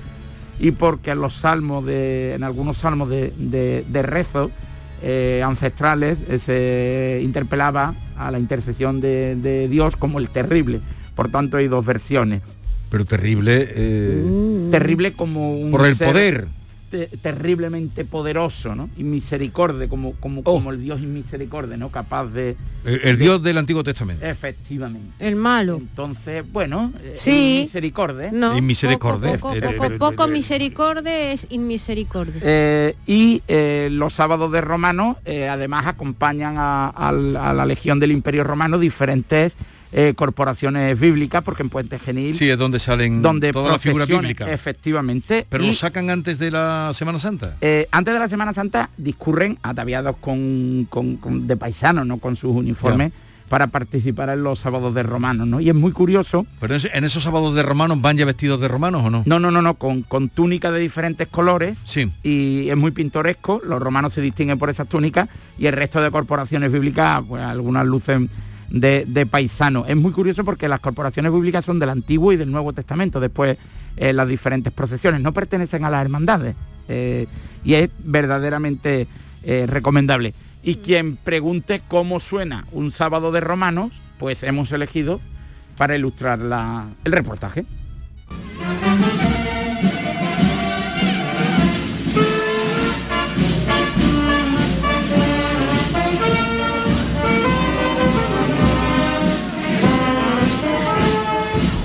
y 0.59 0.69
porque 0.69 1.11
en 1.11 1.21
los 1.21 1.33
salmos 1.33 1.83
de, 1.83 2.35
en 2.35 2.43
algunos 2.43 2.77
salmos 2.77 3.09
de, 3.09 3.33
de, 3.37 3.83
de 3.89 4.01
rezo 4.03 4.51
eh, 5.01 5.41
ancestrales 5.43 6.19
eh, 6.27 6.39
se 6.45 7.21
interpelaba 7.23 7.95
a 8.17 8.29
la 8.29 8.37
intercesión 8.37 9.01
de, 9.01 9.35
de 9.35 9.67
Dios 9.67 9.95
como 9.95 10.19
el 10.19 10.29
terrible. 10.29 10.79
Por 11.15 11.31
tanto 11.31 11.57
hay 11.57 11.67
dos 11.67 11.83
versiones. 11.83 12.43
Pero 12.89 13.05
terrible. 13.05 13.67
eh, 13.75 14.67
Terrible 14.71 15.13
como 15.13 15.57
un 15.59 15.71
Por 15.71 15.85
el 15.85 15.95
ser 15.95 16.07
poder. 16.07 16.47
te- 16.89 17.05
terriblemente 17.21 18.03
poderoso, 18.03 18.73
¿no? 18.73 18.89
Y 18.97 19.03
misericordia, 19.03 19.87
como, 19.87 20.13
como, 20.13 20.43
como 20.43 20.71
el 20.71 20.81
Dios 20.81 20.99
misericordia, 21.01 21.77
¿no? 21.77 21.89
Capaz 21.89 22.25
de. 22.25 22.55
el, 22.83 23.01
el 23.03 23.17
de- 23.17 23.23
Dios 23.23 23.43
del 23.43 23.59
Antiguo 23.59 23.83
Testamento. 23.83 24.25
Efectivamente. 24.25 25.11
El 25.19 25.35
malo. 25.35 25.77
Entonces, 25.77 26.43
bueno, 26.51 26.91
eh, 27.03 27.13
Sí. 27.15 27.61
misericordia. 27.65 28.31
No. 28.33 28.57
Y 28.57 28.61
misericordia. 28.61 29.37
Poco, 29.37 29.53
poco, 29.77 29.97
poco 29.99 30.25
eh, 30.25 30.31
misericordia 30.31 31.31
es 31.31 31.45
inmisericordia. 31.51 32.41
Eh, 32.43 32.95
y 33.05 33.43
eh, 33.47 33.89
los 33.91 34.13
sábados 34.13 34.51
de 34.51 34.61
Romano 34.61 35.17
eh, 35.25 35.47
además 35.47 35.85
acompañan 35.85 36.55
a, 36.57 36.87
a 36.89 37.11
la 37.53 37.65
Legión 37.67 37.99
del 37.99 38.11
Imperio 38.11 38.43
Romano 38.43 38.79
diferentes 38.79 39.53
eh, 39.91 40.13
corporaciones 40.15 40.99
bíblicas, 40.99 41.43
porque 41.43 41.63
en 41.63 41.69
Puente 41.69 41.97
Genil, 41.99 42.35
Sí, 42.35 42.49
es 42.49 42.57
donde 42.57 42.79
salen 42.79 43.21
donde 43.21 43.51
todas 43.51 43.71
las 43.73 43.81
figuras 43.81 44.07
procesiones, 44.07 44.29
bíblicas. 44.37 44.49
efectivamente, 44.49 45.45
Pero 45.49 45.63
y, 45.63 45.67
lo 45.69 45.73
sacan 45.73 46.09
antes 46.09 46.37
de 46.39 46.51
la 46.51 46.91
Semana 46.93 47.17
Santa. 47.19 47.55
eh, 47.61 47.87
antes 47.91 48.13
de 48.13 48.19
la 48.19 48.29
Semana 48.29 48.53
Santa 48.53 48.89
discurren 48.97 49.57
ataviados 49.63 50.15
con, 50.21 50.85
con- 50.89 51.17
con- 51.17 51.47
de 51.47 51.57
paisanos, 51.57 52.05
no 52.05 52.17
con 52.17 52.35
sus 52.35 52.51
uniformes, 52.55 53.11
para 53.49 53.65
participar 53.65 54.29
en 54.29 54.43
los 54.43 54.59
sábados 54.59 54.93
de 54.93 55.01
Romanos, 55.01 55.47
¿no? 55.47 55.59
Y 55.59 55.69
es 55.69 55.73
muy 55.75 55.91
curioso 55.91 56.45
Pero 56.59 56.75
en 56.93 57.03
esos 57.03 57.23
sábados 57.23 57.55
de 57.55 57.63
romanos 57.63 57.99
van 57.99 58.15
ya 58.15 58.23
vestidos 58.25 58.61
de 58.61 58.67
romanos 58.67 59.01
o 59.03 59.09
no? 59.09 59.23
No, 59.25 59.39
no, 59.39 59.49
no, 59.49 59.63
no, 59.63 59.73
con, 59.73 60.03
con 60.03 60.29
túnicas 60.29 60.71
de 60.71 60.77
diferentes 60.77 61.27
colores. 61.27 61.81
Sí. 61.83 62.11
Y 62.21 62.69
es 62.69 62.77
muy 62.77 62.91
pintoresco. 62.91 63.59
Los 63.65 63.81
romanos 63.81 64.13
se 64.13 64.21
distinguen 64.21 64.59
por 64.59 64.69
esas 64.69 64.87
túnicas 64.87 65.29
y 65.57 65.65
el 65.65 65.73
resto 65.73 65.99
de 65.99 66.11
corporaciones 66.11 66.71
bíblicas, 66.71 67.23
pues 67.27 67.41
algunas 67.41 67.87
lucen 67.87 68.29
de, 68.69 69.05
de 69.07 69.25
paisano. 69.25 69.85
Es 69.87 69.95
muy 69.95 70.11
curioso 70.11 70.43
porque 70.43 70.67
las 70.67 70.79
corporaciones 70.79 71.31
bíblicas 71.31 71.65
son 71.65 71.79
del 71.79 71.89
Antiguo 71.89 72.31
y 72.33 72.37
del 72.37 72.51
Nuevo 72.51 72.73
Testamento. 72.73 73.19
Después 73.19 73.57
eh, 73.97 74.13
las 74.13 74.27
diferentes 74.27 74.71
procesiones 74.73 75.21
no 75.21 75.33
pertenecen 75.33 75.83
a 75.85 75.89
las 75.89 76.01
hermandades. 76.03 76.55
eh, 76.87 77.27
y 77.63 77.73
es 77.73 77.89
verdaderamente 77.99 79.07
eh, 79.43 79.65
recomendable. 79.67 80.33
Y 80.63 80.75
quien 80.75 81.17
pregunte 81.17 81.81
cómo 81.87 82.19
suena 82.19 82.65
un 82.71 82.91
sábado 82.91 83.31
de 83.31 83.41
romanos, 83.41 83.91
pues 84.17 84.43
hemos 84.43 84.71
elegido 84.71 85.19
para 85.77 85.95
ilustrar 85.95 86.39
la- 86.39 86.87
el 87.03 87.11
reportaje. 87.11 87.65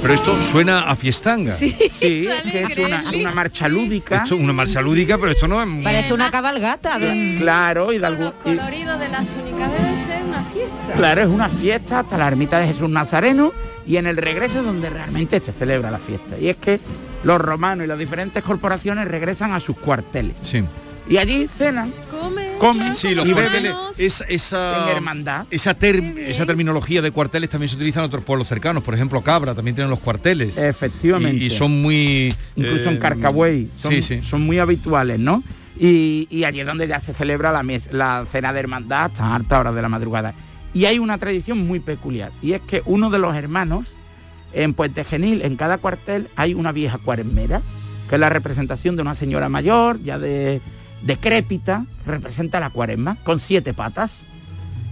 Pero 0.05 0.15
esto 0.17 0.37
suena 0.53 0.81
a 0.83 0.97
fiestanga. 0.97 1.57
Sí, 1.57 1.73
que 1.99 2.25
es 2.29 2.77
una, 2.77 3.05
una 3.17 3.31
marcha 3.33 3.69
lúdica. 3.69 4.17
Esto 4.17 4.35
es 4.35 4.41
una 4.43 4.53
marcha 4.53 4.83
lúdica, 4.83 5.17
pero 5.17 5.33
esto 5.33 5.49
no 5.49 5.63
es... 5.63 5.83
Parece 5.83 6.13
una 6.13 6.31
cabalgata. 6.31 6.99
Claro, 7.39 7.91
y 7.91 7.97
de 7.99 8.05
algún... 8.07 8.27
y- 8.27 8.33
colorido 8.43 8.99
de 8.99 9.09
las 9.09 9.27
túnicas 9.27 9.71
debe 9.73 10.05
ser 10.05 10.23
una 10.23 10.43
fiesta. 10.45 10.93
claro, 10.95 11.23
es 11.23 11.29
una 11.29 11.49
fiesta 11.49 12.01
hasta 12.01 12.19
la 12.19 12.29
ermita 12.29 12.59
de 12.59 12.67
Jesús 12.67 12.91
Nazareno 12.91 13.55
y 13.87 13.97
en 13.97 14.07
el 14.07 14.19
regreso 14.19 14.59
es 14.59 14.67
donde 14.67 14.91
realmente 14.91 15.41
se 15.41 15.53
celebra 15.53 15.91
la 15.91 15.99
fiesta. 15.99 16.37
Y 16.39 16.51
es 16.51 16.57
que 16.59 16.81
los 17.23 17.41
romanos 17.41 17.87
y 17.87 17.89
las 17.89 17.99
diferentes 17.99 18.43
corporaciones 18.43 19.09
regresan 19.09 19.53
a 19.55 19.61
sus 19.61 19.79
cuarteles. 19.79 20.37
Sí. 20.43 20.63
Y 21.09 21.17
allí 21.17 21.49
cenan, 21.49 21.91
Come. 22.11 22.44
Comen 22.59 22.95
Sí, 22.95 23.15
los 23.15 23.27
y 23.27 23.33
beben 23.33 23.67
es- 23.99 24.25
esa, 24.29 24.91
en 24.91 24.97
hermandad. 24.97 25.47
esa, 25.51 25.75
ter- 25.75 26.03
esa 26.19 26.47
terminología 26.47 27.03
de 27.03 27.11
cuarteles 27.11 27.51
también 27.51 27.69
se 27.69 27.77
utiliza 27.77 28.01
en 28.01 28.07
otros 28.07 28.25
pueblos 28.25 28.49
cercanos. 28.49 28.83
Por 28.83 28.95
ejemplo, 28.95 29.23
Cabra 29.23 29.55
también 29.55 29.75
tienen 29.75 29.91
los 29.91 29.99
cuarteles. 30.01 30.57
Efectivamente. 30.57 31.43
Y, 31.45 31.47
y 31.47 31.51
son 31.51 31.83
muy... 31.83 32.35
incluso 32.57 32.89
en 32.89 32.97
eh, 32.97 32.99
Carcabuey, 32.99 33.69
son, 33.81 33.93
Sí, 33.93 34.03
sí. 34.03 34.21
son 34.23 34.43
muy 34.43 34.59
habituales, 34.59 35.19
¿no? 35.19 35.43
Y, 35.79 36.29
y 36.31 36.45
allí 36.45 36.61
es 36.61 36.67
donde 36.67 36.87
ya 36.87 37.01
se 37.01 37.13
celebra 37.15 37.51
la, 37.53 37.63
mes- 37.63 37.93
la 37.93 38.25
cena 38.31 38.53
de 38.53 38.61
hermandad 38.61 39.07
hasta 39.07 39.35
altas 39.35 39.61
horas 39.61 39.75
de 39.75 39.83
la 39.83 39.89
madrugada. 39.89 40.35
Y 40.73 40.87
hay 40.87 40.99
una 40.99 41.19
tradición 41.19 41.59
muy 41.67 41.81
peculiar, 41.81 42.33
y 42.43 42.53
es 42.53 42.61
que 42.61 42.83
uno 42.85 43.09
de 43.11 43.19
los 43.19 43.35
hermanos, 43.37 43.87
en 44.53 44.75
Puente 44.75 45.05
Genil, 45.05 45.43
en 45.43 45.57
cada 45.57 45.79
cuartel, 45.79 46.29
hay 46.37 46.55
una 46.55 46.73
vieja 46.73 46.99
cuaresmera, 46.99 47.63
que 48.09 48.17
es 48.17 48.21
la 48.21 48.29
representación 48.29 48.97
de 48.97 49.03
una 49.03 49.15
señora 49.15 49.49
mayor, 49.49 50.01
ya 50.03 50.19
de 50.19 50.61
decrépita, 51.05 51.85
representa 52.07 52.61
la 52.61 52.71
cuaresma, 52.71 53.17
con 53.25 53.41
siete 53.41 53.75
patas, 53.75 54.21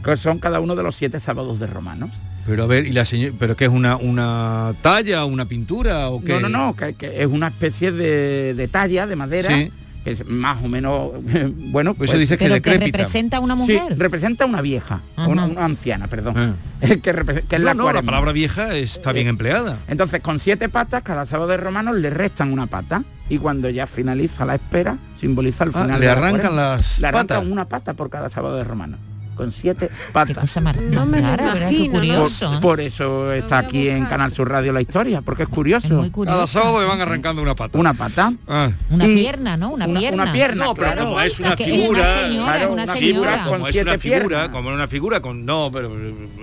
que 0.05 0.17
son 0.17 0.39
cada 0.39 0.61
uno 0.61 0.77
de 0.77 0.83
los 0.83 0.95
siete 0.97 1.21
sábados 1.21 1.59
de 1.59 1.67
romanos. 1.67 2.11
Pero 2.47 2.65
a 2.65 2.67
ver, 2.67 2.87
¿y 2.87 2.93
la 2.93 3.05
señora, 3.05 3.35
pero 3.39 3.57
qué 3.57 3.67
es 3.67 3.71
una, 3.71 3.97
una 3.97 4.75
talla, 4.83 5.25
una 5.25 5.45
pintura 5.47 6.09
o 6.09 6.23
qué? 6.23 6.33
No, 6.41 6.49
no, 6.49 6.49
no, 6.49 6.77
que, 6.77 6.95
que 6.95 7.23
es 7.23 7.27
una 7.27 7.49
especie 7.49 7.93
de, 7.93 8.55
de 8.55 8.69
talla 8.69 9.07
de 9.07 9.15
madera, 9.15 9.49
Sí. 9.49 9.71
que 10.03 10.11
es 10.11 10.27
más 10.27 10.61
o 10.65 10.67
menos, 10.69 11.13
bueno, 11.71 11.95
Pues 11.95 12.11
se 12.11 12.19
dice 12.19 12.37
que 12.37 12.49
Pero 12.49 12.61
que 12.61 12.79
representa 12.79 13.37
a 13.37 13.41
una 13.41 13.55
Sí, 13.55 13.61
mujer. 13.61 13.97
representa 13.97 14.43
a 14.43 14.49
una 14.49 14.61
vieja, 14.61 15.03
una, 15.17 15.45
una 15.45 15.65
anciana, 15.65 16.09
perdón, 16.09 16.35
Ah. 16.37 16.55
que, 16.81 16.99
que 17.01 17.11
es 17.57 17.61
No, 17.61 17.65
la 17.65 17.75
no, 17.75 17.93
la 17.93 18.03
palabra 18.03 18.33
vieja 18.33 18.75
está 18.75 19.13
bien 19.13 19.29
Eh, 19.29 19.31
empleada. 19.31 19.79
Entonces, 19.87 20.21
con 20.21 20.41
siete 20.41 20.69
patas, 20.69 21.05
cada 21.05 21.27
sábado 21.27 21.49
de 21.49 21.59
romanos 21.59 21.95
le 21.97 22.11
restan 22.11 22.53
una 22.53 22.67
pata 22.67 23.05
y 23.33 23.39
cuando 23.39 23.71
ya 23.71 23.87
finaliza 23.87 24.45
la 24.45 24.57
espera, 24.57 24.99
simboliza 25.19 25.65
el 25.65 25.71
Ah, 25.75 25.83
final. 25.83 26.01
le 26.01 26.07
la 26.07 26.13
arrancan 26.13 26.55
las 26.57 26.99
Le 26.99 27.07
arrancan 27.07 27.39
patas. 27.39 27.51
una 27.53 27.65
pata 27.67 27.95
por 27.95 28.11
cada 28.11 28.29
sábado 28.29 28.57
de 28.57 28.65
romanos, 28.65 29.01
con 29.37 29.53
siete 29.53 29.89
patas. 30.13 30.35
Qué 30.35 30.41
cosa 30.43 30.61
más 30.61 30.77
No 30.77 31.07
me 31.07 31.21
imagino, 31.21 31.95
¿no? 31.95 31.99
curioso. 31.99 32.51
Por, 32.53 32.61
por 32.61 32.81
eso 32.83 33.33
está 33.33 33.57
aquí 33.59 33.89
en 33.89 34.05
Canal 34.05 34.33
Sur 34.33 34.51
Radio 34.51 34.71
la 34.75 34.83
historia, 34.83 35.23
porque 35.23 35.45
es 35.45 35.49
curioso. 35.49 35.87
Es 35.87 35.93
muy 35.95 36.03
Cada 36.11 36.13
curioso. 36.13 36.47
sábado 36.47 36.81
le 36.83 36.87
van 36.87 37.01
arrancando 37.01 37.41
una 37.41 37.55
pata. 37.55 37.79
Una 37.79 37.95
pata. 37.95 38.35
Ah. 38.47 38.71
Una 38.91 39.07
Y- 39.07 39.15
pierna, 39.15 39.57
¿no? 39.57 39.71
Una, 39.71 39.87
una- 39.87 39.99
pierna. 40.01 40.23
una 40.25 40.33
pierna, 40.33 40.65
No, 40.67 40.75
pero 40.75 40.87
claro. 40.93 41.05
como 41.09 41.21
es 41.23 41.41
una 41.41 41.57
Que 41.57 41.65
es 41.65 41.71
una 41.73 41.79
figura, 41.81 42.23
señora, 42.23 42.45
Claro, 42.53 42.65
es 42.67 42.71
una 42.73 42.87
señora. 42.87 43.01
figura 43.01 43.33
con 43.45 43.53
como 43.53 43.69
es 43.69 43.77
una 43.77 43.99
figura, 43.99 44.21
piernas. 44.29 44.49
como 44.51 44.69
una 44.69 44.89
figura 44.89 45.21
con 45.23 45.47
no, 45.47 45.71
pero 45.73 45.91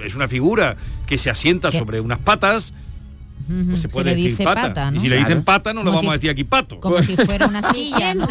es 0.04 0.16
una 0.16 0.28
figura 0.28 0.76
que 1.06 1.20
se 1.20 1.30
asienta 1.30 1.72
sobre 1.72 2.02
unas 2.02 2.18
patas, 2.18 2.74
pues 3.70 3.82
se 3.82 3.88
puede 3.90 4.12
le 4.12 4.16
decir 4.16 4.32
dice 4.32 4.44
pata. 4.44 4.62
pata, 4.62 4.92
¿no? 4.92 4.98
Y 4.98 5.02
si 5.02 5.10
le 5.10 5.18
dicen 5.18 5.44
pata 5.44 5.74
no 5.74 5.82
le 5.82 5.86
Como 5.86 5.98
vamos 5.98 6.02
si- 6.04 6.10
a 6.10 6.14
decir 6.14 6.30
aquí 6.30 6.44
pato. 6.44 6.80
Como 6.80 7.02
si 7.04 7.16
fuera 7.18 7.48
una 7.48 7.62
silla, 7.74 8.14
¿no? 8.14 8.28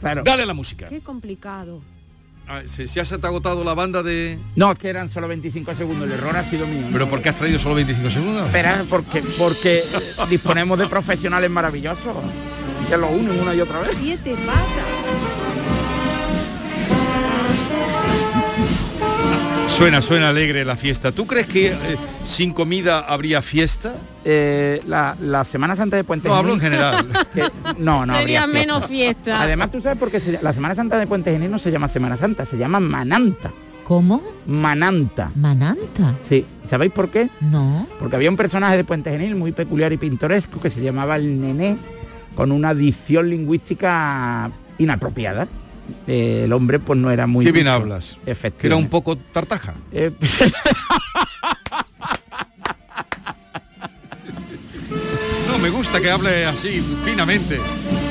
Claro. 0.00 0.22
Dale 0.24 0.42
a 0.42 0.46
la 0.46 0.54
música. 0.54 0.86
Qué 0.88 1.00
complicado. 1.00 1.80
Ah, 2.48 2.62
¿Se, 2.66 2.88
se 2.88 3.00
ha 3.00 3.04
agotado 3.04 3.62
la 3.62 3.72
banda 3.74 4.02
de. 4.02 4.36
No, 4.56 4.72
es 4.72 4.78
que 4.78 4.88
eran 4.88 5.08
solo 5.08 5.28
25 5.28 5.74
segundos, 5.76 6.06
el 6.08 6.12
error 6.14 6.36
ha 6.36 6.42
sido 6.44 6.66
mío. 6.66 6.88
¿Pero 6.92 7.04
¿no? 7.04 7.10
por 7.10 7.22
qué 7.22 7.28
has 7.28 7.36
traído 7.36 7.58
solo 7.58 7.76
25 7.76 8.10
segundos? 8.10 8.46
Espera, 8.46 8.84
porque, 8.90 9.22
porque 9.38 9.84
disponemos 10.28 10.76
de 10.78 10.88
profesionales 10.88 11.48
maravillosos 11.50 12.16
que 12.88 12.96
lo 12.96 13.08
unen 13.10 13.38
una 13.40 13.54
y 13.54 13.60
otra 13.60 13.78
vez. 13.78 13.96
Siete 13.98 14.34
patas. 14.44 15.41
Suena, 19.76 20.00
suena 20.02 20.28
alegre 20.28 20.64
la 20.64 20.76
fiesta. 20.76 21.10
¿Tú 21.12 21.26
crees 21.26 21.46
que 21.46 21.68
eh, 21.68 21.76
sin 22.24 22.52
comida 22.52 23.00
habría 23.00 23.42
fiesta? 23.42 23.94
Eh, 24.24 24.80
la, 24.86 25.16
la 25.20 25.44
Semana 25.44 25.74
Santa 25.74 25.96
de 25.96 26.04
Puente 26.04 26.28
No, 26.28 26.36
hablo 26.36 26.52
en 26.54 26.60
general. 26.60 27.08
que- 27.34 27.50
no, 27.78 28.06
no. 28.06 28.16
Sería 28.16 28.42
habría 28.42 28.42
fiesta. 28.42 28.46
menos 28.76 28.86
fiesta. 28.86 29.42
Además, 29.42 29.70
tú 29.70 29.80
sabes 29.80 29.98
por 29.98 30.10
qué 30.10 30.20
se- 30.20 30.38
la 30.40 30.52
Semana 30.52 30.74
Santa 30.76 30.98
de 30.98 31.06
Puente 31.06 31.32
Genil 31.32 31.50
no 31.50 31.58
se 31.58 31.70
llama 31.72 31.88
Semana 31.88 32.16
Santa, 32.16 32.46
se 32.46 32.56
llama 32.56 32.78
Mananta. 32.80 33.50
¿Cómo? 33.84 34.22
Mananta. 34.46 35.32
Mananta. 35.34 36.14
Sí. 36.28 36.44
¿Sabéis 36.70 36.92
por 36.92 37.08
qué? 37.08 37.28
No. 37.40 37.86
Porque 37.98 38.14
había 38.16 38.30
un 38.30 38.36
personaje 38.36 38.76
de 38.76 38.84
Puente 38.84 39.10
Genil 39.10 39.34
muy 39.34 39.50
peculiar 39.52 39.92
y 39.92 39.96
pintoresco 39.96 40.60
que 40.60 40.70
se 40.70 40.80
llamaba 40.80 41.16
el 41.16 41.40
Nené, 41.40 41.76
con 42.36 42.52
una 42.52 42.72
dicción 42.74 43.28
lingüística 43.30 44.50
inapropiada. 44.78 45.48
Eh, 46.06 46.42
el 46.44 46.52
hombre 46.52 46.78
pues 46.78 46.98
no 46.98 47.10
era 47.10 47.26
muy... 47.26 47.44
Qué 47.44 47.52
bien 47.52 47.68
hablas. 47.68 48.04
Que 48.06 48.16
era 48.16 48.16
un 48.26 48.32
Efectivamente. 48.32 48.90
poco 48.90 49.16
tartaja. 49.16 49.74
Eh, 49.92 50.10
No, 55.48 55.58
me 55.58 55.70
gusta 55.70 56.00
que 56.00 56.10
hable 56.10 56.46
así, 56.46 56.82
finamente. 57.04 57.58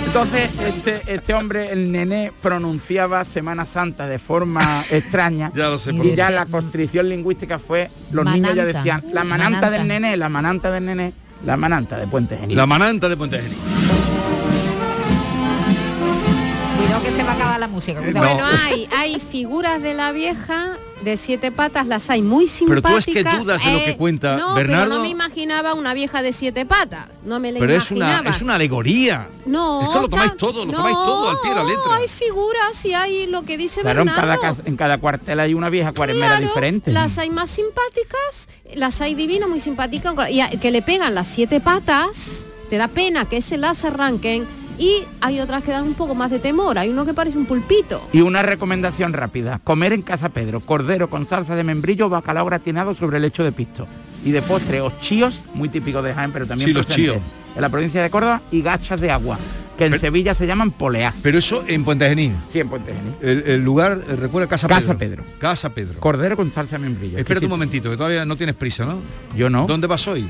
Entonces, 0.05 0.49
este, 0.67 1.01
este 1.07 1.33
hombre, 1.33 1.71
el 1.71 1.91
nené, 1.91 2.31
pronunciaba 2.41 3.23
Semana 3.25 3.65
Santa 3.65 4.07
de 4.07 4.19
forma 4.19 4.83
extraña. 4.91 5.51
Ya 5.55 5.69
lo 5.69 5.77
sé 5.77 5.91
Y 5.91 5.97
por 5.97 6.05
Y 6.05 6.09
qué. 6.11 6.15
ya 6.17 6.29
la 6.29 6.45
constricción 6.45 7.09
lingüística 7.09 7.59
fue, 7.59 7.89
los 8.11 8.25
niños 8.25 8.53
ya 8.55 8.65
decían, 8.65 9.03
la 9.13 9.23
mananta, 9.23 9.61
Mananta. 9.61 9.69
del 9.71 9.87
nené, 9.87 10.17
la 10.17 10.29
mananta 10.29 10.71
del 10.71 10.85
nené, 10.85 11.13
la 11.45 11.57
mananta 11.57 11.97
de 11.97 12.07
Puente 12.07 12.37
Genil. 12.37 12.57
La 12.57 12.65
mananta 12.65 13.07
de 13.09 13.17
Puente 13.17 13.37
Genil. 13.39 13.57
Cuidado 16.91 17.05
que 17.07 17.11
se 17.15 17.23
va 17.23 17.31
a 17.31 17.35
acabar 17.35 17.57
la 17.61 17.67
música. 17.69 18.01
No. 18.01 18.19
Bueno, 18.19 18.43
hay, 18.65 18.85
hay 18.97 19.17
figuras 19.21 19.81
de 19.81 19.93
la 19.93 20.11
vieja 20.11 20.77
de 21.01 21.15
siete 21.15 21.49
patas 21.49 21.87
las 21.87 22.09
hay 22.09 22.21
muy 22.21 22.47
Pero 22.67 22.81
tú 22.81 22.87
simpáticas. 22.89 23.07
es 23.07 23.31
que 23.33 23.39
dudas 23.39 23.63
de 23.65 23.71
lo 23.71 23.79
que 23.79 23.89
Eh, 23.91 23.97
cuenta 23.97 24.35
no, 24.35 24.55
Bernardo. 24.55 24.83
Pero 24.89 24.95
no 24.97 25.01
me 25.01 25.07
imaginaba 25.07 25.73
una 25.73 25.93
vieja 25.93 26.21
de 26.21 26.33
siete 26.33 26.65
patas. 26.65 27.05
No 27.23 27.39
me 27.39 27.53
la 27.53 27.59
Pero 27.61 27.73
es 27.75 27.89
una, 27.91 28.07
imaginaba. 28.07 28.35
es 28.35 28.41
una 28.41 28.55
alegoría. 28.55 29.29
No, 29.45 29.81
Es 29.83 29.87
que 29.87 30.01
lo 30.01 30.09
tomáis 30.09 30.29
tan- 30.31 30.37
todo, 30.37 30.65
lo 30.65 30.71
no, 30.73 30.77
tomáis 30.79 30.95
todo 30.97 31.29
al 31.29 31.39
pie 31.39 31.49
de 31.51 31.55
la 31.55 31.63
letra. 31.63 31.95
hay 31.95 32.07
figuras 32.09 32.85
y 32.85 32.93
hay 32.93 33.27
lo 33.27 33.43
que 33.43 33.57
dice 33.57 33.79
Claro, 33.81 34.01
en 34.01 34.07
Bernardo. 34.07 34.41
cada, 34.41 34.57
en 34.65 34.75
cada 34.75 34.97
cuartel 34.97 35.39
hay 35.39 35.53
una 35.53 35.69
vieja 35.69 35.93
cuaremera 35.93 36.27
Claro, 36.27 36.45
diferente. 36.47 36.91
Las 36.91 37.17
hay 37.17 37.29
más 37.29 37.49
simpáticas, 37.51 38.49
las 38.75 38.99
hay 38.99 39.15
divinas, 39.15 39.47
muy 39.47 39.61
simpáticas, 39.61 40.13
y 40.29 40.41
a- 40.41 40.49
que 40.49 40.71
le 40.71 40.81
pegan 40.81 41.15
las 41.15 41.29
siete 41.29 41.61
patas, 41.61 42.45
te 42.69 42.75
da 42.75 42.89
pena 42.89 43.25
que 43.29 43.41
se 43.41 43.57
las 43.57 43.85
arranquen, 43.85 44.45
y 44.81 45.05
hay 45.21 45.39
otras 45.39 45.61
que 45.61 45.69
dan 45.69 45.83
un 45.83 45.93
poco 45.93 46.15
más 46.15 46.31
de 46.31 46.39
temor, 46.39 46.79
hay 46.79 46.89
uno 46.89 47.05
que 47.05 47.13
parece 47.13 47.37
un 47.37 47.45
pulpito. 47.45 48.01
Y 48.11 48.21
una 48.21 48.41
recomendación 48.41 49.13
rápida. 49.13 49.61
Comer 49.63 49.93
en 49.93 50.01
Casa 50.01 50.29
Pedro. 50.29 50.59
Cordero 50.59 51.07
con 51.07 51.27
salsa 51.27 51.55
de 51.55 51.63
membrillo, 51.63 52.09
bacalao 52.09 52.47
gratinado 52.47 52.95
sobre 52.95 53.17
el 53.17 53.21
lecho 53.21 53.43
de 53.43 53.51
pisto. 53.51 53.87
Y 54.25 54.31
de 54.31 54.41
postre, 54.41 54.81
os 54.81 54.99
chíos, 54.99 55.39
muy 55.53 55.69
típico 55.69 56.01
de 56.01 56.15
Jaén, 56.15 56.31
pero 56.31 56.47
también 56.47 56.67
Sí, 56.67 56.73
los 56.73 56.87
presente 56.87 57.11
chíos. 57.11 57.23
En 57.55 57.61
la 57.61 57.69
provincia 57.69 58.01
de 58.01 58.09
Córdoba 58.09 58.41
y 58.49 58.63
gachas 58.63 58.99
de 58.99 59.11
agua, 59.11 59.37
que 59.77 59.85
en 59.85 59.99
Sevilla 59.99 60.33
se 60.33 60.47
llaman 60.47 60.71
poleas. 60.71 61.19
Pero 61.21 61.37
eso 61.37 61.63
en 61.67 61.83
Puente 61.83 62.09
Genil. 62.09 62.33
Sí, 62.47 62.59
en 62.59 62.69
Puente 62.69 62.91
Genil. 62.91 63.13
El, 63.21 63.51
el 63.51 63.63
lugar, 63.63 64.01
eh, 64.09 64.15
recuerda 64.15 64.47
Casa, 64.47 64.67
Casa 64.67 64.97
Pedro. 64.97 65.23
Casa 65.37 65.69
Pedro. 65.69 65.99
Cordero 65.99 66.35
con 66.35 66.51
salsa 66.51 66.77
de 66.77 66.85
membrillo. 66.85 67.19
Espérate 67.19 67.45
un 67.45 67.51
momentito, 67.51 67.91
que 67.91 67.97
todavía 67.97 68.25
no 68.25 68.35
tienes 68.35 68.55
prisa, 68.55 68.85
¿no? 68.85 68.99
Yo 69.37 69.47
no. 69.47 69.67
¿Dónde 69.67 69.85
vas 69.85 70.07
hoy? 70.07 70.27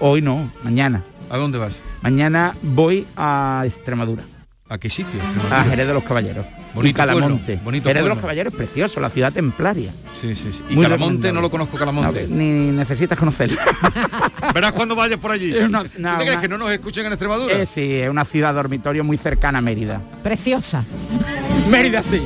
Hoy 0.00 0.20
no, 0.20 0.50
mañana. 0.62 1.02
¿A 1.30 1.36
dónde 1.36 1.58
vas? 1.58 1.74
Mañana 2.02 2.54
voy 2.62 3.06
a 3.16 3.62
Extremadura. 3.66 4.22
¿A 4.68 4.78
qué 4.78 4.88
sitio? 4.88 5.20
A 5.50 5.62
Jerez 5.64 5.86
de 5.86 5.94
los 5.94 6.02
Caballeros. 6.04 6.46
Bonito 6.74 6.90
y 6.90 6.92
Calamonte. 6.94 7.44
pueblo, 7.44 7.64
bonito 7.64 7.88
Jerez 7.88 8.02
de 8.02 8.08
los. 8.08 8.18
Caballeros 8.18 8.52
es 8.52 8.56
precioso, 8.56 8.98
la 9.00 9.10
ciudad 9.10 9.32
templaria. 9.32 9.92
Sí, 10.18 10.34
sí, 10.34 10.50
sí. 10.52 10.60
Y 10.70 10.74
Muy 10.74 10.84
Calamonte 10.84 11.32
no 11.32 11.40
lo 11.40 11.50
conozco 11.50 11.76
Calamonte. 11.76 12.26
No, 12.28 12.34
ni 12.36 12.72
necesitas 12.72 13.16
conocerlo. 13.18 13.58
Verás 14.54 14.72
cuando 14.72 14.96
vayas 14.96 15.20
por 15.20 15.30
allí. 15.30 15.54
Es 15.56 15.64
una- 15.68 15.84
¿Tú 15.84 15.90
no, 15.98 16.10
te 16.12 16.16
crees 16.16 16.32
una- 16.32 16.40
que 16.40 16.48
no 16.48 16.58
nos 16.58 16.70
escuchen 16.70 17.06
en 17.06 17.12
Extremadura? 17.12 17.54
Eh, 17.60 17.66
sí, 17.66 17.94
es 17.94 18.08
una 18.10 18.24
ciudad 18.24 18.54
dormitorio 18.54 19.04
muy 19.04 19.16
cercana 19.18 19.58
a 19.58 19.62
Mérida. 19.62 20.00
Preciosa. 20.22 20.82
Mérida 21.70 22.02
sí. 22.02 22.22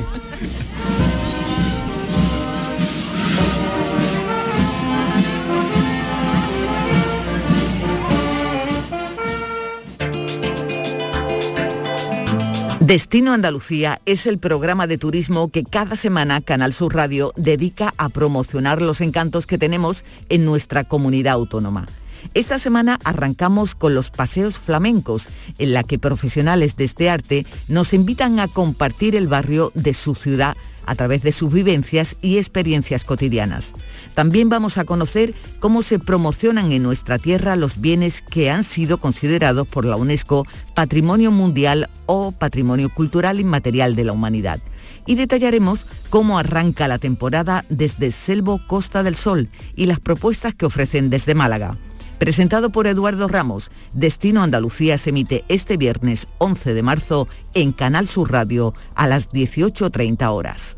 Destino 12.89 13.33
Andalucía 13.33 14.01
es 14.07 14.25
el 14.25 14.39
programa 14.39 14.87
de 14.87 14.97
turismo 14.97 15.49
que 15.49 15.63
cada 15.63 15.95
semana 15.95 16.41
Canal 16.41 16.73
Sur 16.73 16.95
Radio 16.95 17.33
dedica 17.35 17.93
a 17.97 18.09
promocionar 18.09 18.81
los 18.81 18.99
encantos 18.99 19.45
que 19.45 19.59
tenemos 19.59 20.03
en 20.29 20.43
nuestra 20.43 20.85
comunidad 20.85 21.33
autónoma. 21.33 21.85
Esta 22.33 22.59
semana 22.59 22.99
arrancamos 23.03 23.75
con 23.75 23.95
los 23.95 24.11
paseos 24.11 24.59
flamencos, 24.59 25.29
en 25.57 25.73
la 25.73 25.83
que 25.83 25.99
profesionales 25.99 26.75
de 26.75 26.85
este 26.85 27.09
arte 27.09 27.45
nos 27.67 27.93
invitan 27.93 28.39
a 28.39 28.47
compartir 28.47 29.15
el 29.15 29.27
barrio 29.27 29.71
de 29.73 29.93
su 29.93 30.15
ciudad 30.15 30.55
a 30.89 30.95
través 30.95 31.21
de 31.21 31.31
sus 31.31 31.53
vivencias 31.53 32.17
y 32.21 32.37
experiencias 32.37 33.05
cotidianas. 33.05 33.73
También 34.15 34.49
vamos 34.49 34.79
a 34.79 34.85
conocer 34.85 35.35
cómo 35.59 35.83
se 35.83 35.99
promocionan 35.99 36.71
en 36.71 36.81
nuestra 36.81 37.19
tierra 37.19 37.55
los 37.55 37.79
bienes 37.79 38.23
que 38.23 38.49
han 38.49 38.63
sido 38.63 38.97
considerados 38.97 39.67
por 39.67 39.85
la 39.85 39.95
UNESCO 39.95 40.47
Patrimonio 40.73 41.29
Mundial 41.29 41.89
o 42.07 42.31
Patrimonio 42.31 42.89
Cultural 42.89 43.39
Inmaterial 43.39 43.95
de 43.95 44.05
la 44.05 44.13
Humanidad. 44.13 44.59
Y 45.05 45.15
detallaremos 45.15 45.85
cómo 46.09 46.39
arranca 46.39 46.87
la 46.87 46.97
temporada 46.97 47.65
desde 47.69 48.11
Selvo 48.11 48.59
Costa 48.67 49.03
del 49.03 49.15
Sol 49.15 49.49
y 49.75 49.85
las 49.85 49.99
propuestas 49.99 50.55
que 50.55 50.65
ofrecen 50.65 51.09
desde 51.09 51.35
Málaga. 51.35 51.77
Presentado 52.19 52.69
por 52.69 52.85
Eduardo 52.85 53.29
Ramos, 53.29 53.71
Destino 53.93 54.43
Andalucía 54.43 54.97
se 54.97 55.11
emite 55.11 55.45
este 55.47 55.77
viernes 55.77 56.27
11 56.39 56.73
de 56.73 56.83
marzo 56.83 57.29
en 57.53 57.71
Canal 57.71 58.09
Sur 58.09 58.33
Radio 58.33 58.73
a 58.93 59.07
las 59.07 59.31
18.30 59.31 60.27
horas. 60.29 60.77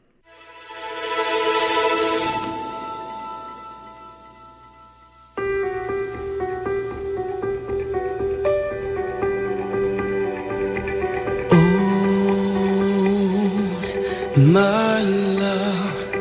My 14.41 15.03
love, 15.03 16.15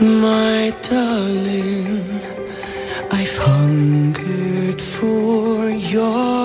my 0.00 0.74
darling, 0.82 2.02
I've 3.12 3.36
hungered 3.38 4.82
for 4.82 5.70
your 5.70 6.35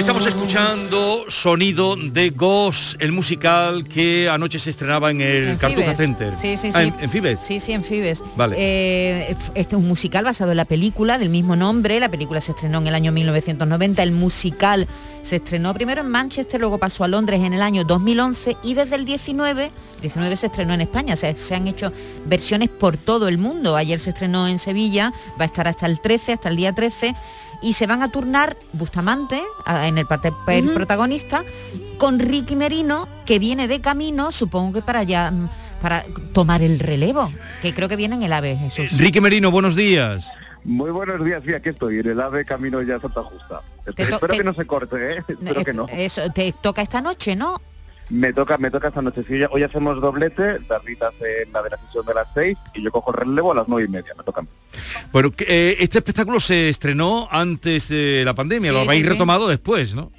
Estamos 0.00 0.24
escuchando 0.24 1.26
sonido 1.28 1.94
de 1.94 2.30
Ghost, 2.30 3.00
el 3.00 3.12
musical 3.12 3.84
que 3.84 4.30
anoche 4.30 4.58
se 4.58 4.70
estrenaba 4.70 5.10
en 5.10 5.20
el 5.20 5.44
En 5.46 5.56
Cartuja 5.58 5.82
Fibes. 5.94 5.96
Center. 5.98 6.36
Sí, 6.38 6.56
sí, 6.56 6.70
Ah, 6.74 6.80
sí. 6.82 6.88
¿en, 6.88 6.94
en 7.04 7.10
Fibes? 7.10 7.40
Sí, 7.40 7.60
sí, 7.60 7.72
en 7.72 7.84
Fibes. 7.84 8.22
Vale. 8.34 8.56
Eh, 8.58 9.36
este 9.54 9.76
es 9.76 9.80
un 9.80 9.86
musical 9.86 10.24
basado 10.24 10.52
en 10.52 10.56
la 10.56 10.64
película 10.64 11.18
del 11.18 11.28
mismo 11.28 11.54
nombre. 11.54 12.00
La 12.00 12.08
película 12.08 12.40
se 12.40 12.52
estrenó 12.52 12.78
en 12.78 12.86
el 12.86 12.94
año 12.94 13.12
1990. 13.12 14.02
El 14.02 14.12
musical 14.12 14.88
se 15.22 15.36
estrenó 15.36 15.74
primero 15.74 16.00
en 16.00 16.08
Manchester, 16.08 16.58
luego 16.58 16.78
pasó 16.78 17.04
a 17.04 17.08
Londres 17.08 17.40
en 17.44 17.52
el 17.52 17.60
año 17.60 17.84
2011 17.84 18.56
y 18.64 18.72
desde 18.74 18.96
el 18.96 19.04
19, 19.04 19.70
19 20.00 20.36
se 20.36 20.46
estrenó 20.46 20.72
en 20.72 20.80
España. 20.80 21.12
O 21.12 21.16
sea, 21.18 21.36
se 21.36 21.54
han 21.54 21.68
hecho 21.68 21.92
versiones 22.24 22.70
por 22.70 22.96
todo 22.96 23.28
el 23.28 23.36
mundo. 23.36 23.76
Ayer 23.76 23.98
se 23.98 24.10
estrenó 24.10 24.48
en 24.48 24.58
Sevilla, 24.58 25.12
va 25.38 25.44
a 25.44 25.46
estar 25.46 25.68
hasta 25.68 25.84
el 25.84 26.00
13, 26.00 26.32
hasta 26.32 26.48
el 26.48 26.56
día 26.56 26.74
13 26.74 27.14
y 27.62 27.74
se 27.74 27.86
van 27.86 28.02
a 28.02 28.10
turnar 28.10 28.56
Bustamante 28.72 29.42
en 29.66 29.98
el 29.98 30.06
papel 30.06 30.66
Ujú. 30.66 30.74
protagonista 30.74 31.42
con 31.98 32.18
Ricky 32.18 32.56
Merino 32.56 33.08
que 33.26 33.38
viene 33.38 33.68
de 33.68 33.80
camino, 33.80 34.32
supongo 34.32 34.74
que 34.74 34.82
para 34.82 35.02
ya 35.02 35.30
mm, 35.30 35.48
para 35.80 36.04
tomar 36.32 36.62
el 36.62 36.78
relevo, 36.78 37.30
que 37.62 37.74
creo 37.74 37.88
que 37.88 37.96
viene 37.96 38.14
en 38.14 38.22
el 38.22 38.32
AVE, 38.32 38.56
Jesús. 38.56 38.98
Ricky 38.98 39.20
Merino, 39.20 39.50
buenos 39.50 39.76
días. 39.76 40.36
Muy 40.62 40.90
buenos 40.90 41.24
días, 41.24 41.42
sí, 41.46 41.54
aquí 41.54 41.70
estoy, 41.70 42.00
en 42.00 42.08
el 42.08 42.20
AVE 42.20 42.44
camino 42.44 42.82
ya 42.82 42.96
a 42.96 43.00
Santa 43.00 43.22
Justa. 43.22 43.62
Te 43.96 44.02
Espero 44.02 44.34
que 44.34 44.44
no 44.44 44.52
se 44.52 44.66
corte, 44.66 45.16
¿eh? 45.16 45.24
Espero 45.28 45.64
que 45.64 45.72
no. 45.72 45.86
Eso 45.88 46.30
te 46.30 46.52
toca 46.52 46.82
esta 46.82 47.00
noche, 47.00 47.34
¿no? 47.34 47.60
Me 48.10 48.32
toca, 48.32 48.58
me 48.58 48.70
toca 48.70 48.88
esta 48.88 49.00
noche. 49.02 49.22
Sí, 49.26 49.38
ya- 49.38 49.48
hoy 49.52 49.62
hacemos 49.62 50.00
doblete, 50.00 50.58
David 50.68 51.02
hace 51.02 51.46
la 51.52 51.62
de 51.62 51.70
la 51.70 51.78
sesión 51.78 52.04
de 52.04 52.14
las 52.14 52.26
seis 52.34 52.58
y 52.74 52.82
yo 52.82 52.90
cojo 52.90 53.12
el 53.12 53.18
relevo 53.26 53.52
a 53.52 53.54
las 53.54 53.68
nueve 53.68 53.86
y 53.88 53.90
media, 53.90 54.12
me 54.18 54.24
toca. 54.24 54.40
a 54.40 54.42
mí. 54.42 54.48
Bueno, 55.12 55.30
eh, 55.38 55.76
este 55.78 55.98
espectáculo 55.98 56.40
se 56.40 56.68
estrenó 56.68 57.28
antes 57.30 57.88
de 57.88 58.22
la 58.24 58.34
pandemia, 58.34 58.70
Sí, 58.70 58.74
lo 58.74 58.80
habéis 58.82 59.02
sí, 59.02 59.06
sí. 59.06 59.12
retomado 59.12 59.46
después, 59.48 59.94
¿no? 59.94 60.10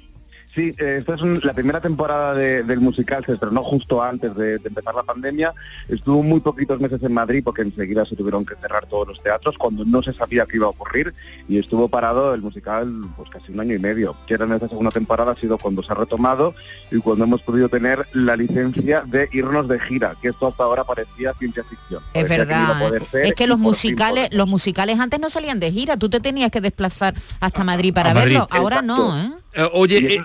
Sí, 0.54 0.70
eh, 0.78 0.96
esta 1.00 1.14
es 1.14 1.22
un- 1.22 1.40
la 1.42 1.54
primera 1.54 1.80
temporada 1.80 2.34
de- 2.34 2.62
del 2.62 2.78
musical, 2.78 3.24
se 3.24 3.32
estrenó 3.32 3.62
justo 3.64 4.02
antes 4.02 4.34
de, 4.36 4.58
de 4.58 4.68
empezar 4.68 4.94
la 4.94 5.02
pandemia. 5.02 5.54
Estuvo 5.88 6.22
muy 6.22 6.40
poquitos 6.40 6.78
meses 6.78 7.02
en 7.02 7.14
Madrid 7.14 7.42
porque 7.42 7.62
enseguida 7.62 8.04
se 8.04 8.16
tuvieron 8.16 8.44
que 8.44 8.54
cerrar 8.56 8.84
todos 8.86 9.08
los 9.08 9.22
teatros 9.22 9.56
cuando 9.56 9.86
no 9.86 10.02
se 10.02 10.12
sabía 10.12 10.44
qué 10.44 10.56
iba 10.58 10.66
a 10.66 10.70
ocurrir 10.70 11.14
y 11.48 11.58
estuvo 11.58 11.88
parado 11.88 12.34
el 12.34 12.42
musical 12.42 12.92
pues 13.16 13.30
casi 13.30 13.50
un 13.50 13.60
año 13.60 13.74
y 13.74 13.78
medio. 13.78 14.14
Que 14.26 14.34
era 14.34 14.44
en 14.44 14.52
esta 14.52 14.68
segunda 14.68 14.90
temporada 14.90 15.32
ha 15.32 15.36
sido 15.36 15.56
cuando 15.56 15.82
se 15.82 15.90
ha 15.90 15.94
retomado 15.94 16.54
y 16.90 16.98
cuando 16.98 17.24
hemos 17.24 17.40
podido 17.40 17.70
tener 17.70 18.06
la 18.12 18.36
licencia 18.36 19.04
de 19.06 19.30
irnos 19.32 19.68
de 19.68 19.80
gira, 19.80 20.16
que 20.20 20.28
esto 20.28 20.48
hasta 20.48 20.64
ahora 20.64 20.84
parecía 20.84 21.32
ciencia 21.38 21.64
ficción. 21.64 22.02
Es 22.12 22.24
Parecía 22.28 22.44
verdad. 22.44 23.06
ser 23.10 23.24
Es 23.24 23.32
que 23.34 23.46
los 23.46 23.58
musicales, 23.58 24.28
los 24.32 24.46
musicales 24.48 25.00
antes 25.00 25.18
no 25.18 25.30
salían 25.30 25.60
de 25.60 25.72
gira, 25.72 25.96
tú 25.96 26.10
te 26.10 26.20
tenías 26.20 26.50
que 26.50 26.60
desplazar 26.60 27.14
hasta 27.40 27.64
Madrid 27.64 27.94
para 27.94 28.10
A 28.10 28.14
Madrid. 28.14 28.34
verlo. 28.34 28.48
Ahora 28.50 28.82
no, 28.82 29.18
¿eh? 29.18 29.30
Eh, 29.54 29.68
oye, 29.72 30.16
eh, 30.16 30.22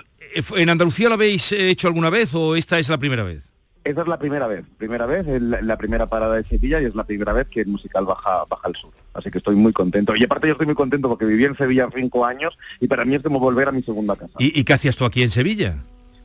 ¿en 0.56 0.68
Andalucía 0.70 1.08
lo 1.08 1.14
habéis 1.14 1.52
hecho 1.52 1.86
alguna 1.88 2.10
vez 2.10 2.34
o 2.34 2.56
esta 2.56 2.78
es 2.78 2.88
la 2.88 2.98
primera 2.98 3.22
vez? 3.22 3.42
Esa 3.84 4.02
es 4.02 4.08
la 4.08 4.18
primera 4.18 4.46
vez, 4.46 4.64
primera 4.76 5.06
vez, 5.06 5.26
el- 5.26 5.50
la 5.62 5.76
primera 5.78 6.06
parada 6.06 6.34
de 6.36 6.44
Sevilla 6.44 6.80
y 6.82 6.84
es 6.84 6.94
la 6.94 7.04
primera 7.04 7.32
vez 7.32 7.48
que 7.48 7.60
el 7.62 7.68
musical 7.68 8.04
baja, 8.04 8.44
baja 8.48 8.68
al 8.68 8.76
sur. 8.76 8.90
Así 9.14 9.30
que 9.30 9.38
estoy 9.38 9.56
muy 9.56 9.72
contento. 9.72 10.14
Y 10.14 10.24
aparte 10.24 10.46
yo 10.46 10.52
estoy 10.52 10.66
muy 10.66 10.74
contento 10.74 11.08
porque 11.08 11.24
viví 11.24 11.44
en 11.44 11.56
Sevilla 11.56 11.88
cinco 11.94 12.24
años 12.26 12.56
y 12.80 12.86
para 12.86 13.04
mí 13.04 13.14
es 13.14 13.22
como 13.22 13.40
volver 13.40 13.68
a 13.68 13.72
mi 13.72 13.82
segunda 13.82 14.14
casa. 14.16 14.32
¿Y, 14.38 14.58
y 14.60 14.64
qué 14.64 14.74
hacías 14.74 14.96
tú 14.96 15.04
aquí 15.04 15.22
en 15.22 15.30
Sevilla? 15.30 15.76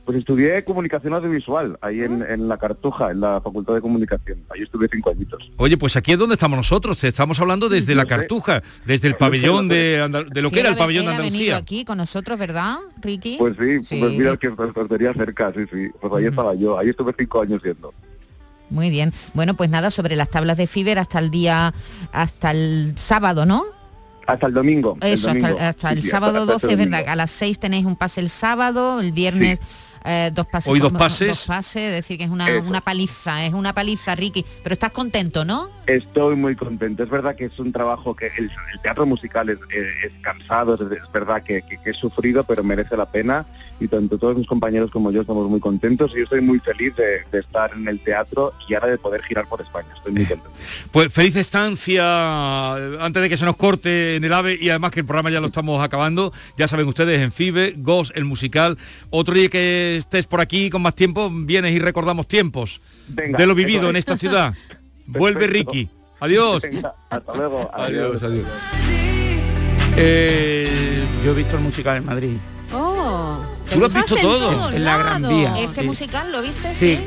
Pues 0.04 0.18
estudié 0.18 0.62
comunicación 0.64 1.14
audiovisual, 1.14 1.78
ahí 1.80 2.02
en, 2.02 2.22
en 2.22 2.46
la 2.46 2.58
Cartuja, 2.58 3.10
en 3.10 3.20
la 3.20 3.40
Facultad 3.40 3.72
de 3.74 3.80
Comunicación. 3.80 4.38
Ahí 4.54 4.60
estuve 4.62 4.86
cinco 4.92 5.10
añitos. 5.10 5.50
Oye, 5.56 5.78
pues 5.78 5.96
aquí 5.96 6.12
es 6.12 6.18
donde 6.18 6.34
estamos 6.34 6.58
nosotros, 6.58 6.98
te 6.98 7.08
estamos 7.08 7.40
hablando 7.40 7.70
desde 7.70 7.94
la 7.94 8.02
sé. 8.02 8.08
Cartuja, 8.08 8.62
desde 8.84 9.08
el 9.08 9.14
pabellón 9.14 9.66
de, 9.68 10.02
Andal- 10.02 10.28
de 10.28 10.42
lo 10.42 10.50
Sí, 10.50 10.54
que 10.56 10.60
era 10.60 10.68
el 10.68 10.76
pabellón 10.76 11.06
de 11.06 11.10
Andalucía. 11.12 11.56
aquí 11.56 11.86
con 11.86 11.96
nosotros, 11.96 12.38
¿verdad, 12.38 12.76
Ricky? 13.00 13.36
Pues 13.38 13.54
sí, 13.58 13.82
Sí. 13.82 13.98
pues 13.98 14.12
mira 14.12 14.36
que 14.36 14.50
pues, 14.50 14.72
pues 14.74 14.88
tenía 14.88 15.14
cerca, 15.14 15.50
sí, 15.56 15.62
sí. 15.72 15.88
Pues 15.98 16.12
ahí 16.12 16.26
estaba 16.26 16.54
yo, 16.54 16.78
ahí 16.78 16.90
estuve 16.90 17.14
cinco 17.18 17.40
años 17.40 17.62
yendo. 17.62 17.94
Muy 18.68 18.90
bien. 18.90 19.14
Bueno, 19.32 19.54
pues 19.54 19.70
nada, 19.70 19.90
sobre 19.90 20.16
las 20.16 20.28
tablas 20.28 20.58
de 20.58 20.66
Fiber 20.66 20.98
hasta 20.98 21.18
el 21.18 21.30
día, 21.30 21.72
hasta 22.12 22.50
el 22.50 22.92
sábado, 22.96 23.46
¿no? 23.46 23.64
Hasta 24.26 24.46
el 24.48 24.54
domingo. 24.54 24.96
el 25.00 25.12
Eso, 25.14 25.28
hasta, 25.28 25.38
domingo. 25.40 25.58
el- 25.60 25.64
hasta 25.66 25.88
Sí, 25.90 25.94
el 25.96 26.02
sí, 26.02 26.08
sábado 26.08 26.38
hasta 26.40 26.52
12, 26.52 26.66
este 26.66 26.82
es 26.82 26.90
verdad. 26.90 27.08
A 27.08 27.16
las 27.16 27.30
6 27.30 27.58
tenéis 27.58 27.84
un 27.86 27.96
pase 27.96 28.20
el 28.20 28.30
sábado, 28.30 29.00
el 29.00 29.12
viernes 29.12 29.60
eh, 30.04 30.30
dos 30.32 30.46
pases. 30.46 30.70
Hoy 30.70 30.80
dos 30.80 30.92
pases. 30.92 31.28
Dos 31.28 31.46
pases, 31.46 31.82
es 31.82 31.92
decir, 31.92 32.18
que 32.18 32.24
es 32.24 32.30
una, 32.30 32.46
una 32.60 32.80
paliza, 32.80 33.44
es 33.44 33.54
una 33.54 33.72
paliza, 33.72 34.14
Ricky. 34.14 34.44
Pero 34.62 34.72
estás 34.74 34.92
contento, 34.92 35.44
¿no? 35.44 35.70
Estoy 35.86 36.36
muy 36.36 36.54
contento. 36.56 37.02
Es 37.02 37.10
verdad 37.10 37.34
que 37.36 37.46
es 37.46 37.58
un 37.58 37.72
trabajo 37.72 38.14
que 38.14 38.26
el, 38.38 38.44
el 38.72 38.80
teatro 38.82 39.06
musical 39.06 39.48
es, 39.50 39.58
es- 39.70 40.04
es 40.04 40.12
cansado, 40.22 40.74
es, 40.74 40.80
es 40.80 41.12
verdad 41.12 41.42
que, 41.42 41.62
que- 41.62 41.78
que 41.78 41.90
es 41.90 41.96
sufrido, 41.96 42.44
pero 42.44 42.62
merece 42.62 42.96
la 42.96 43.06
pena. 43.06 43.46
Y 43.80 43.88
tanto 43.88 44.16
todos 44.18 44.36
mis 44.36 44.46
compañeros 44.46 44.90
como 44.92 45.10
yo 45.10 45.22
estamos 45.22 45.50
muy 45.50 45.58
contentos 45.58 46.12
y 46.14 46.18
yo 46.18 46.22
estoy 46.24 46.40
muy 46.40 46.60
feliz 46.60 46.94
de, 46.94 47.24
de 47.32 47.40
estar 47.40 47.72
en 47.74 47.88
el 47.88 47.98
teatro 48.00 48.52
y 48.68 48.74
ahora 48.74 48.86
de 48.86 48.98
poder 48.98 49.22
girar 49.24 49.48
por 49.48 49.60
España. 49.60 49.88
Estoy 49.96 50.12
muy 50.12 50.24
contento. 50.26 50.50
Pues 50.92 51.12
feliz 51.12 51.34
estancia 51.34 52.02
eh, 52.78 52.96
antes 53.00 53.22
de 53.22 53.28
que 53.28 53.36
se 53.36 53.44
nos 53.44 53.56
corte 53.56 54.16
en 54.16 54.24
el 54.24 54.32
AVE 54.32 54.56
y 54.60 54.70
además 54.70 54.92
que 54.92 55.00
el 55.00 55.06
programa 55.06 55.30
ya 55.30 55.40
lo 55.40 55.46
estamos 55.48 55.82
acabando. 55.82 56.32
Ya 56.56 56.68
saben 56.68 56.86
ustedes 56.86 57.20
en 57.20 57.32
FIBE, 57.32 57.74
Ghost, 57.78 58.12
el 58.16 58.24
musical. 58.24 58.78
Otro 59.10 59.34
día 59.34 59.48
que 59.48 59.93
estés 59.96 60.26
por 60.26 60.40
aquí 60.40 60.70
con 60.70 60.82
más 60.82 60.94
tiempo, 60.94 61.30
vienes 61.32 61.72
y 61.72 61.78
recordamos 61.78 62.26
tiempos 62.28 62.80
Venga, 63.08 63.38
de 63.38 63.46
lo 63.46 63.54
vivido 63.54 63.88
en 63.90 63.96
es. 63.96 64.00
esta 64.00 64.16
ciudad. 64.18 64.54
Vuelve. 65.06 65.46
Ricky. 65.46 65.88
Adiós. 66.20 66.62
Venga, 66.62 66.94
hasta 67.10 67.34
luego. 67.34 67.70
Adiós, 67.74 68.22
adiós. 68.22 68.46
Eh, 69.96 71.04
Yo 71.24 71.30
he 71.32 71.34
visto 71.34 71.56
el 71.56 71.62
musical 71.62 71.96
en 71.98 72.04
Madrid. 72.06 72.36
Oh, 72.72 73.38
Tú 73.70 73.78
lo 73.78 73.86
has 73.86 73.94
visto 73.94 74.16
todo. 74.16 74.70
En 74.72 74.84
la 74.84 74.96
Gran. 74.96 75.22
Vía, 75.28 75.54
Este 75.60 75.82
sí. 75.82 75.86
musical, 75.86 76.32
¿lo 76.32 76.42
viste? 76.42 76.74
Sí. 76.74 76.98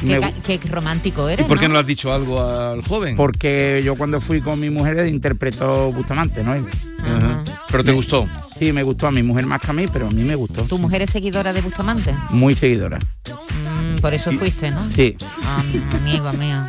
Qué, 0.00 0.60
Me 0.60 0.70
romántico 0.70 1.28
¿Y 1.30 1.34
eres, 1.34 1.46
por 1.46 1.58
qué 1.58 1.64
no 1.64 1.68
¿no? 1.68 1.74
le 1.74 1.80
has 1.80 1.86
dicho 1.86 2.12
algo 2.12 2.42
al 2.42 2.82
joven? 2.82 3.16
Porque 3.16 3.80
yo 3.84 3.94
cuando 3.94 4.20
fui 4.20 4.40
con 4.40 4.60
mi 4.60 4.70
mujer 4.70 5.06
interpretó 5.06 5.90
Bustamante, 5.92 6.42
¿no? 6.42 6.52
Ajá. 6.52 7.44
Pero 7.70 7.84
te 7.84 7.92
gustó. 7.92 8.26
Sí, 8.58 8.72
me 8.72 8.82
gustó 8.82 9.06
a 9.06 9.10
mi 9.10 9.22
mujer 9.22 9.46
más 9.46 9.60
que 9.60 9.70
a 9.70 9.72
mí, 9.74 9.86
pero 9.92 10.06
a 10.06 10.10
mí 10.10 10.22
me 10.22 10.34
gustó. 10.34 10.62
¿Tu 10.62 10.78
mujer 10.78 11.02
es 11.02 11.10
seguidora 11.10 11.52
de 11.52 11.60
Bustamante? 11.60 12.14
Muy 12.30 12.54
seguidora. 12.54 12.98
Por 14.00 14.14
eso 14.14 14.32
fuiste, 14.32 14.70
¿no? 14.70 14.88
Sí. 14.94 15.16
Ah, 15.44 15.62
amigo 15.96 16.32
mío. 16.34 16.62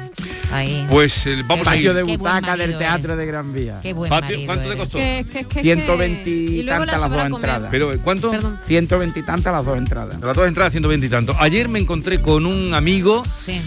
Ahí. 0.51 0.87
Pues 0.89 1.27
eh, 1.27 1.43
vamos 1.45 1.67
a 1.67 1.71
Patio 1.71 1.91
ir. 1.91 1.97
de 1.97 2.03
Qué 2.05 2.17
butaca 2.17 2.55
del 2.55 2.77
teatro 2.77 3.13
eres. 3.13 3.17
de 3.17 3.25
Gran 3.25 3.53
Vía. 3.53 3.79
Qué 3.83 3.91
buen 3.93 4.09
Patio, 4.09 4.37
¿Cuánto 4.45 4.61
te 4.63 4.67
eres. 4.69 4.79
costó? 4.79 4.97
Que- 4.97 5.25
que- 5.29 5.43
que- 5.45 5.61
120 5.61 6.23
que- 6.23 6.29
y 6.31 6.65
tantas 6.65 7.01
las 7.01 7.09
dos 7.11 7.21
a 7.21 7.25
entradas. 7.27 7.67
Pero 7.69 7.91
¿cuánto? 8.01 8.31
Perdón. 8.31 8.57
120 8.65 9.19
y 9.19 9.23
tantas 9.23 9.51
las 9.53 9.65
dos 9.65 9.77
entradas. 9.77 10.17
Las 10.21 10.35
dos 10.37 10.47
entradas 10.47 10.71
120 10.71 11.05
y 11.05 11.09
tanto. 11.09 11.35
Ayer 11.39 11.67
me 11.67 11.79
encontré 11.79 12.21
con 12.21 12.45
un 12.45 12.73
amigo 12.73 13.23
Sí. 13.37 13.59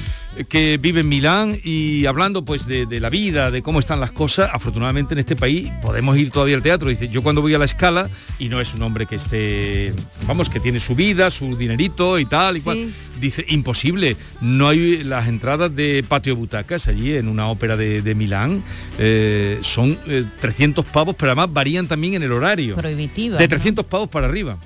Que 0.49 0.79
vive 0.79 1.01
en 1.01 1.09
Milán 1.09 1.59
y 1.65 2.07
hablando 2.07 2.45
pues 2.45 2.67
de, 2.67 2.87
de 2.87 3.01
la 3.01 3.11
vida, 3.11 3.51
de 3.51 3.63
cómo 3.63 3.81
están 3.81 4.01
las 4.01 4.13
cosas, 4.13 4.51
afortunadamente 4.53 5.15
en 5.15 5.21
este 5.21 5.37
país 5.37 5.71
podemos 5.83 6.17
ir 6.17 6.31
todavía 6.31 6.57
al 6.57 6.63
teatro. 6.63 6.89
Dice, 6.89 7.09
yo 7.09 7.23
cuando 7.23 7.43
voy 7.43 7.55
a 7.55 7.59
la 7.59 7.65
escala, 7.65 8.09
y 8.39 8.49
no 8.49 8.61
es 8.61 8.75
un 8.75 8.83
hombre 8.83 9.07
que 9.07 9.17
esté, 9.17 9.93
vamos, 10.27 10.49
que 10.49 10.61
tiene 10.61 10.81
su 10.81 10.95
vida, 10.95 11.31
su 11.31 11.57
dinerito 11.57 12.19
y 12.19 12.25
tal, 12.25 12.57
y 12.57 12.61
cual, 12.61 12.93
dice, 13.21 13.45
imposible, 13.49 14.17
no 14.41 14.69
hay 14.69 15.03
las 15.05 15.29
entradas 15.29 15.75
de 15.75 16.05
patio 16.09 16.37
butacas 16.37 16.89
allí 16.89 17.15
en 17.15 17.29
una 17.29 17.49
ópera 17.49 17.77
de, 17.77 18.03
de 18.03 18.15
Milán, 18.15 18.63
eh, 18.99 19.59
son 19.63 19.99
eh, 20.07 20.25
300 20.41 20.85
pavos, 20.87 21.15
pero 21.17 21.33
además 21.33 21.53
varían 21.53 21.87
también 21.87 22.15
en 22.15 22.23
el 22.23 22.33
horario. 22.33 22.77
Prohibitiva. 22.77 23.37
De 23.37 23.45
¿no? 23.45 23.49
300 23.49 23.85
pavos 23.87 24.09
para 24.09 24.27
arriba. 24.27 24.57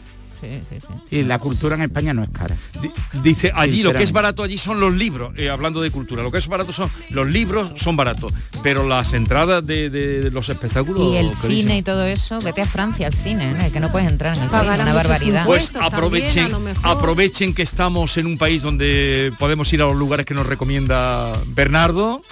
Sí, 0.44 0.60
sí, 0.68 0.86
sí. 1.08 1.16
Y 1.16 1.22
la 1.24 1.38
cultura 1.38 1.74
en 1.76 1.82
España 1.82 2.12
no 2.12 2.22
es 2.22 2.28
cara. 2.30 2.56
Di- 2.82 2.90
Dice, 3.22 3.50
allí 3.54 3.82
lo 3.82 3.92
que 3.92 4.02
es 4.02 4.12
barato 4.12 4.42
allí 4.42 4.58
son 4.58 4.78
los 4.80 4.92
libros, 4.92 5.32
eh, 5.38 5.48
hablando 5.48 5.80
de 5.80 5.90
cultura, 5.90 6.22
lo 6.22 6.30
que 6.30 6.38
es 6.38 6.46
barato 6.48 6.72
son 6.72 6.90
los 7.10 7.26
libros 7.26 7.72
son 7.76 7.96
baratos, 7.96 8.32
pero 8.62 8.86
las 8.86 9.12
entradas 9.14 9.64
de, 9.66 9.88
de 9.90 10.30
los 10.30 10.48
espectáculos 10.48 11.12
Y 11.12 11.16
el 11.16 11.32
cine 11.34 11.78
y 11.78 11.82
todo 11.82 12.04
eso, 12.04 12.38
vete 12.40 12.60
a 12.62 12.66
Francia 12.66 13.06
al 13.06 13.14
cine, 13.14 13.50
¿eh? 13.52 13.70
que 13.72 13.80
no 13.80 13.90
puedes 13.90 14.10
entrar 14.10 14.36
en 14.36 14.42
el 14.42 14.48
cine, 14.48 14.60
Pagarán 14.60 14.86
una 14.86 14.94
barbaridad. 14.94 15.46
Pues 15.46 15.70
también, 15.70 15.94
aprovechen, 15.94 16.48
aprovechen 16.82 17.54
que 17.54 17.62
estamos 17.62 18.16
en 18.16 18.26
un 18.26 18.36
país 18.38 18.62
donde 18.62 19.32
podemos 19.38 19.72
ir 19.72 19.80
a 19.82 19.86
los 19.86 19.96
lugares 19.96 20.26
que 20.26 20.34
nos 20.34 20.46
recomienda 20.46 21.32
Bernardo 21.48 22.22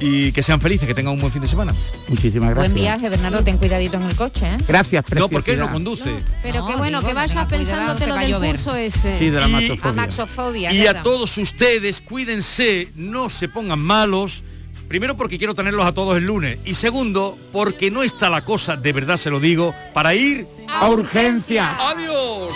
y 0.00 0.32
que 0.32 0.42
sean 0.42 0.60
felices, 0.60 0.88
que 0.88 0.94
tengan 0.94 1.14
un 1.14 1.20
buen 1.20 1.32
fin 1.32 1.42
de 1.42 1.48
semana. 1.48 1.72
Muchísimas 2.08 2.50
gracias. 2.50 2.72
Buen 2.72 2.74
viaje, 2.74 3.08
Bernardo, 3.08 3.44
ten 3.44 3.58
cuidadito 3.58 3.96
en 3.96 4.04
el 4.04 4.16
coche, 4.16 4.46
¿eh? 4.46 4.56
Gracias, 4.66 5.04
No, 5.14 5.28
porque 5.28 5.52
él 5.52 5.60
no 5.60 5.70
conduce. 5.70 6.10
Pero 6.42 6.60
No, 6.60 6.66
qué 6.68 6.76
bueno, 6.76 6.98
digo, 6.98 7.08
que 7.10 7.14
vayas 7.14 7.46
pensándote 7.46 8.06
lo 8.06 8.16
del 8.16 8.36
curso 8.36 8.74
ese. 8.74 9.18
Sí, 9.18 9.30
de 9.30 9.40
la 9.40 9.48
Y-. 9.48 9.78
Amaxofobia. 9.82 10.72
Y 10.72 10.86
a 10.86 11.02
todos 11.02 11.36
ustedes, 11.38 12.00
cuídense, 12.00 12.88
no 12.94 13.30
se 13.30 13.48
pongan 13.48 13.78
malos. 13.78 14.42
Primero 14.88 15.16
porque 15.16 15.38
quiero 15.38 15.54
tenerlos 15.54 15.86
a 15.86 15.92
todos 15.92 16.16
el 16.16 16.24
lunes. 16.24 16.58
Y 16.64 16.74
segundo, 16.74 17.38
porque 17.52 17.92
no 17.92 18.02
está 18.02 18.28
la 18.28 18.42
cosa, 18.42 18.76
de 18.76 18.92
verdad 18.92 19.18
se 19.18 19.30
lo 19.30 19.38
digo, 19.38 19.72
para 19.94 20.14
ir 20.16 20.46
A 20.66 20.88
urgencia. 20.88 21.76
¡Adiós! 21.90 22.52